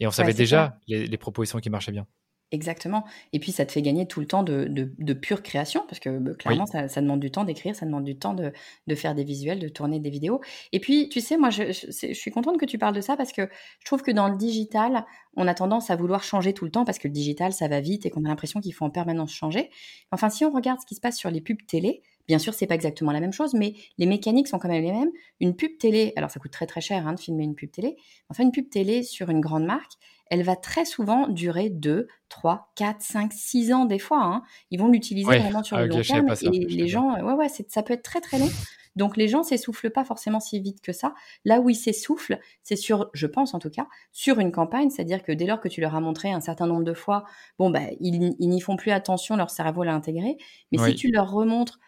Et 0.00 0.06
on 0.06 0.10
savait 0.10 0.34
déjà 0.34 0.78
les, 0.86 1.18
propositions 1.18 1.60
qui 1.60 1.70
marchaient 1.70 1.92
bien. 1.92 2.06
Exactement. 2.50 3.04
Et 3.34 3.40
puis, 3.40 3.52
ça 3.52 3.66
te 3.66 3.72
fait 3.72 3.82
gagner 3.82 4.06
tout 4.06 4.20
le 4.20 4.26
temps 4.26 4.42
de, 4.42 5.12
pure 5.12 5.42
création, 5.42 5.84
parce 5.86 6.00
que 6.00 6.18
bah, 6.18 6.32
clairement, 6.38 6.64
ça, 6.66 6.88
demande 7.00 7.20
du 7.20 7.30
temps 7.30 7.44
d'écrire, 7.44 7.76
ça 7.76 7.84
demande 7.84 8.04
du 8.04 8.16
temps 8.16 8.34
de, 8.34 8.52
faire 8.94 9.14
des 9.14 9.24
visuels, 9.24 9.58
de 9.58 9.68
tourner 9.68 10.00
des 10.00 10.08
vidéos. 10.10 10.40
Et 10.72 10.80
puis, 10.80 11.08
tu 11.10 11.20
sais, 11.20 11.36
moi, 11.36 11.50
je, 11.50 11.72
suis 11.72 12.30
contente 12.30 12.58
que 12.58 12.64
tu 12.64 12.78
parles 12.78 12.94
de 12.94 13.02
ça, 13.02 13.16
parce 13.16 13.32
que 13.32 13.42
je 13.80 13.84
trouve 13.84 14.02
que 14.02 14.10
dans 14.10 14.28
le 14.28 14.36
digital, 14.36 15.04
on 15.36 15.46
a 15.46 15.54
tendance 15.54 15.90
à 15.90 15.96
vouloir 15.96 16.22
changer 16.22 16.54
tout 16.54 16.64
le 16.64 16.70
temps, 16.70 16.84
parce 16.86 16.98
que 16.98 17.08
le 17.08 17.12
digital, 17.12 17.52
ça 17.52 17.68
va 17.68 17.80
vite 17.80 18.06
et 18.06 18.10
qu'on 18.10 18.24
a 18.24 18.28
l'impression 18.28 18.60
qu'il 18.60 18.72
faut 18.72 18.86
en 18.86 18.90
permanence 18.90 19.32
changer. 19.32 19.70
Enfin, 20.10 20.30
si 20.30 20.44
on 20.44 20.50
regarde 20.50 20.80
ce 20.80 20.86
qui 20.86 20.94
se 20.94 21.00
passe 21.00 21.18
sur 21.18 21.30
les 21.30 21.42
pubs 21.42 21.64
télé, 21.66 22.02
Bien 22.28 22.38
sûr, 22.38 22.52
c'est 22.52 22.66
pas 22.66 22.74
exactement 22.74 23.10
la 23.10 23.20
même 23.20 23.32
chose, 23.32 23.54
mais 23.54 23.72
les 23.96 24.04
mécaniques 24.04 24.48
sont 24.48 24.58
quand 24.58 24.68
même 24.68 24.84
les 24.84 24.92
mêmes. 24.92 25.10
Une 25.40 25.56
pub 25.56 25.78
télé, 25.78 26.12
alors 26.14 26.30
ça 26.30 26.38
coûte 26.38 26.50
très 26.50 26.66
très 26.66 26.82
cher 26.82 27.06
hein, 27.06 27.14
de 27.14 27.18
filmer 27.18 27.42
une 27.42 27.54
pub 27.54 27.70
télé. 27.70 27.96
Enfin, 28.28 28.44
une 28.44 28.52
pub 28.52 28.68
télé 28.68 29.02
sur 29.02 29.30
une 29.30 29.40
grande 29.40 29.64
marque, 29.64 29.92
elle 30.30 30.42
va 30.42 30.56
très 30.56 30.84
souvent 30.84 31.28
durer 31.28 31.70
2, 31.70 32.08
3, 32.28 32.72
4, 32.76 33.00
5, 33.00 33.32
6 33.32 33.72
ans 33.72 33.84
des 33.84 33.98
fois. 33.98 34.22
Hein. 34.22 34.42
Ils 34.70 34.78
vont 34.78 34.88
l'utiliser 34.88 35.38
vraiment 35.38 35.62
sur 35.62 35.78
le 35.78 35.86
long 35.86 36.00
terme. 36.02 36.28
et 36.42 36.66
les 36.66 36.88
gens, 36.88 37.14
ouais, 37.14 37.32
ouais, 37.32 37.48
ça 37.68 37.82
peut 37.82 37.94
être 37.94 38.02
très 38.02 38.20
très 38.20 38.38
long. 38.38 38.50
Donc 38.96 39.16
les 39.16 39.28
gens 39.28 39.44
s'essoufflent 39.44 39.90
pas 39.90 40.04
forcément 40.04 40.40
si 40.40 40.60
vite 40.60 40.80
que 40.80 40.92
ça. 40.92 41.14
Là 41.44 41.60
où 41.60 41.70
ils 41.70 41.76
s'essoufflent, 41.76 42.38
c'est 42.64 42.74
sur, 42.74 43.10
je 43.14 43.26
pense 43.28 43.54
en 43.54 43.60
tout 43.60 43.70
cas, 43.70 43.86
sur 44.12 44.40
une 44.40 44.50
campagne, 44.50 44.90
c'est-à-dire 44.90 45.22
que 45.22 45.30
dès 45.30 45.46
lors 45.46 45.60
que 45.60 45.68
tu 45.68 45.80
leur 45.80 45.94
as 45.94 46.00
montré 46.00 46.32
un 46.32 46.40
certain 46.40 46.66
nombre 46.66 46.84
de 46.84 46.94
fois, 46.94 47.24
bon 47.58 47.70
bah 47.70 47.82
ils, 48.00 48.34
n'y 48.40 48.60
font 48.60 48.76
plus 48.76 48.90
attention, 48.90 49.36
leur 49.36 49.50
cerveau 49.50 49.84
l'a 49.84 49.94
intégré. 49.94 50.36
Mais 50.72 50.78
si 50.78 50.96
tu 50.96 51.10
leur 51.12 51.30
remontres 51.30 51.78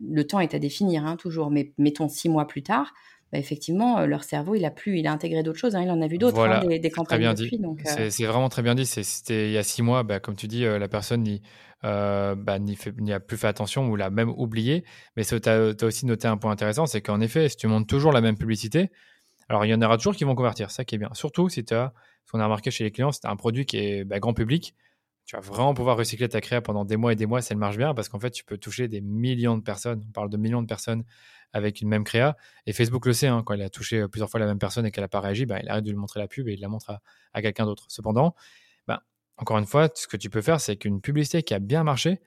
le 0.00 0.24
temps 0.24 0.40
est 0.40 0.54
à 0.54 0.58
définir 0.58 1.04
hein, 1.04 1.16
toujours, 1.16 1.50
mais 1.50 1.72
mettons 1.78 2.08
six 2.08 2.28
mois 2.28 2.46
plus 2.46 2.62
tard, 2.62 2.94
bah, 3.34 3.40
effectivement, 3.40 3.98
euh, 3.98 4.06
leur 4.06 4.22
cerveau, 4.22 4.54
il 4.54 4.64
a 4.64 4.70
plus, 4.70 4.96
il 4.96 5.08
a 5.08 5.12
intégré 5.12 5.42
d'autres 5.42 5.58
choses. 5.58 5.74
Hein, 5.74 5.82
il 5.82 5.90
en 5.90 6.00
a 6.00 6.06
vu 6.06 6.18
d'autres, 6.18 6.38
hein, 6.38 6.64
des, 6.64 6.88
campagnes 6.88 7.18
bien. 7.18 7.34
Euh 7.34 8.08
c'est 8.08 8.26
vraiment 8.26 8.48
très 8.48 8.62
bien 8.62 8.76
dit. 8.76 8.86
C'était 8.86 9.48
il 9.48 9.52
y 9.52 9.58
a 9.58 9.64
six 9.64 9.82
mois, 9.82 10.04
bah, 10.04 10.20
comme 10.20 10.36
tu 10.36 10.46
dis, 10.46 10.64
euh, 10.64 10.78
la 10.78 10.86
personne 10.86 11.24
n'y 11.24 11.42
bah, 11.82 12.36
a 12.46 13.20
plus 13.20 13.36
fait 13.36 13.48
attention 13.48 13.88
ou 13.88 13.96
l'a 13.96 14.10
même 14.10 14.30
oublié. 14.36 14.84
Mais 15.16 15.24
tu 15.24 15.34
as, 15.48 15.74
aussi 15.82 16.06
noté 16.06 16.28
un 16.28 16.36
point 16.36 16.52
intéressant, 16.52 16.86
c'est 16.86 17.02
qu'en 17.02 17.20
effet, 17.20 17.48
si 17.48 17.56
tu 17.56 17.66
montes 17.66 17.88
toujours 17.88 18.12
la 18.12 18.20
même 18.20 18.38
publicité, 18.38 18.92
alors 19.48 19.64
il 19.64 19.70
y 19.72 19.74
en 19.74 19.82
aura 19.82 19.96
toujours 19.96 20.14
qui 20.14 20.22
vont 20.22 20.36
convertir, 20.36 20.70
ça 20.70 20.84
qui 20.84 20.94
est 20.94 20.98
bien. 20.98 21.10
Surtout 21.12 21.48
si 21.48 21.64
tu 21.64 21.74
as, 21.74 21.92
ce 22.26 22.30
qu'on 22.30 22.38
a 22.38 22.44
remarqué 22.44 22.70
chez 22.70 22.84
les 22.84 22.92
clients, 22.92 23.10
c'est 23.10 23.26
un 23.26 23.34
produit 23.34 23.66
qui 23.66 23.78
est 23.78 24.04
grand 24.20 24.32
public 24.32 24.76
tu 25.24 25.36
vas 25.36 25.40
vraiment 25.40 25.72
pouvoir 25.74 25.96
recycler 25.96 26.28
ta 26.28 26.40
créa 26.40 26.60
pendant 26.60 26.84
des 26.84 26.96
mois 26.96 27.12
et 27.12 27.16
des 27.16 27.26
mois 27.26 27.40
si 27.40 27.52
elle 27.52 27.58
marche 27.58 27.78
bien 27.78 27.94
parce 27.94 28.08
qu'en 28.08 28.18
fait, 28.20 28.30
tu 28.30 28.44
peux 28.44 28.58
toucher 28.58 28.88
des 28.88 29.00
millions 29.00 29.56
de 29.56 29.62
personnes. 29.62 30.04
On 30.08 30.12
parle 30.12 30.28
de 30.28 30.36
millions 30.36 30.60
de 30.60 30.66
personnes 30.66 31.04
avec 31.54 31.80
une 31.80 31.88
même 31.88 32.04
créa. 32.04 32.36
Et 32.66 32.72
Facebook 32.72 33.06
le 33.06 33.12
sait, 33.12 33.28
hein, 33.28 33.42
quand 33.44 33.54
elle 33.54 33.62
a 33.62 33.70
touché 33.70 34.00
euh, 34.00 34.08
plusieurs 34.08 34.28
fois 34.28 34.40
la 34.40 34.46
même 34.46 34.58
personne 34.58 34.84
et 34.84 34.90
qu'elle 34.90 35.04
n'a 35.04 35.08
pas 35.08 35.20
réagi, 35.20 35.46
bah, 35.46 35.60
il 35.62 35.68
arrête 35.68 35.84
de 35.84 35.90
lui 35.90 35.96
montrer 35.96 36.20
la 36.20 36.28
pub 36.28 36.48
et 36.48 36.52
il 36.52 36.60
la 36.60 36.68
montre 36.68 37.00
à, 37.32 37.42
quelqu'un 37.42 37.64
d'autre. 37.64 37.86
Cependant, 37.88 38.34
bah, 38.86 39.04
encore 39.38 39.56
une 39.56 39.66
fois, 39.66 39.88
ce 39.94 40.06
que 40.06 40.16
tu 40.16 40.28
peux 40.28 40.42
faire, 40.42 40.60
c'est 40.60 40.76
qu'une 40.76 41.00
publicité 41.00 41.42
qui 41.42 41.54
a 41.54 41.60
bien 41.60 41.84
marché, 41.84 42.20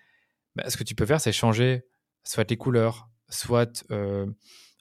bah, 0.56 0.70
ce 0.70 0.78
que 0.78 0.84
tu 0.84 0.96
peux 0.96 1.06
faire, 1.06 1.22
c'est 1.22 1.34
changer 1.34 1.86
soit 2.24 2.50
les 2.50 2.58
couleurs, 2.58 3.10
soit 3.30 3.86
euh, 3.92 4.26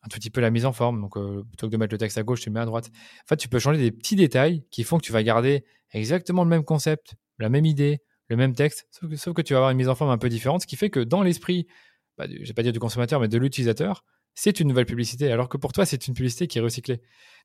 un 0.02 0.08
tout 0.08 0.18
petit 0.18 0.30
peu 0.30 0.40
la 0.40 0.50
mise 0.50 0.64
en 0.64 0.72
forme. 0.72 1.00
Donc, 1.00 1.16
euh, 1.16 1.44
plutôt 1.48 1.66
que 1.66 1.72
de 1.72 1.76
mettre 1.76 1.92
le 1.92 1.98
texte 1.98 2.16
à 2.16 2.22
gauche, 2.22 2.40
tu 2.40 2.48
le 2.48 2.54
mets 2.54 2.60
à 2.60 2.66
droite. 2.66 2.90
En 3.24 3.26
fait, 3.26 3.36
tu 3.36 3.48
peux 3.48 3.58
changer 3.58 3.78
des 3.78 3.90
petits 3.90 4.16
détails 4.16 4.64
qui 4.70 4.84
font 4.84 4.96
que 4.98 5.04
tu 5.04 5.12
vas 5.12 5.24
garder 5.24 5.64
exactement 5.92 6.44
le 6.44 6.50
même 6.50 6.64
concept, 6.64 7.16
la 7.38 7.48
même 7.48 7.66
idée, 7.66 8.00
le 8.28 8.36
même 8.36 8.54
texte, 8.54 8.88
sauf 8.90 9.34
que, 9.34 9.42
tu 9.42 9.52
vas 9.52 9.58
avoir 9.58 9.70
une 9.70 9.78
mise 9.78 9.88
en 9.88 9.94
forme 9.94 10.10
un 10.10 10.18
peu 10.18 10.28
différente, 10.28 10.62
ce 10.62 10.66
qui 10.66 10.76
fait 10.76 10.90
que 10.90 11.00
dans 11.00 11.22
l'esprit, 11.22 11.66
bah, 12.18 12.26
je 12.28 12.46
vais 12.46 12.54
pas 12.54 12.62
dire 12.62 12.72
du 12.72 12.80
consommateur, 12.80 13.20
mais 13.20 13.28
de 13.28 13.38
l'utilisateur, 13.38 14.04
c'est 14.34 14.60
une 14.60 14.68
nouvelle 14.68 14.86
publicité, 14.86 15.32
alors 15.32 15.48
que 15.48 15.56
pour 15.56 15.72
toi, 15.72 15.86
c'est 15.86 16.06
une 16.06 16.14
publicité 16.14 16.46
qui 16.46 16.58
est 16.58 16.60
recyclée. 16.60 17.00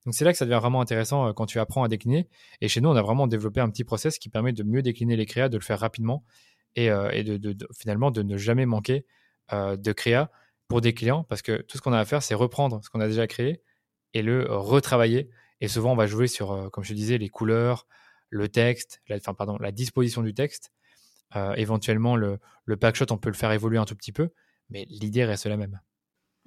Donc 0.06 0.13
c'est 0.13 0.25
là 0.25 0.34
que 0.34 0.38
ça 0.38 0.45
devient 0.45 0.60
vraiment 0.60 0.82
intéressant 0.82 1.27
euh, 1.27 1.34
quand 1.34 1.45
tu 1.45 1.60
apprends 1.60 1.84
à 1.84 1.88
décliner. 1.88 2.27
Et 2.60 2.67
chez 2.67 2.82
nous, 2.82 2.89
on 2.89 2.95
a 2.95 3.01
vraiment 3.01 3.27
développé 3.27 3.62
un 3.62 3.69
petit 3.69 3.86
process 3.86 4.19
qui 4.19 4.30
permet 4.30 4.51
de 4.51 4.63
mieux 4.63 4.82
décliner 4.82 5.15
les 5.15 5.25
créas, 5.25 5.47
de 5.47 5.58
le 5.58 5.63
faire 5.63 5.80
rapidement 5.80 6.25
et, 6.75 6.89
euh, 6.89 7.23
de, 7.23 7.67
finalement 7.77 8.12
de 8.12 8.23
ne 8.23 8.38
jamais 8.38 8.65
manquer 8.65 9.06
euh, 9.54 9.77
de 9.77 9.91
créa 9.93 10.32
pour 10.67 10.82
des 10.82 10.93
clients, 10.93 11.23
parce 11.23 11.41
que 11.41 11.62
tout 11.62 11.77
ce 11.77 11.82
qu'on 11.82 11.93
a 11.93 11.99
à 11.99 12.06
faire, 12.06 12.23
c'est 12.23 12.36
reprendre 12.36 12.82
ce 12.84 12.89
qu'on 12.89 12.99
a 12.99 13.08
déjà 13.08 13.25
créé 13.25 13.62
et 14.13 14.21
le 14.21 14.45
retravailler. 14.49 15.30
Et 15.62 15.67
souvent, 15.67 15.93
on 15.93 15.95
va 15.95 16.08
jouer 16.08 16.27
sur, 16.27 16.69
comme 16.71 16.84
je 16.84 16.93
disais, 16.93 17.17
les 17.17 17.30
couleurs, 17.30 17.88
le 18.32 18.50
texte, 18.50 19.02
la, 19.08 19.17
enfin, 19.17 19.36
pardon, 19.36 19.58
la 19.60 19.72
disposition 19.72 20.24
du 20.24 20.34
texte. 20.34 20.72
éventuellement, 21.56 22.15
le, 22.15 22.39
le 22.65 22.78
packshot, 22.78 23.06
on 23.12 23.17
peut 23.17 23.30
le 23.30 23.36
faire 23.36 23.52
évoluer 23.52 23.78
un 23.78 23.86
tout 23.86 23.96
petit 23.96 24.12
peu, 24.12 24.30
mais 24.70 24.86
l'idée 24.89 25.24
reste 25.24 25.46
la 25.46 25.58
même. 25.58 25.80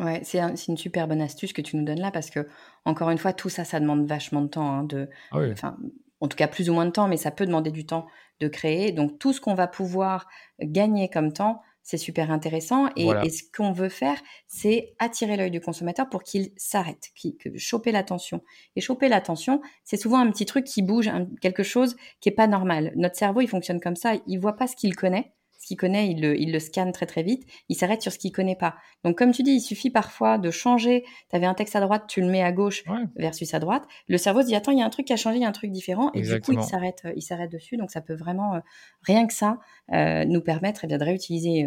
Ouais, 0.00 0.22
c'est 0.24 0.40
une 0.40 0.76
super 0.76 1.06
bonne 1.06 1.20
astuce 1.20 1.52
que 1.52 1.62
tu 1.62 1.76
nous 1.76 1.84
donnes 1.84 2.00
là 2.00 2.10
parce 2.10 2.30
que, 2.30 2.48
encore 2.84 3.10
une 3.10 3.18
fois, 3.18 3.32
tout 3.32 3.48
ça, 3.48 3.64
ça 3.64 3.78
demande 3.78 4.06
vachement 4.06 4.42
de 4.42 4.48
temps. 4.48 4.68
Hein, 4.68 4.84
de, 4.84 5.08
ah 5.30 5.76
en 6.20 6.28
tout 6.28 6.36
cas, 6.36 6.48
plus 6.48 6.68
ou 6.68 6.74
moins 6.74 6.86
de 6.86 6.90
temps, 6.90 7.06
mais 7.06 7.16
ça 7.16 7.30
peut 7.30 7.46
demander 7.46 7.70
du 7.70 7.86
temps 7.86 8.06
de 8.40 8.48
créer. 8.48 8.90
Donc, 8.92 9.18
tout 9.18 9.32
ce 9.32 9.40
qu'on 9.40 9.54
va 9.54 9.68
pouvoir 9.68 10.26
gagner 10.60 11.08
comme 11.08 11.32
temps, 11.32 11.62
c'est 11.84 11.98
super 11.98 12.30
intéressant. 12.30 12.88
Et, 12.96 13.30
ce 13.30 13.42
qu'on 13.56 13.72
veut 13.72 13.90
faire, 13.90 14.20
c'est 14.48 14.94
attirer 14.98 15.36
l'œil 15.36 15.50
du 15.50 15.60
consommateur 15.60 16.08
pour 16.08 16.22
qu'il 16.22 16.50
s'arrête, 16.56 17.10
qu'il 17.14 17.36
choper 17.56 17.92
l'attention. 17.92 18.42
Et 18.74 18.80
choper 18.80 19.08
l'attention, 19.08 19.60
c'est 19.84 19.98
souvent 19.98 20.18
un 20.18 20.30
petit 20.30 20.46
truc 20.46 20.64
qui 20.64 20.82
bouge, 20.82 21.10
quelque 21.40 21.62
chose 21.62 21.94
qui 22.20 22.30
est 22.30 22.32
pas 22.32 22.46
normal. 22.46 22.92
Notre 22.96 23.16
cerveau, 23.16 23.42
il 23.42 23.48
fonctionne 23.48 23.80
comme 23.80 23.96
ça. 23.96 24.14
Il 24.26 24.38
voit 24.38 24.56
pas 24.56 24.66
ce 24.66 24.74
qu'il 24.74 24.96
connaît 24.96 25.33
ce 25.58 25.66
qu'il 25.66 25.76
connaît, 25.76 26.10
il 26.10 26.20
le, 26.20 26.38
il 26.38 26.52
le, 26.52 26.58
scanne 26.58 26.92
très 26.92 27.06
très 27.06 27.22
vite, 27.22 27.44
il 27.68 27.76
s'arrête 27.76 28.02
sur 28.02 28.12
ce 28.12 28.18
qu'il 28.18 28.32
connaît 28.32 28.56
pas. 28.56 28.76
Donc 29.04 29.16
comme 29.16 29.32
tu 29.32 29.42
dis, 29.42 29.52
il 29.52 29.60
suffit 29.60 29.90
parfois 29.90 30.38
de 30.38 30.50
changer, 30.50 31.04
tu 31.30 31.36
avais 31.36 31.46
un 31.46 31.54
texte 31.54 31.76
à 31.76 31.80
droite, 31.80 32.04
tu 32.08 32.20
le 32.20 32.28
mets 32.28 32.42
à 32.42 32.52
gauche 32.52 32.84
versus 33.16 33.54
à 33.54 33.60
droite, 33.60 33.84
le 34.08 34.18
cerveau 34.18 34.42
se 34.42 34.46
dit 34.46 34.54
attends, 34.54 34.72
il 34.72 34.78
y 34.78 34.82
a 34.82 34.84
un 34.84 34.90
truc 34.90 35.06
qui 35.06 35.12
a 35.12 35.16
changé, 35.16 35.38
il 35.38 35.42
y 35.42 35.44
a 35.44 35.48
un 35.48 35.52
truc 35.52 35.70
différent. 35.70 36.10
Et 36.14 36.22
du 36.22 36.40
coup 36.40 36.52
il 36.52 36.62
s'arrête 36.62 37.02
euh, 37.04 37.12
il 37.16 37.22
s'arrête 37.22 37.50
dessus. 37.50 37.76
Donc 37.76 37.90
ça 37.90 38.00
peut 38.00 38.14
vraiment 38.14 38.54
euh, 38.54 38.60
rien 39.02 39.26
que 39.26 39.32
ça 39.32 39.58
euh, 39.92 40.24
nous 40.24 40.40
permettre 40.40 40.82
eh 40.84 40.86
bien, 40.86 40.98
de 40.98 41.04
réutiliser 41.04 41.66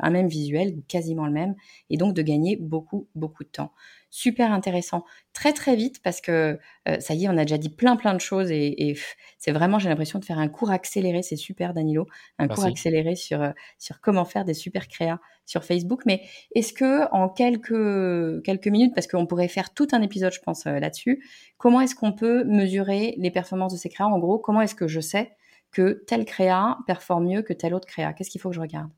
un 0.00 0.10
même 0.10 0.28
visuel, 0.28 0.74
quasiment 0.88 1.26
le 1.26 1.32
même 1.32 1.54
et 1.90 1.96
donc 1.96 2.14
de 2.14 2.22
gagner 2.22 2.56
beaucoup 2.56 3.08
beaucoup 3.14 3.44
de 3.44 3.48
temps 3.48 3.72
super 4.10 4.52
intéressant. 4.52 5.04
Très 5.32 5.52
très 5.52 5.76
vite 5.76 6.02
parce 6.02 6.20
que 6.20 6.58
euh, 6.88 7.00
ça 7.00 7.14
y 7.14 7.24
est, 7.24 7.28
on 7.28 7.36
a 7.36 7.44
déjà 7.44 7.58
dit 7.58 7.68
plein 7.68 7.96
plein 7.96 8.14
de 8.14 8.20
choses 8.20 8.50
et, 8.50 8.96
c'est 9.38 9.52
vraiment, 9.52 9.78
j'ai 9.78 9.88
l'impression 9.88 10.18
de 10.18 10.24
faire 10.24 10.38
un 10.38 10.48
cours 10.48 10.70
accéléré. 10.70 11.22
C'est 11.22 11.36
super, 11.36 11.74
Danilo, 11.74 12.06
un 12.38 12.48
cours 12.48 12.64
accéléré 12.64 13.14
sur 13.14 13.42
euh, 13.42 13.50
sur 13.78 14.00
comment 14.00 14.24
faire 14.24 14.44
des 14.44 14.54
super 14.54 14.88
créas 14.88 15.20
sur 15.46 15.64
Facebook. 15.64 16.02
Mais 16.06 16.22
est-ce 16.54 16.72
que 16.72 17.10
en 17.12 17.28
quelques 17.28 18.42
quelques 18.42 18.68
minutes, 18.68 18.94
parce 18.94 19.06
qu'on 19.06 19.26
pourrait 19.26 19.48
faire 19.48 19.72
tout 19.74 19.88
un 19.92 20.02
épisode, 20.02 20.32
je 20.32 20.40
pense 20.40 20.66
euh, 20.66 20.78
là-dessus, 20.78 21.24
comment 21.56 21.80
est-ce 21.80 21.94
qu'on 21.94 22.12
peut 22.12 22.44
mesurer 22.44 23.14
les 23.18 23.30
performances 23.30 23.72
de 23.72 23.78
ces 23.78 23.88
créas? 23.88 24.06
En 24.06 24.18
gros, 24.18 24.38
comment 24.38 24.60
est-ce 24.60 24.74
que 24.74 24.88
je 24.88 25.00
sais 25.00 25.32
que 25.70 26.02
tel 26.06 26.24
créa 26.24 26.78
performe 26.86 27.26
mieux 27.26 27.42
que 27.42 27.52
tel 27.52 27.74
autre 27.74 27.86
créa? 27.86 28.12
Qu'est-ce 28.12 28.30
qu'il 28.30 28.40
faut 28.40 28.48
que 28.48 28.56
je 28.56 28.60
regarde? 28.60 28.90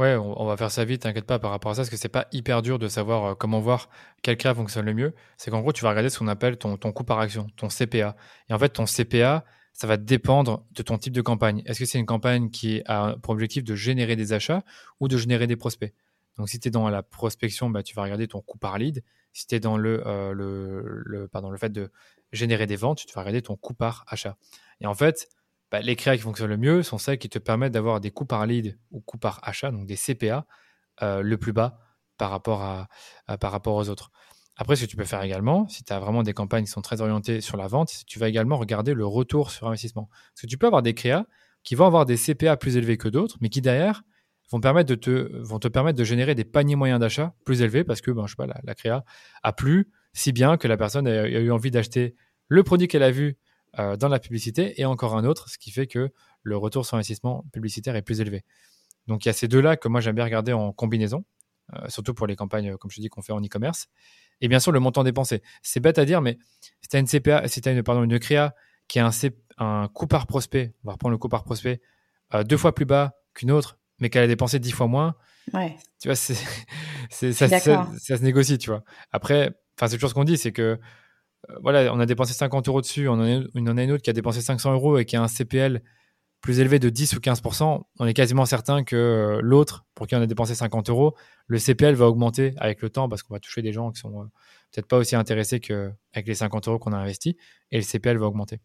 Ouais, 0.00 0.16
on, 0.16 0.46
va 0.46 0.56
faire 0.56 0.70
ça 0.70 0.82
vite, 0.86 1.02
t'inquiète 1.02 1.26
pas 1.26 1.38
par 1.38 1.50
rapport 1.50 1.72
à 1.72 1.74
ça, 1.74 1.80
parce 1.82 1.90
que 1.90 1.98
c'est 1.98 2.08
pas 2.08 2.26
hyper 2.32 2.62
dur 2.62 2.78
de 2.78 2.88
savoir 2.88 3.24
euh, 3.26 3.34
comment 3.34 3.60
voir 3.60 3.90
quel 4.22 4.38
créa 4.38 4.54
fonctionne 4.54 4.86
le 4.86 4.94
mieux. 4.94 5.12
C'est 5.36 5.50
qu'en 5.50 5.60
gros, 5.60 5.74
tu 5.74 5.82
vas 5.82 5.90
regarder 5.90 6.08
ce 6.08 6.18
qu'on 6.18 6.26
appelle 6.26 6.56
ton, 6.56 6.78
ton 6.78 6.90
coût 6.90 7.04
par 7.04 7.18
action, 7.18 7.48
ton 7.56 7.68
CPA. 7.68 8.16
Et 8.48 8.54
en 8.54 8.58
fait, 8.58 8.70
ton 8.70 8.86
CPA, 8.86 9.44
ça 9.74 9.86
va 9.86 9.98
dépendre 9.98 10.64
de 10.72 10.82
ton 10.82 10.96
type 10.96 11.12
de 11.12 11.20
campagne. 11.20 11.62
Est-ce 11.66 11.80
que 11.80 11.84
c'est 11.84 11.98
une 11.98 12.06
campagne 12.06 12.48
qui 12.48 12.80
a 12.86 13.16
pour 13.22 13.34
objectif 13.34 13.62
de 13.62 13.74
générer 13.74 14.16
des 14.16 14.32
achats 14.32 14.62
ou 15.00 15.08
de 15.08 15.18
générer 15.18 15.46
des 15.46 15.56
prospects? 15.56 15.92
Donc, 16.38 16.48
si 16.48 16.58
tu 16.58 16.68
es 16.68 16.70
dans 16.70 16.88
la 16.88 17.02
prospection, 17.02 17.68
bah, 17.68 17.82
tu 17.82 17.94
vas 17.94 18.02
regarder 18.02 18.26
ton 18.26 18.40
coût 18.40 18.56
par 18.56 18.78
lead. 18.78 19.04
Si 19.34 19.46
tu 19.46 19.54
es 19.54 19.60
dans 19.60 19.76
le, 19.76 20.02
euh, 20.06 20.32
le, 20.32 20.82
le, 21.04 21.28
pardon, 21.28 21.50
le 21.50 21.58
fait 21.58 21.72
de 21.72 21.92
générer 22.32 22.66
des 22.66 22.76
ventes, 22.76 23.04
tu 23.04 23.12
vas 23.12 23.20
regarder 23.20 23.42
ton 23.42 23.56
coût 23.56 23.74
par 23.74 24.06
achat. 24.08 24.38
Et 24.80 24.86
en 24.86 24.94
fait, 24.94 25.28
bah, 25.70 25.80
les 25.80 25.96
créas 25.96 26.16
qui 26.16 26.22
fonctionnent 26.22 26.50
le 26.50 26.56
mieux 26.56 26.82
sont 26.82 26.98
celles 26.98 27.18
qui 27.18 27.28
te 27.28 27.38
permettent 27.38 27.72
d'avoir 27.72 28.00
des 28.00 28.10
coûts 28.10 28.24
par 28.26 28.46
lead 28.46 28.78
ou 28.90 29.00
coûts 29.00 29.18
par 29.18 29.40
achat, 29.42 29.70
donc 29.70 29.86
des 29.86 29.96
CPA, 29.96 30.46
euh, 31.02 31.22
le 31.22 31.36
plus 31.38 31.52
bas 31.52 31.78
par 32.18 32.30
rapport, 32.30 33.76
aux 33.76 33.88
autres. 33.88 34.10
Après, 34.56 34.76
ce 34.76 34.84
que 34.84 34.90
tu 34.90 34.96
peux 34.96 35.04
faire 35.04 35.22
également, 35.22 35.68
si 35.68 35.84
tu 35.84 35.92
as 35.92 35.98
vraiment 35.98 36.22
des 36.22 36.34
campagnes 36.34 36.64
qui 36.64 36.70
sont 36.70 36.82
très 36.82 37.00
orientées 37.00 37.40
sur 37.40 37.56
la 37.56 37.66
vente, 37.66 37.90
tu 38.06 38.18
vas 38.18 38.28
également 38.28 38.58
regarder 38.58 38.92
le 38.92 39.06
retour 39.06 39.50
sur 39.50 39.68
investissement. 39.68 40.10
Parce 40.10 40.42
que 40.42 40.46
tu 40.46 40.58
peux 40.58 40.66
avoir 40.66 40.82
des 40.82 40.92
créas 40.92 41.24
qui 41.62 41.74
vont 41.76 41.86
avoir 41.86 42.04
des 42.04 42.16
CPA 42.16 42.58
plus 42.58 42.76
élevés 42.76 42.98
que 42.98 43.08
d'autres, 43.08 43.38
mais 43.40 43.48
qui 43.48 43.62
derrière 43.62 44.02
vont, 44.50 44.60
te, 44.60 45.68
permettre 45.68 45.98
de 45.98 46.04
générer 46.04 46.34
des 46.34 46.44
paniers 46.44 46.76
moyens 46.76 47.00
d'achat 47.00 47.34
plus 47.44 47.62
élevés 47.62 47.84
parce 47.84 48.00
que 48.00 48.10
ben, 48.10 48.26
je 48.26 48.34
la, 48.64 48.74
créa 48.74 49.04
a 49.42 49.52
plu 49.52 49.90
si 50.12 50.32
bien 50.32 50.56
que 50.56 50.66
la 50.66 50.76
personne 50.76 51.06
a 51.06 51.26
eu 51.26 51.50
envie 51.52 51.70
d'acheter 51.70 52.16
le 52.48 52.64
produit 52.64 52.88
qu'elle 52.88 53.04
a 53.04 53.12
vu 53.12 53.38
euh, 53.78 53.96
dans 53.96 54.08
la 54.08 54.18
publicité 54.18 54.80
et 54.80 54.84
encore 54.84 55.16
un 55.16 55.24
autre, 55.24 55.48
ce 55.48 55.58
qui 55.58 55.70
fait 55.70 55.86
que 55.86 56.10
le 56.42 56.56
retour 56.56 56.86
sur 56.86 56.96
investissement 56.96 57.44
publicitaire 57.52 57.94
est 57.96 58.02
plus 58.02 58.20
élevé. 58.20 58.44
Donc 59.06 59.24
il 59.24 59.28
y 59.28 59.30
a 59.30 59.32
ces 59.32 59.48
deux-là 59.48 59.76
que 59.76 59.88
moi 59.88 60.00
j'aime 60.00 60.14
bien 60.14 60.24
regarder 60.24 60.52
en 60.52 60.72
combinaison, 60.72 61.24
euh, 61.74 61.88
surtout 61.88 62.14
pour 62.14 62.26
les 62.26 62.36
campagnes, 62.36 62.76
comme 62.76 62.90
je 62.90 63.00
dis, 63.00 63.08
qu'on 63.08 63.22
fait 63.22 63.32
en 63.32 63.40
e-commerce. 63.40 63.88
Et 64.40 64.48
bien 64.48 64.58
sûr, 64.58 64.72
le 64.72 64.80
montant 64.80 65.04
dépensé. 65.04 65.42
C'est 65.62 65.80
bête 65.80 65.98
à 65.98 66.04
dire, 66.04 66.20
mais 66.20 66.38
si 66.80 66.88
tu 66.88 66.96
as 66.96 67.00
une 67.00 67.06
CPA, 67.06 67.46
si 67.46 67.60
as 67.64 67.72
une, 67.72 67.82
pardon, 67.82 68.02
une 68.02 68.18
créa 68.18 68.54
qui 68.88 68.98
a 68.98 69.06
un, 69.06 69.10
un 69.58 69.88
coût 69.88 70.06
par 70.06 70.26
prospect, 70.26 70.72
on 70.82 70.88
va 70.88 70.92
reprendre 70.94 71.12
le 71.12 71.18
coût 71.18 71.28
par 71.28 71.44
prospect, 71.44 71.80
euh, 72.34 72.42
deux 72.42 72.56
fois 72.56 72.74
plus 72.74 72.86
bas 72.86 73.14
qu'une 73.34 73.50
autre, 73.50 73.78
mais 73.98 74.10
qu'elle 74.10 74.24
a 74.24 74.26
dépensé 74.26 74.58
dix 74.58 74.72
fois 74.72 74.86
moins, 74.86 75.14
ouais. 75.52 75.76
tu 76.00 76.08
vois, 76.08 76.16
c'est, 76.16 76.34
ça, 77.10 77.32
ça, 77.32 77.58
ça, 77.98 78.16
se 78.16 78.22
négocie, 78.22 78.58
tu 78.58 78.70
vois. 78.70 78.82
Après, 79.12 79.52
c'est 79.78 79.90
toujours 79.90 80.10
ce 80.10 80.14
qu'on 80.14 80.24
dit, 80.24 80.38
c'est 80.38 80.52
que 80.52 80.80
voilà, 81.62 81.92
on 81.94 82.00
a 82.00 82.06
dépensé 82.06 82.32
50 82.32 82.68
euros 82.68 82.80
dessus, 82.80 83.08
on 83.08 83.14
en, 83.14 83.22
a, 83.22 83.82
une 83.82 83.92
autre 83.92 84.02
qui 84.02 84.10
a 84.10 84.12
dépensé 84.12 84.40
500 84.40 84.72
euros 84.72 84.98
et 84.98 85.04
qui 85.04 85.16
a 85.16 85.22
un 85.22 85.28
CPL 85.28 85.82
plus 86.40 86.60
élevé 86.60 86.78
de 86.78 86.88
10 86.88 87.16
ou 87.16 87.20
15%, 87.20 87.82
on 87.98 88.06
est 88.06 88.14
quasiment 88.14 88.46
certain 88.46 88.82
que 88.82 88.96
euh, 88.96 89.40
l'autre, 89.42 89.84
pour 89.94 90.06
qui 90.06 90.14
on 90.14 90.22
a 90.22 90.26
dépensé 90.26 90.54
50 90.54 90.88
euros, 90.88 91.14
le 91.46 91.58
CPL 91.58 91.94
va 91.94 92.08
augmenter 92.08 92.54
avec 92.56 92.80
le 92.80 92.88
temps 92.88 93.08
parce 93.08 93.22
qu'on 93.22 93.34
va 93.34 93.40
toucher 93.40 93.60
des 93.60 93.72
gens 93.72 93.90
qui 93.90 94.00
sont 94.00 94.22
euh, 94.22 94.24
peut-être 94.72 94.86
pas 94.86 94.96
aussi 94.96 95.16
intéressés 95.16 95.60
qu'avec 95.60 96.26
les 96.26 96.34
50 96.34 96.68
euros 96.68 96.78
qu'on 96.78 96.92
a 96.92 96.96
investis 96.96 97.34
et 97.70 97.76
le 97.76 97.82
CPL 97.82 98.16
va 98.16 98.26
augmenter. 98.26 98.58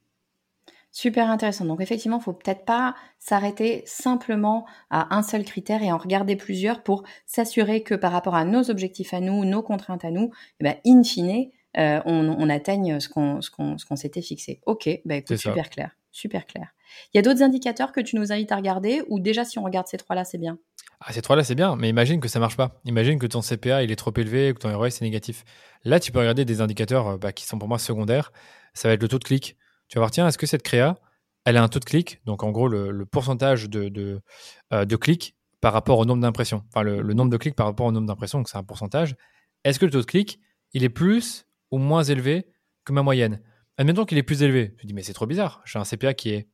Super 0.92 1.30
intéressant. 1.30 1.66
Donc 1.66 1.82
effectivement, 1.82 2.20
il 2.20 2.24
faut 2.24 2.32
peut-être 2.32 2.64
pas 2.64 2.96
s'arrêter 3.20 3.84
simplement 3.86 4.66
à 4.90 5.14
un 5.14 5.24
seul 5.24 5.44
critère 5.44 5.84
et 5.84 5.92
en 5.92 5.98
regarder 5.98 6.38
plusieurs 6.38 6.84
pour 6.84 7.04
s'assurer 7.26 7.84
que 7.84 7.96
par 7.96 8.14
rapport 8.14 8.36
à 8.36 8.46
nos 8.46 8.72
objectifs 8.72 9.14
à 9.14 9.20
nous, 9.20 9.44
nos 9.44 9.62
contraintes 9.62 10.06
à 10.06 10.12
nous, 10.12 10.32
eh 10.62 10.64
ben, 10.64 10.78
in 10.86 11.04
fine, 11.04 11.50
euh, 11.78 12.00
on, 12.06 12.50
atteigne 12.50 13.00
ce 13.00 13.10
qu'on 13.10 13.42
ce 13.42 13.96
s'était 13.96 14.22
fixé. 14.22 14.62
Ok, 14.66 14.90
bah 15.06 15.16
écoute, 15.16 15.38
super 15.38 15.70
clair, 15.70 15.92
super 16.12 16.46
clair. 16.46 16.74
Il 17.14 17.18
y 17.18 17.20
a 17.20 17.22
d'autres 17.22 17.44
indicateurs 17.44 17.92
que 17.92 18.00
tu 18.00 18.16
nous 18.16 18.32
invites 18.32 18.52
à 18.52 18.56
regarder 18.56 19.04
ou 19.10 19.20
déjà 19.20 19.44
si 19.44 19.60
on 19.60 19.64
regarde 19.64 19.88
ces 19.88 19.98
trois-là, 19.98 20.24
c'est 20.24 20.38
bien? 20.38 20.58
Ah, 21.02 21.12
ces 21.12 21.22
trois-là, 21.22 21.44
c'est 21.44 21.56
bien, 21.56 21.76
mais 21.76 21.90
imagine 21.90 22.22
que 22.22 22.28
ça 22.28 22.40
marche 22.40 22.56
pas. 22.56 22.80
Imagine 22.86 23.20
que 23.20 23.28
ton 23.28 23.42
CPA 23.42 23.84
il 23.84 23.92
est 23.92 23.96
trop 23.98 24.14
élevé, 24.16 24.54
que 24.54 24.60
ton 24.60 24.76
ROI 24.76 24.90
c'est 24.90 25.04
négatif. 25.04 25.44
Là, 25.84 26.00
tu 26.00 26.12
peux 26.12 26.20
regarder 26.20 26.46
des 26.46 26.62
indicateurs 26.62 27.08
euh, 27.08 27.18
bah, 27.18 27.34
qui 27.34 27.46
sont 27.46 27.60
pour 27.60 27.68
moi 27.68 27.78
secondaires. 27.78 28.32
Ça 28.74 28.88
va 28.88 28.94
être 28.94 29.02
le 29.02 29.08
taux 29.08 29.20
de 29.20 29.24
clic. 29.24 29.58
Tu 29.88 29.96
vas 29.96 30.02
voir, 30.02 30.12
tiens, 30.12 30.28
est-ce 30.28 30.38
que 30.38 30.48
cette 30.48 30.64
créa, 30.64 30.98
elle 31.46 31.58
a 31.58 31.64
un 31.64 31.68
taux 31.68 31.80
de 31.80 31.86
clic, 31.86 32.22
donc 32.26 32.44
en 32.44 32.52
gros 32.52 32.68
le, 32.68 33.06
pourcentage 33.06 33.70
de, 33.70 33.90
de, 33.90 34.22
euh, 34.74 34.86
de, 34.86 34.96
clics 34.96 35.36
par 35.62 35.74
rapport 35.74 36.00
au 36.00 36.06
nombre 36.06 36.22
d'impressions. 36.22 36.64
Enfin, 36.70 36.82
le, 36.82 37.02
le, 37.02 37.14
nombre 37.14 37.30
de 37.30 37.38
clics 37.38 37.56
par 37.56 37.68
rapport 37.68 37.86
au 37.86 37.92
nombre 37.92 38.08
d'impressions, 38.08 38.40
donc 38.40 38.50
c'est 38.50 38.58
un 38.58 38.64
pourcentage. 38.64 39.16
Est-ce 39.64 39.80
que 39.80 39.86
le 39.86 39.92
taux 39.92 40.02
de 40.02 40.06
clic, 40.06 40.40
il 40.74 40.84
est 40.84 40.90
plus 40.90 41.46
ou 41.72 41.78
moins 41.78 42.04
élevé 42.04 42.48
que 42.86 42.94
ma 42.94 43.02
moyenne. 43.02 43.42
Admettons 43.78 44.06
qu'il 44.06 44.18
est 44.18 44.24
plus 44.24 44.44
élevé. 44.44 44.76
Je 44.78 44.88
dis, 44.88 44.94
mais 44.94 45.04
c'est 45.04 45.14
trop 45.14 45.26
bizarre. 45.26 45.62
J'ai 45.66 45.80
un 45.80 45.84
CPA 45.84 46.14
qui 46.14 46.30
est, 46.30 46.48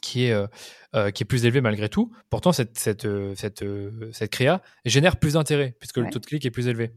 qui 0.00 0.24
est, 0.24 0.32
euh, 0.32 0.46
euh, 0.94 1.10
qui 1.10 1.22
est 1.24 1.26
plus 1.26 1.44
élevé 1.44 1.60
malgré 1.60 1.88
tout. 1.88 2.12
Pourtant, 2.30 2.52
cette, 2.52 2.78
cette, 2.78 3.04
euh, 3.04 3.34
cette, 3.36 3.64
cette 4.12 4.30
créa 4.30 4.62
génère 4.84 5.16
plus 5.16 5.34
d'intérêt 5.34 5.76
puisque 5.78 5.98
le 5.98 6.08
taux 6.10 6.18
de 6.18 6.26
clic 6.26 6.44
est 6.46 6.50
plus 6.50 6.68
élevé. 6.68 6.92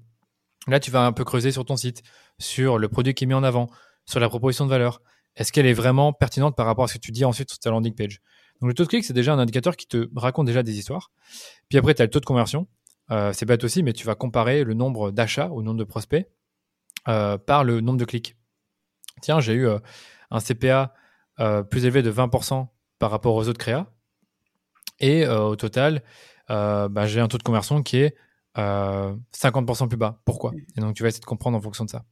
Là, 0.68 0.80
tu 0.80 0.92
vas 0.92 1.06
un 1.06 1.12
peu 1.12 1.24
creuser 1.24 1.52
sur 1.52 1.66
ton 1.66 1.76
site, 1.76 2.04
sur 2.40 2.78
le 2.78 2.88
produit 2.88 3.14
qui 3.14 3.24
est 3.24 3.28
mis 3.28 3.34
en 3.34 3.44
avant, 3.44 3.70
sur 4.06 4.20
la 4.20 4.30
proposition 4.30 4.66
de 4.66 4.70
valeur. 4.70 5.02
Est-ce 5.36 5.52
qu'elle 5.52 5.66
est 5.66 5.74
vraiment 5.74 6.14
pertinente 6.14 6.56
par 6.56 6.66
rapport 6.66 6.86
à 6.86 6.88
ce 6.88 6.96
que 6.96 7.00
tu 7.00 7.12
dis 7.12 7.26
ensuite 7.26 7.50
sur 7.50 7.60
ta 7.60 7.72
landing 7.72 7.96
page? 7.96 8.22
Donc, 8.62 8.68
le 8.68 8.74
taux 8.76 8.84
de 8.84 8.90
clic, 8.90 9.04
c'est 9.04 9.14
déjà 9.14 9.34
un 9.34 9.40
indicateur 9.40 9.76
qui 9.76 9.88
te 9.88 10.08
raconte 10.16 10.46
déjà 10.46 10.62
des 10.62 10.78
histoires. 10.78 11.12
Puis 11.70 11.80
après, 11.80 11.96
tu 11.96 12.04
as 12.04 12.06
le 12.06 12.12
taux 12.12 12.20
de 12.20 12.26
conversion. 12.26 12.68
c'est 13.10 13.46
bête 13.46 13.64
aussi, 13.64 13.82
mais 13.82 13.94
tu 13.94 14.06
vas 14.06 14.14
comparer 14.14 14.64
le 14.64 14.76
nombre 14.76 15.10
d'achats 15.10 15.50
au 15.50 15.64
nombre 15.64 15.80
de 15.80 15.84
prospects 15.84 16.28
euh, 17.08 17.38
par 17.38 17.64
le 17.64 17.82
nombre 17.82 18.00
de 18.00 18.06
clics. 18.06 18.36
Tiens, 19.22 19.40
j'ai 19.40 19.54
eu 19.54 19.68
euh, 19.68 19.80
un 20.30 20.40
CPA 20.40 20.94
euh, 21.40 21.64
plus 21.64 21.86
élevé 21.86 22.02
de 22.02 22.12
20% 22.12 22.68
par 23.00 23.12
rapport 23.12 23.36
aux 23.36 23.48
autres 23.48 23.60
créas. 23.60 23.88
Et 25.00 25.28
au 25.28 25.56
total, 25.56 26.04
bah, 26.48 27.08
j'ai 27.08 27.20
un 27.22 27.28
taux 27.28 27.40
de 27.40 27.44
conversion 27.44 27.82
qui 27.82 27.98
est 27.98 28.16
50% 28.56 29.88
plus 29.88 29.98
bas. 29.98 30.22
Pourquoi? 30.26 30.52
Et 30.78 30.80
donc, 30.80 30.94
tu 30.96 31.02
vas 31.02 31.10
essayer 31.10 31.22
de 31.22 31.26
comprendre 31.26 31.58
en 31.58 31.62
fonction 31.62 31.86
de 31.86 31.90
ça. 31.90 32.04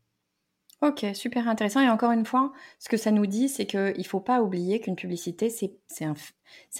Ok, 0.82 1.06
super 1.14 1.50
intéressant. 1.50 1.82
Et 1.82 1.90
encore 1.90 2.12
une 2.12 2.24
fois, 2.24 2.54
ce 2.80 2.88
que 2.88 2.96
ça 2.96 3.12
nous 3.12 3.26
dit, 3.26 3.50
c'est 3.50 3.66
qu'il 3.66 3.94
ne 3.98 4.04
faut 4.04 4.22
pas 4.22 4.42
oublier 4.42 4.80
qu'une 4.80 4.96
publicité, 4.96 5.50
c'est 5.50 6.06
un, 6.06 6.14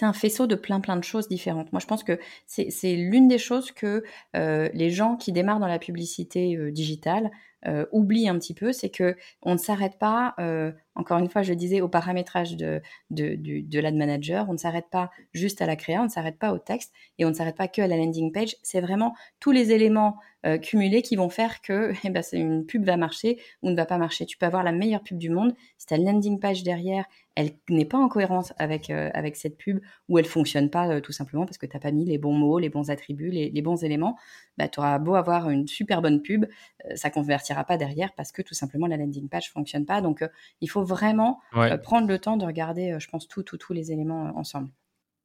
un, 0.00 0.12
faisceau 0.14 0.46
de 0.46 0.54
plein 0.54 0.80
plein 0.80 0.96
de 0.96 1.04
choses 1.04 1.28
différentes. 1.28 1.70
Moi, 1.72 1.80
je 1.80 1.86
pense 1.86 2.02
que 2.02 2.18
c'est 2.46 2.96
l'une 2.96 3.28
des 3.28 3.36
choses 3.36 3.72
que 3.72 4.02
euh, 4.36 4.70
les 4.72 4.90
gens 4.90 5.16
qui 5.16 5.32
démarrent 5.32 5.60
dans 5.60 5.66
la 5.66 5.78
publicité 5.78 6.56
euh, 6.56 6.70
digitale 6.72 7.30
euh, 7.66 7.86
oublie 7.92 8.28
un 8.28 8.38
petit 8.38 8.54
peu, 8.54 8.72
c'est 8.72 8.90
que 8.90 9.16
on 9.42 9.52
ne 9.52 9.58
s'arrête 9.58 9.98
pas, 9.98 10.34
euh, 10.38 10.72
encore 10.94 11.18
une 11.18 11.28
fois, 11.28 11.42
je 11.42 11.50
le 11.50 11.56
disais, 11.56 11.80
au 11.80 11.88
paramétrage 11.88 12.56
de, 12.56 12.80
de, 13.10 13.36
de 13.36 13.80
l'ad 13.80 13.94
manager, 13.94 14.48
on 14.48 14.52
ne 14.52 14.58
s'arrête 14.58 14.88
pas 14.90 15.10
juste 15.32 15.62
à 15.62 15.66
la 15.66 15.76
créa, 15.76 16.00
on 16.00 16.04
ne 16.04 16.08
s'arrête 16.08 16.38
pas 16.38 16.52
au 16.52 16.58
texte 16.58 16.92
et 17.18 17.24
on 17.24 17.28
ne 17.28 17.34
s'arrête 17.34 17.56
pas 17.56 17.68
que 17.68 17.82
à 17.82 17.86
la 17.86 17.96
landing 17.96 18.32
page. 18.32 18.56
C'est 18.62 18.80
vraiment 18.80 19.14
tous 19.40 19.52
les 19.52 19.72
éléments 19.72 20.16
euh, 20.46 20.56
cumulés 20.56 21.02
qui 21.02 21.16
vont 21.16 21.28
faire 21.28 21.60
que 21.60 21.92
eh 22.04 22.10
ben, 22.10 22.22
une 22.32 22.64
pub 22.64 22.84
va 22.84 22.96
marcher 22.96 23.38
ou 23.62 23.70
ne 23.70 23.76
va 23.76 23.84
pas 23.86 23.98
marcher. 23.98 24.24
Tu 24.26 24.38
peux 24.38 24.46
avoir 24.46 24.62
la 24.62 24.72
meilleure 24.72 25.02
pub 25.02 25.18
du 25.18 25.30
monde, 25.30 25.54
si 25.76 25.86
ta 25.86 25.98
landing 25.98 26.40
page 26.40 26.62
derrière, 26.62 27.04
elle 27.40 27.56
n'est 27.68 27.84
pas 27.84 27.98
en 27.98 28.08
cohérence 28.08 28.52
avec, 28.58 28.90
euh, 28.90 29.10
avec 29.14 29.36
cette 29.36 29.56
pub 29.56 29.80
ou 30.08 30.18
elle 30.18 30.24
fonctionne 30.24 30.70
pas 30.70 30.88
euh, 30.88 31.00
tout 31.00 31.12
simplement 31.12 31.44
parce 31.44 31.58
que 31.58 31.66
tu 31.66 31.74
n'as 31.74 31.80
pas 31.80 31.90
mis 31.90 32.04
les 32.04 32.18
bons 32.18 32.32
mots, 32.32 32.58
les 32.58 32.68
bons 32.68 32.90
attributs, 32.90 33.30
les, 33.30 33.62
bons 33.62 33.82
éléments, 33.82 34.16
bah, 34.56 34.68
tu 34.68 34.80
auras 34.80 34.98
beau 34.98 35.14
avoir 35.14 35.50
une 35.50 35.66
super 35.66 36.02
bonne 36.02 36.22
pub, 36.22 36.46
ça 36.94 37.10
ça 37.10 37.10
convertira 37.10 37.64
pas 37.64 37.76
derrière 37.76 38.12
parce 38.14 38.30
que 38.30 38.40
tout 38.40 38.54
simplement 38.54 38.86
la 38.86 38.96
landing 38.96 39.28
page 39.28 39.50
fonctionne 39.50 39.84
pas. 39.84 40.00
Donc 40.00 40.24
il 40.60 40.70
faut 40.70 40.84
vraiment 40.84 41.40
prendre 41.82 42.06
le 42.06 42.18
temps 42.20 42.36
de 42.36 42.44
regarder, 42.44 42.96
je 43.00 43.08
pense, 43.08 43.26
tous 43.26 43.72
les 43.72 43.90
éléments 43.90 44.32
ensemble. 44.36 44.70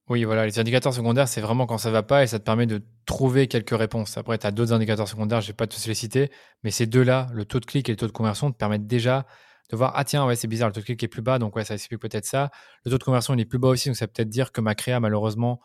Oui, 0.08 0.24
voilà, 0.24 0.46
les 0.46 0.60
indicateurs 0.60 0.94
secondaires, 0.94 1.28
c'est 1.28 1.42
vraiment 1.42 1.66
quand 1.66 1.80
ça 1.80 1.90
va 1.90 2.04
pas 2.04 2.24
et 2.24 2.28
ça 2.28 2.38
te 2.38 2.44
permet 2.44 2.68
de 2.68 2.84
trouver 3.08 3.48
quelques 3.48 3.76
réponses. 3.76 4.18
Après, 4.18 4.38
tu 4.38 4.46
as 4.46 4.52
d'autres 4.52 4.72
indicateurs 4.72 5.08
secondaires, 5.08 5.42
je 5.42 5.48
vais 5.48 5.54
pas 5.54 5.66
tous 5.66 5.88
les 5.88 5.96
citer, 5.96 6.30
mais 6.64 6.70
ces 6.70 6.86
deux-là, 6.86 7.28
le 7.34 7.44
taux 7.44 7.60
de 7.60 7.66
clic 7.66 7.90
et 7.90 7.92
le 7.92 7.96
taux 7.96 8.06
de 8.06 8.12
conversion, 8.12 8.52
te 8.52 8.58
permettent 8.58 8.86
déjà 8.86 9.26
de 9.70 9.78
voir, 9.78 9.94
ah 9.96 10.04
tiens, 10.04 10.26
ouais, 10.26 10.36
c'est 10.36 10.48
bizarre, 10.48 10.70
le 10.70 10.74
taux 10.74 10.82
de 10.82 10.86
clic 10.86 11.02
est 11.04 11.08
plus 11.08 11.22
bas, 11.22 11.40
donc 11.40 11.56
ouais, 11.56 11.66
ça 11.66 11.74
explique 11.74 12.00
peut-être 12.00 12.26
ça. 12.26 12.52
Le 12.86 12.92
taux 12.92 12.98
de 12.98 13.04
conversion, 13.04 13.34
il 13.34 13.40
est 13.40 13.46
plus 13.46 13.60
bas 13.60 13.70
aussi, 13.70 13.90
donc 13.90 13.96
ça 13.96 14.08
peut 14.08 14.14
peut-être 14.14 14.30
dire 14.30 14.52
que 14.52 14.62
ma 14.62 14.76
créa, 14.76 15.00
malheureusement, 15.00 15.60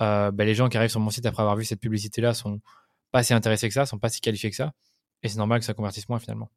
euh, 0.00 0.30
bah, 0.30 0.44
les 0.44 0.54
gens 0.54 0.68
qui 0.68 0.76
arrivent 0.76 0.90
sur 0.90 1.00
mon 1.00 1.10
site 1.10 1.26
après 1.26 1.42
avoir 1.42 1.56
vu 1.56 1.64
cette 1.64 1.80
publicité-là 1.80 2.34
sont 2.34 2.60
pas 3.10 3.22
si 3.22 3.34
intéressés 3.34 3.68
que 3.68 3.74
ça, 3.74 3.86
sont 3.86 3.98
pas 3.98 4.08
si 4.08 4.20
qualifiés 4.20 4.50
que 4.50 4.56
ça, 4.56 4.72
et 5.22 5.28
c'est 5.28 5.38
normal 5.38 5.60
que 5.60 5.66
ça 5.66 5.74
convertisse 5.74 6.08
moins 6.08 6.18
finalement. 6.18 6.50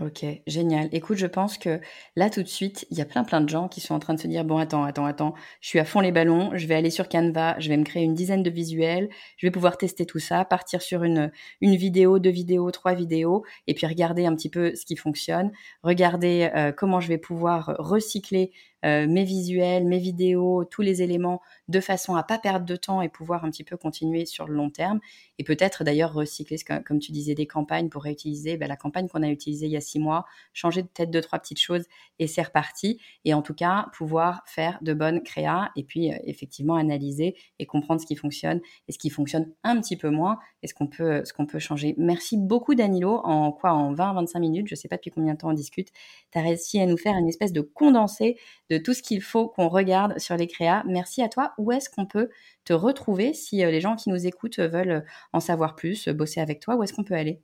Ok, 0.00 0.24
génial. 0.46 0.88
Écoute, 0.92 1.18
je 1.18 1.26
pense 1.26 1.58
que 1.58 1.78
là 2.16 2.30
tout 2.30 2.42
de 2.42 2.48
suite, 2.48 2.86
il 2.90 2.96
y 2.96 3.02
a 3.02 3.04
plein 3.04 3.22
plein 3.22 3.42
de 3.42 3.50
gens 3.50 3.68
qui 3.68 3.82
sont 3.82 3.94
en 3.94 3.98
train 3.98 4.14
de 4.14 4.18
se 4.20 4.26
dire 4.28 4.46
bon 4.46 4.56
attends, 4.56 4.82
attends, 4.82 5.04
attends, 5.04 5.34
je 5.60 5.68
suis 5.68 5.78
à 5.78 5.84
fond 5.84 6.00
les 6.00 6.10
ballons, 6.10 6.52
je 6.54 6.66
vais 6.66 6.74
aller 6.74 6.88
sur 6.88 7.06
Canva, 7.06 7.56
je 7.58 7.68
vais 7.68 7.76
me 7.76 7.84
créer 7.84 8.04
une 8.04 8.14
dizaine 8.14 8.42
de 8.42 8.48
visuels, 8.48 9.10
je 9.36 9.46
vais 9.46 9.50
pouvoir 9.50 9.76
tester 9.76 10.06
tout 10.06 10.18
ça, 10.18 10.46
partir 10.46 10.80
sur 10.80 11.04
une 11.04 11.30
une 11.60 11.76
vidéo, 11.76 12.18
deux 12.18 12.30
vidéos, 12.30 12.70
trois 12.70 12.94
vidéos, 12.94 13.44
et 13.66 13.74
puis 13.74 13.86
regarder 13.86 14.24
un 14.24 14.34
petit 14.34 14.48
peu 14.48 14.74
ce 14.74 14.86
qui 14.86 14.96
fonctionne, 14.96 15.52
regarder 15.82 16.50
euh, 16.56 16.72
comment 16.72 17.00
je 17.00 17.08
vais 17.08 17.18
pouvoir 17.18 17.76
recycler 17.78 18.52
euh, 18.84 19.06
mes 19.06 19.24
visuels, 19.24 19.84
mes 19.84 19.98
vidéos, 19.98 20.64
tous 20.64 20.82
les 20.82 21.02
éléments 21.02 21.40
de 21.68 21.80
façon 21.80 22.14
à 22.14 22.22
pas 22.22 22.38
perdre 22.38 22.66
de 22.66 22.76
temps 22.76 23.02
et 23.02 23.08
pouvoir 23.08 23.44
un 23.44 23.50
petit 23.50 23.64
peu 23.64 23.76
continuer 23.76 24.26
sur 24.26 24.46
le 24.46 24.54
long 24.54 24.70
terme. 24.70 25.00
Et 25.38 25.44
peut-être 25.44 25.84
d'ailleurs 25.84 26.12
recycler, 26.12 26.56
comme 26.84 26.98
tu 26.98 27.12
disais, 27.12 27.34
des 27.34 27.46
campagnes 27.46 27.88
pour 27.88 28.02
réutiliser 28.02 28.56
ben, 28.56 28.68
la 28.68 28.76
campagne 28.76 29.08
qu'on 29.08 29.22
a 29.22 29.28
utilisée 29.28 29.66
il 29.66 29.72
y 29.72 29.76
a 29.76 29.80
six 29.80 29.98
mois, 29.98 30.24
changer 30.52 30.82
peut-être 30.82 31.10
deux, 31.10 31.20
trois 31.20 31.38
petites 31.38 31.60
choses 31.60 31.84
et 32.18 32.26
c'est 32.26 32.42
reparti. 32.42 33.00
Et 33.24 33.34
en 33.34 33.42
tout 33.42 33.54
cas, 33.54 33.86
pouvoir 33.94 34.42
faire 34.46 34.78
de 34.82 34.92
bonnes 34.92 35.22
créas 35.22 35.70
et 35.76 35.84
puis 35.84 36.12
euh, 36.12 36.16
effectivement 36.24 36.76
analyser 36.76 37.36
et 37.58 37.66
comprendre 37.66 38.00
ce 38.00 38.06
qui 38.06 38.16
fonctionne 38.16 38.60
et 38.88 38.92
ce 38.92 38.98
qui 38.98 39.10
fonctionne 39.10 39.50
un 39.64 39.80
petit 39.80 39.96
peu 39.96 40.10
moins 40.10 40.38
et 40.62 40.66
ce 40.66 40.74
qu'on 40.74 40.86
peut, 40.86 41.22
ce 41.24 41.32
qu'on 41.32 41.46
peut 41.46 41.58
changer. 41.58 41.94
Merci 41.98 42.36
beaucoup 42.36 42.74
Danilo. 42.74 43.20
En 43.24 43.52
quoi? 43.52 43.72
En 43.72 43.94
20-25 43.94 44.40
minutes, 44.40 44.68
je 44.68 44.74
sais 44.74 44.88
pas 44.88 44.96
depuis 44.96 45.10
combien 45.10 45.34
de 45.34 45.38
temps 45.38 45.50
on 45.50 45.54
discute, 45.54 45.88
tu 46.32 46.38
as 46.38 46.42
réussi 46.42 46.80
à 46.80 46.86
nous 46.86 46.96
faire 46.96 47.16
une 47.16 47.28
espèce 47.28 47.52
de 47.52 47.60
condensé 47.60 48.36
de 48.70 48.78
tout 48.78 48.94
ce 48.94 49.02
qu'il 49.02 49.20
faut 49.20 49.48
qu'on 49.48 49.68
regarde 49.68 50.18
sur 50.18 50.36
les 50.36 50.46
créas. 50.46 50.82
Merci 50.86 51.22
à 51.22 51.28
toi. 51.28 51.52
Où 51.58 51.72
est-ce 51.72 51.90
qu'on 51.90 52.06
peut 52.06 52.30
te 52.64 52.72
retrouver 52.72 53.34
si 53.34 53.64
euh, 53.64 53.70
les 53.70 53.80
gens 53.80 53.96
qui 53.96 54.08
nous 54.08 54.26
écoutent 54.26 54.60
veulent 54.60 55.04
en 55.32 55.40
savoir 55.40 55.74
plus, 55.74 56.08
bosser 56.08 56.40
avec 56.40 56.60
toi? 56.60 56.76
Où 56.76 56.82
est-ce 56.82 56.92
qu'on 56.94 57.04
peut 57.04 57.14
aller? 57.14 57.40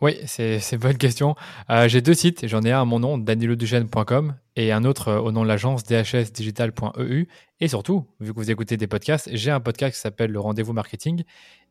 Oui, 0.00 0.18
c'est 0.26 0.58
une 0.72 0.78
bonne 0.78 0.98
question. 0.98 1.36
Euh, 1.70 1.86
j'ai 1.86 2.00
deux 2.00 2.14
sites. 2.14 2.48
J'en 2.48 2.62
ai 2.62 2.72
un 2.72 2.82
à 2.82 2.84
mon 2.84 2.98
nom, 2.98 3.18
danilodugène.com, 3.18 4.34
et 4.56 4.72
un 4.72 4.82
autre 4.82 5.08
euh, 5.08 5.20
au 5.20 5.30
nom 5.30 5.44
de 5.44 5.48
l'agence 5.48 5.84
dhsdigital.eu. 5.84 7.28
Et 7.60 7.68
surtout, 7.68 8.06
vu 8.18 8.32
que 8.32 8.38
vous 8.38 8.50
écoutez 8.50 8.76
des 8.76 8.88
podcasts, 8.88 9.28
j'ai 9.32 9.52
un 9.52 9.60
podcast 9.60 9.94
qui 9.94 10.00
s'appelle 10.00 10.32
Le 10.32 10.40
Rendez-vous 10.40 10.72
Marketing. 10.72 11.22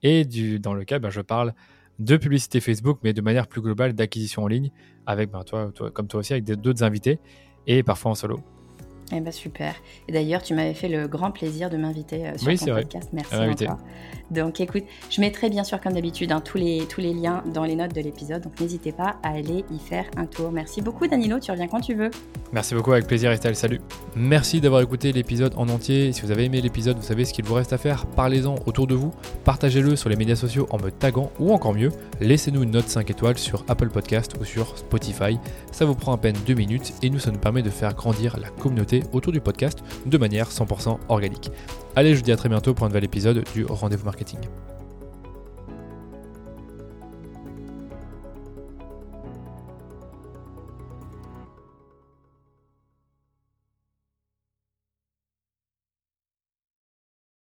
Et 0.02 0.24
dans 0.60 0.74
lequel 0.74 1.00
ben, 1.00 1.10
je 1.10 1.20
parle 1.20 1.54
de 2.00 2.16
publicité 2.16 2.62
Facebook, 2.62 3.00
mais 3.04 3.12
de 3.12 3.22
manière 3.22 3.48
plus 3.48 3.62
globale 3.62 3.94
d'acquisition 3.94 4.44
en 4.44 4.48
ligne, 4.48 4.72
avec 5.06 5.30
ben, 5.30 5.44
toi, 5.44 5.72
comme 5.94 6.08
toi 6.08 6.22
aussi, 6.22 6.32
avec 6.32 6.46
d'autres 6.46 6.84
invités, 6.84 7.20
et 7.68 7.84
parfois 7.84 8.12
en 8.12 8.16
solo. 8.16 8.40
Eh 9.14 9.20
ben 9.20 9.32
super. 9.32 9.76
Et 10.08 10.12
d'ailleurs, 10.12 10.42
tu 10.42 10.54
m'avais 10.54 10.74
fait 10.74 10.88
le 10.88 11.08
grand 11.08 11.32
plaisir 11.32 11.70
de 11.70 11.78
m'inviter 11.78 12.28
euh, 12.28 12.38
sur 12.38 12.48
oui, 12.48 12.58
ton 12.58 12.66
podcast. 12.68 13.10
Merci 13.14 13.36
encore. 13.36 13.78
Donc 14.32 14.62
écoute, 14.62 14.84
je 15.10 15.20
mettrai 15.20 15.50
bien 15.50 15.66
sûr 15.66 15.82
comme 15.82 15.92
d'habitude 15.92 16.32
hein, 16.32 16.40
tous, 16.40 16.58
les, 16.58 16.86
tous 16.88 17.02
les 17.02 17.14
liens 17.14 17.44
dans 17.54 17.66
les 17.66 17.76
notes 17.76 17.94
de 17.94 18.00
l'épisode. 18.00 18.42
Donc 18.42 18.58
n'hésitez 18.62 18.94
pas 18.94 19.18
à 19.24 19.34
aller 19.34 19.66
y 19.70 19.78
faire 19.78 20.06
un 20.16 20.26
tour. 20.26 20.52
Merci 20.54 20.82
beaucoup 20.82 21.06
Danilo, 21.06 21.38
tu 21.40 21.52
reviens 21.52 21.68
quand 21.68 21.82
tu 21.82 21.96
veux. 21.96 22.10
Merci 22.54 22.74
beaucoup, 22.74 22.94
avec 22.94 23.08
plaisir 23.08 23.30
Estelle, 23.32 23.58
salut. 23.58 23.82
Merci 24.16 24.62
d'avoir 24.62 24.82
écouté 24.82 25.12
l'épisode 25.12 25.54
en 25.58 25.68
entier. 25.68 26.14
Si 26.14 26.22
vous 26.22 26.32
avez 26.32 26.46
aimé 26.46 26.62
l'épisode, 26.62 26.98
vous 26.98 27.04
savez 27.04 27.26
ce 27.26 27.34
qu'il 27.34 27.44
vous 27.44 27.56
reste 27.56 27.74
à 27.74 27.78
faire. 27.78 28.06
Parlez-en 28.06 28.56
autour 28.66 28.88
de 28.88 28.96
vous, 28.96 29.14
partagez-le 29.44 29.98
sur 29.98 30.10
les 30.10 30.16
médias 30.16 30.36
sociaux 30.36 30.66
en 30.70 30.78
me 30.78 30.92
taguant 30.92 31.30
ou 31.40 31.52
encore 31.52 31.74
mieux, 31.74 31.92
laissez-nous 32.22 32.64
une 32.64 32.72
note 32.72 32.88
5 32.88 33.10
étoiles 33.10 33.38
sur 33.38 33.66
Apple 33.68 33.90
Podcast 33.90 34.34
ou 34.40 34.46
sur 34.46 34.78
Spotify. 34.78 35.38
Ça 35.74 35.84
vous 35.84 35.96
prend 35.96 36.14
à 36.14 36.18
peine 36.18 36.36
2 36.48 36.54
minutes 36.54 36.94
et 37.02 37.10
nous 37.10 37.20
ça 37.20 37.32
nous 37.32 37.40
permet 37.40 37.64
de 37.64 37.70
faire 37.70 37.94
grandir 37.94 38.38
la 38.40 38.50
communauté 38.50 39.01
autour 39.14 39.34
du 39.34 39.42
podcast 39.42 39.80
de 40.06 40.18
manière 40.18 40.50
100% 40.50 40.98
organique. 41.10 41.52
Allez, 41.96 42.12
je 42.12 42.18
vous 42.18 42.24
dis 42.24 42.32
à 42.32 42.38
très 42.38 42.50
bientôt 42.50 42.74
pour 42.74 42.86
un 42.86 42.90
nouvel 42.90 43.04
épisode 43.04 43.44
du 43.54 43.66
Rendez-vous 43.66 44.06
Marketing. 44.06 44.40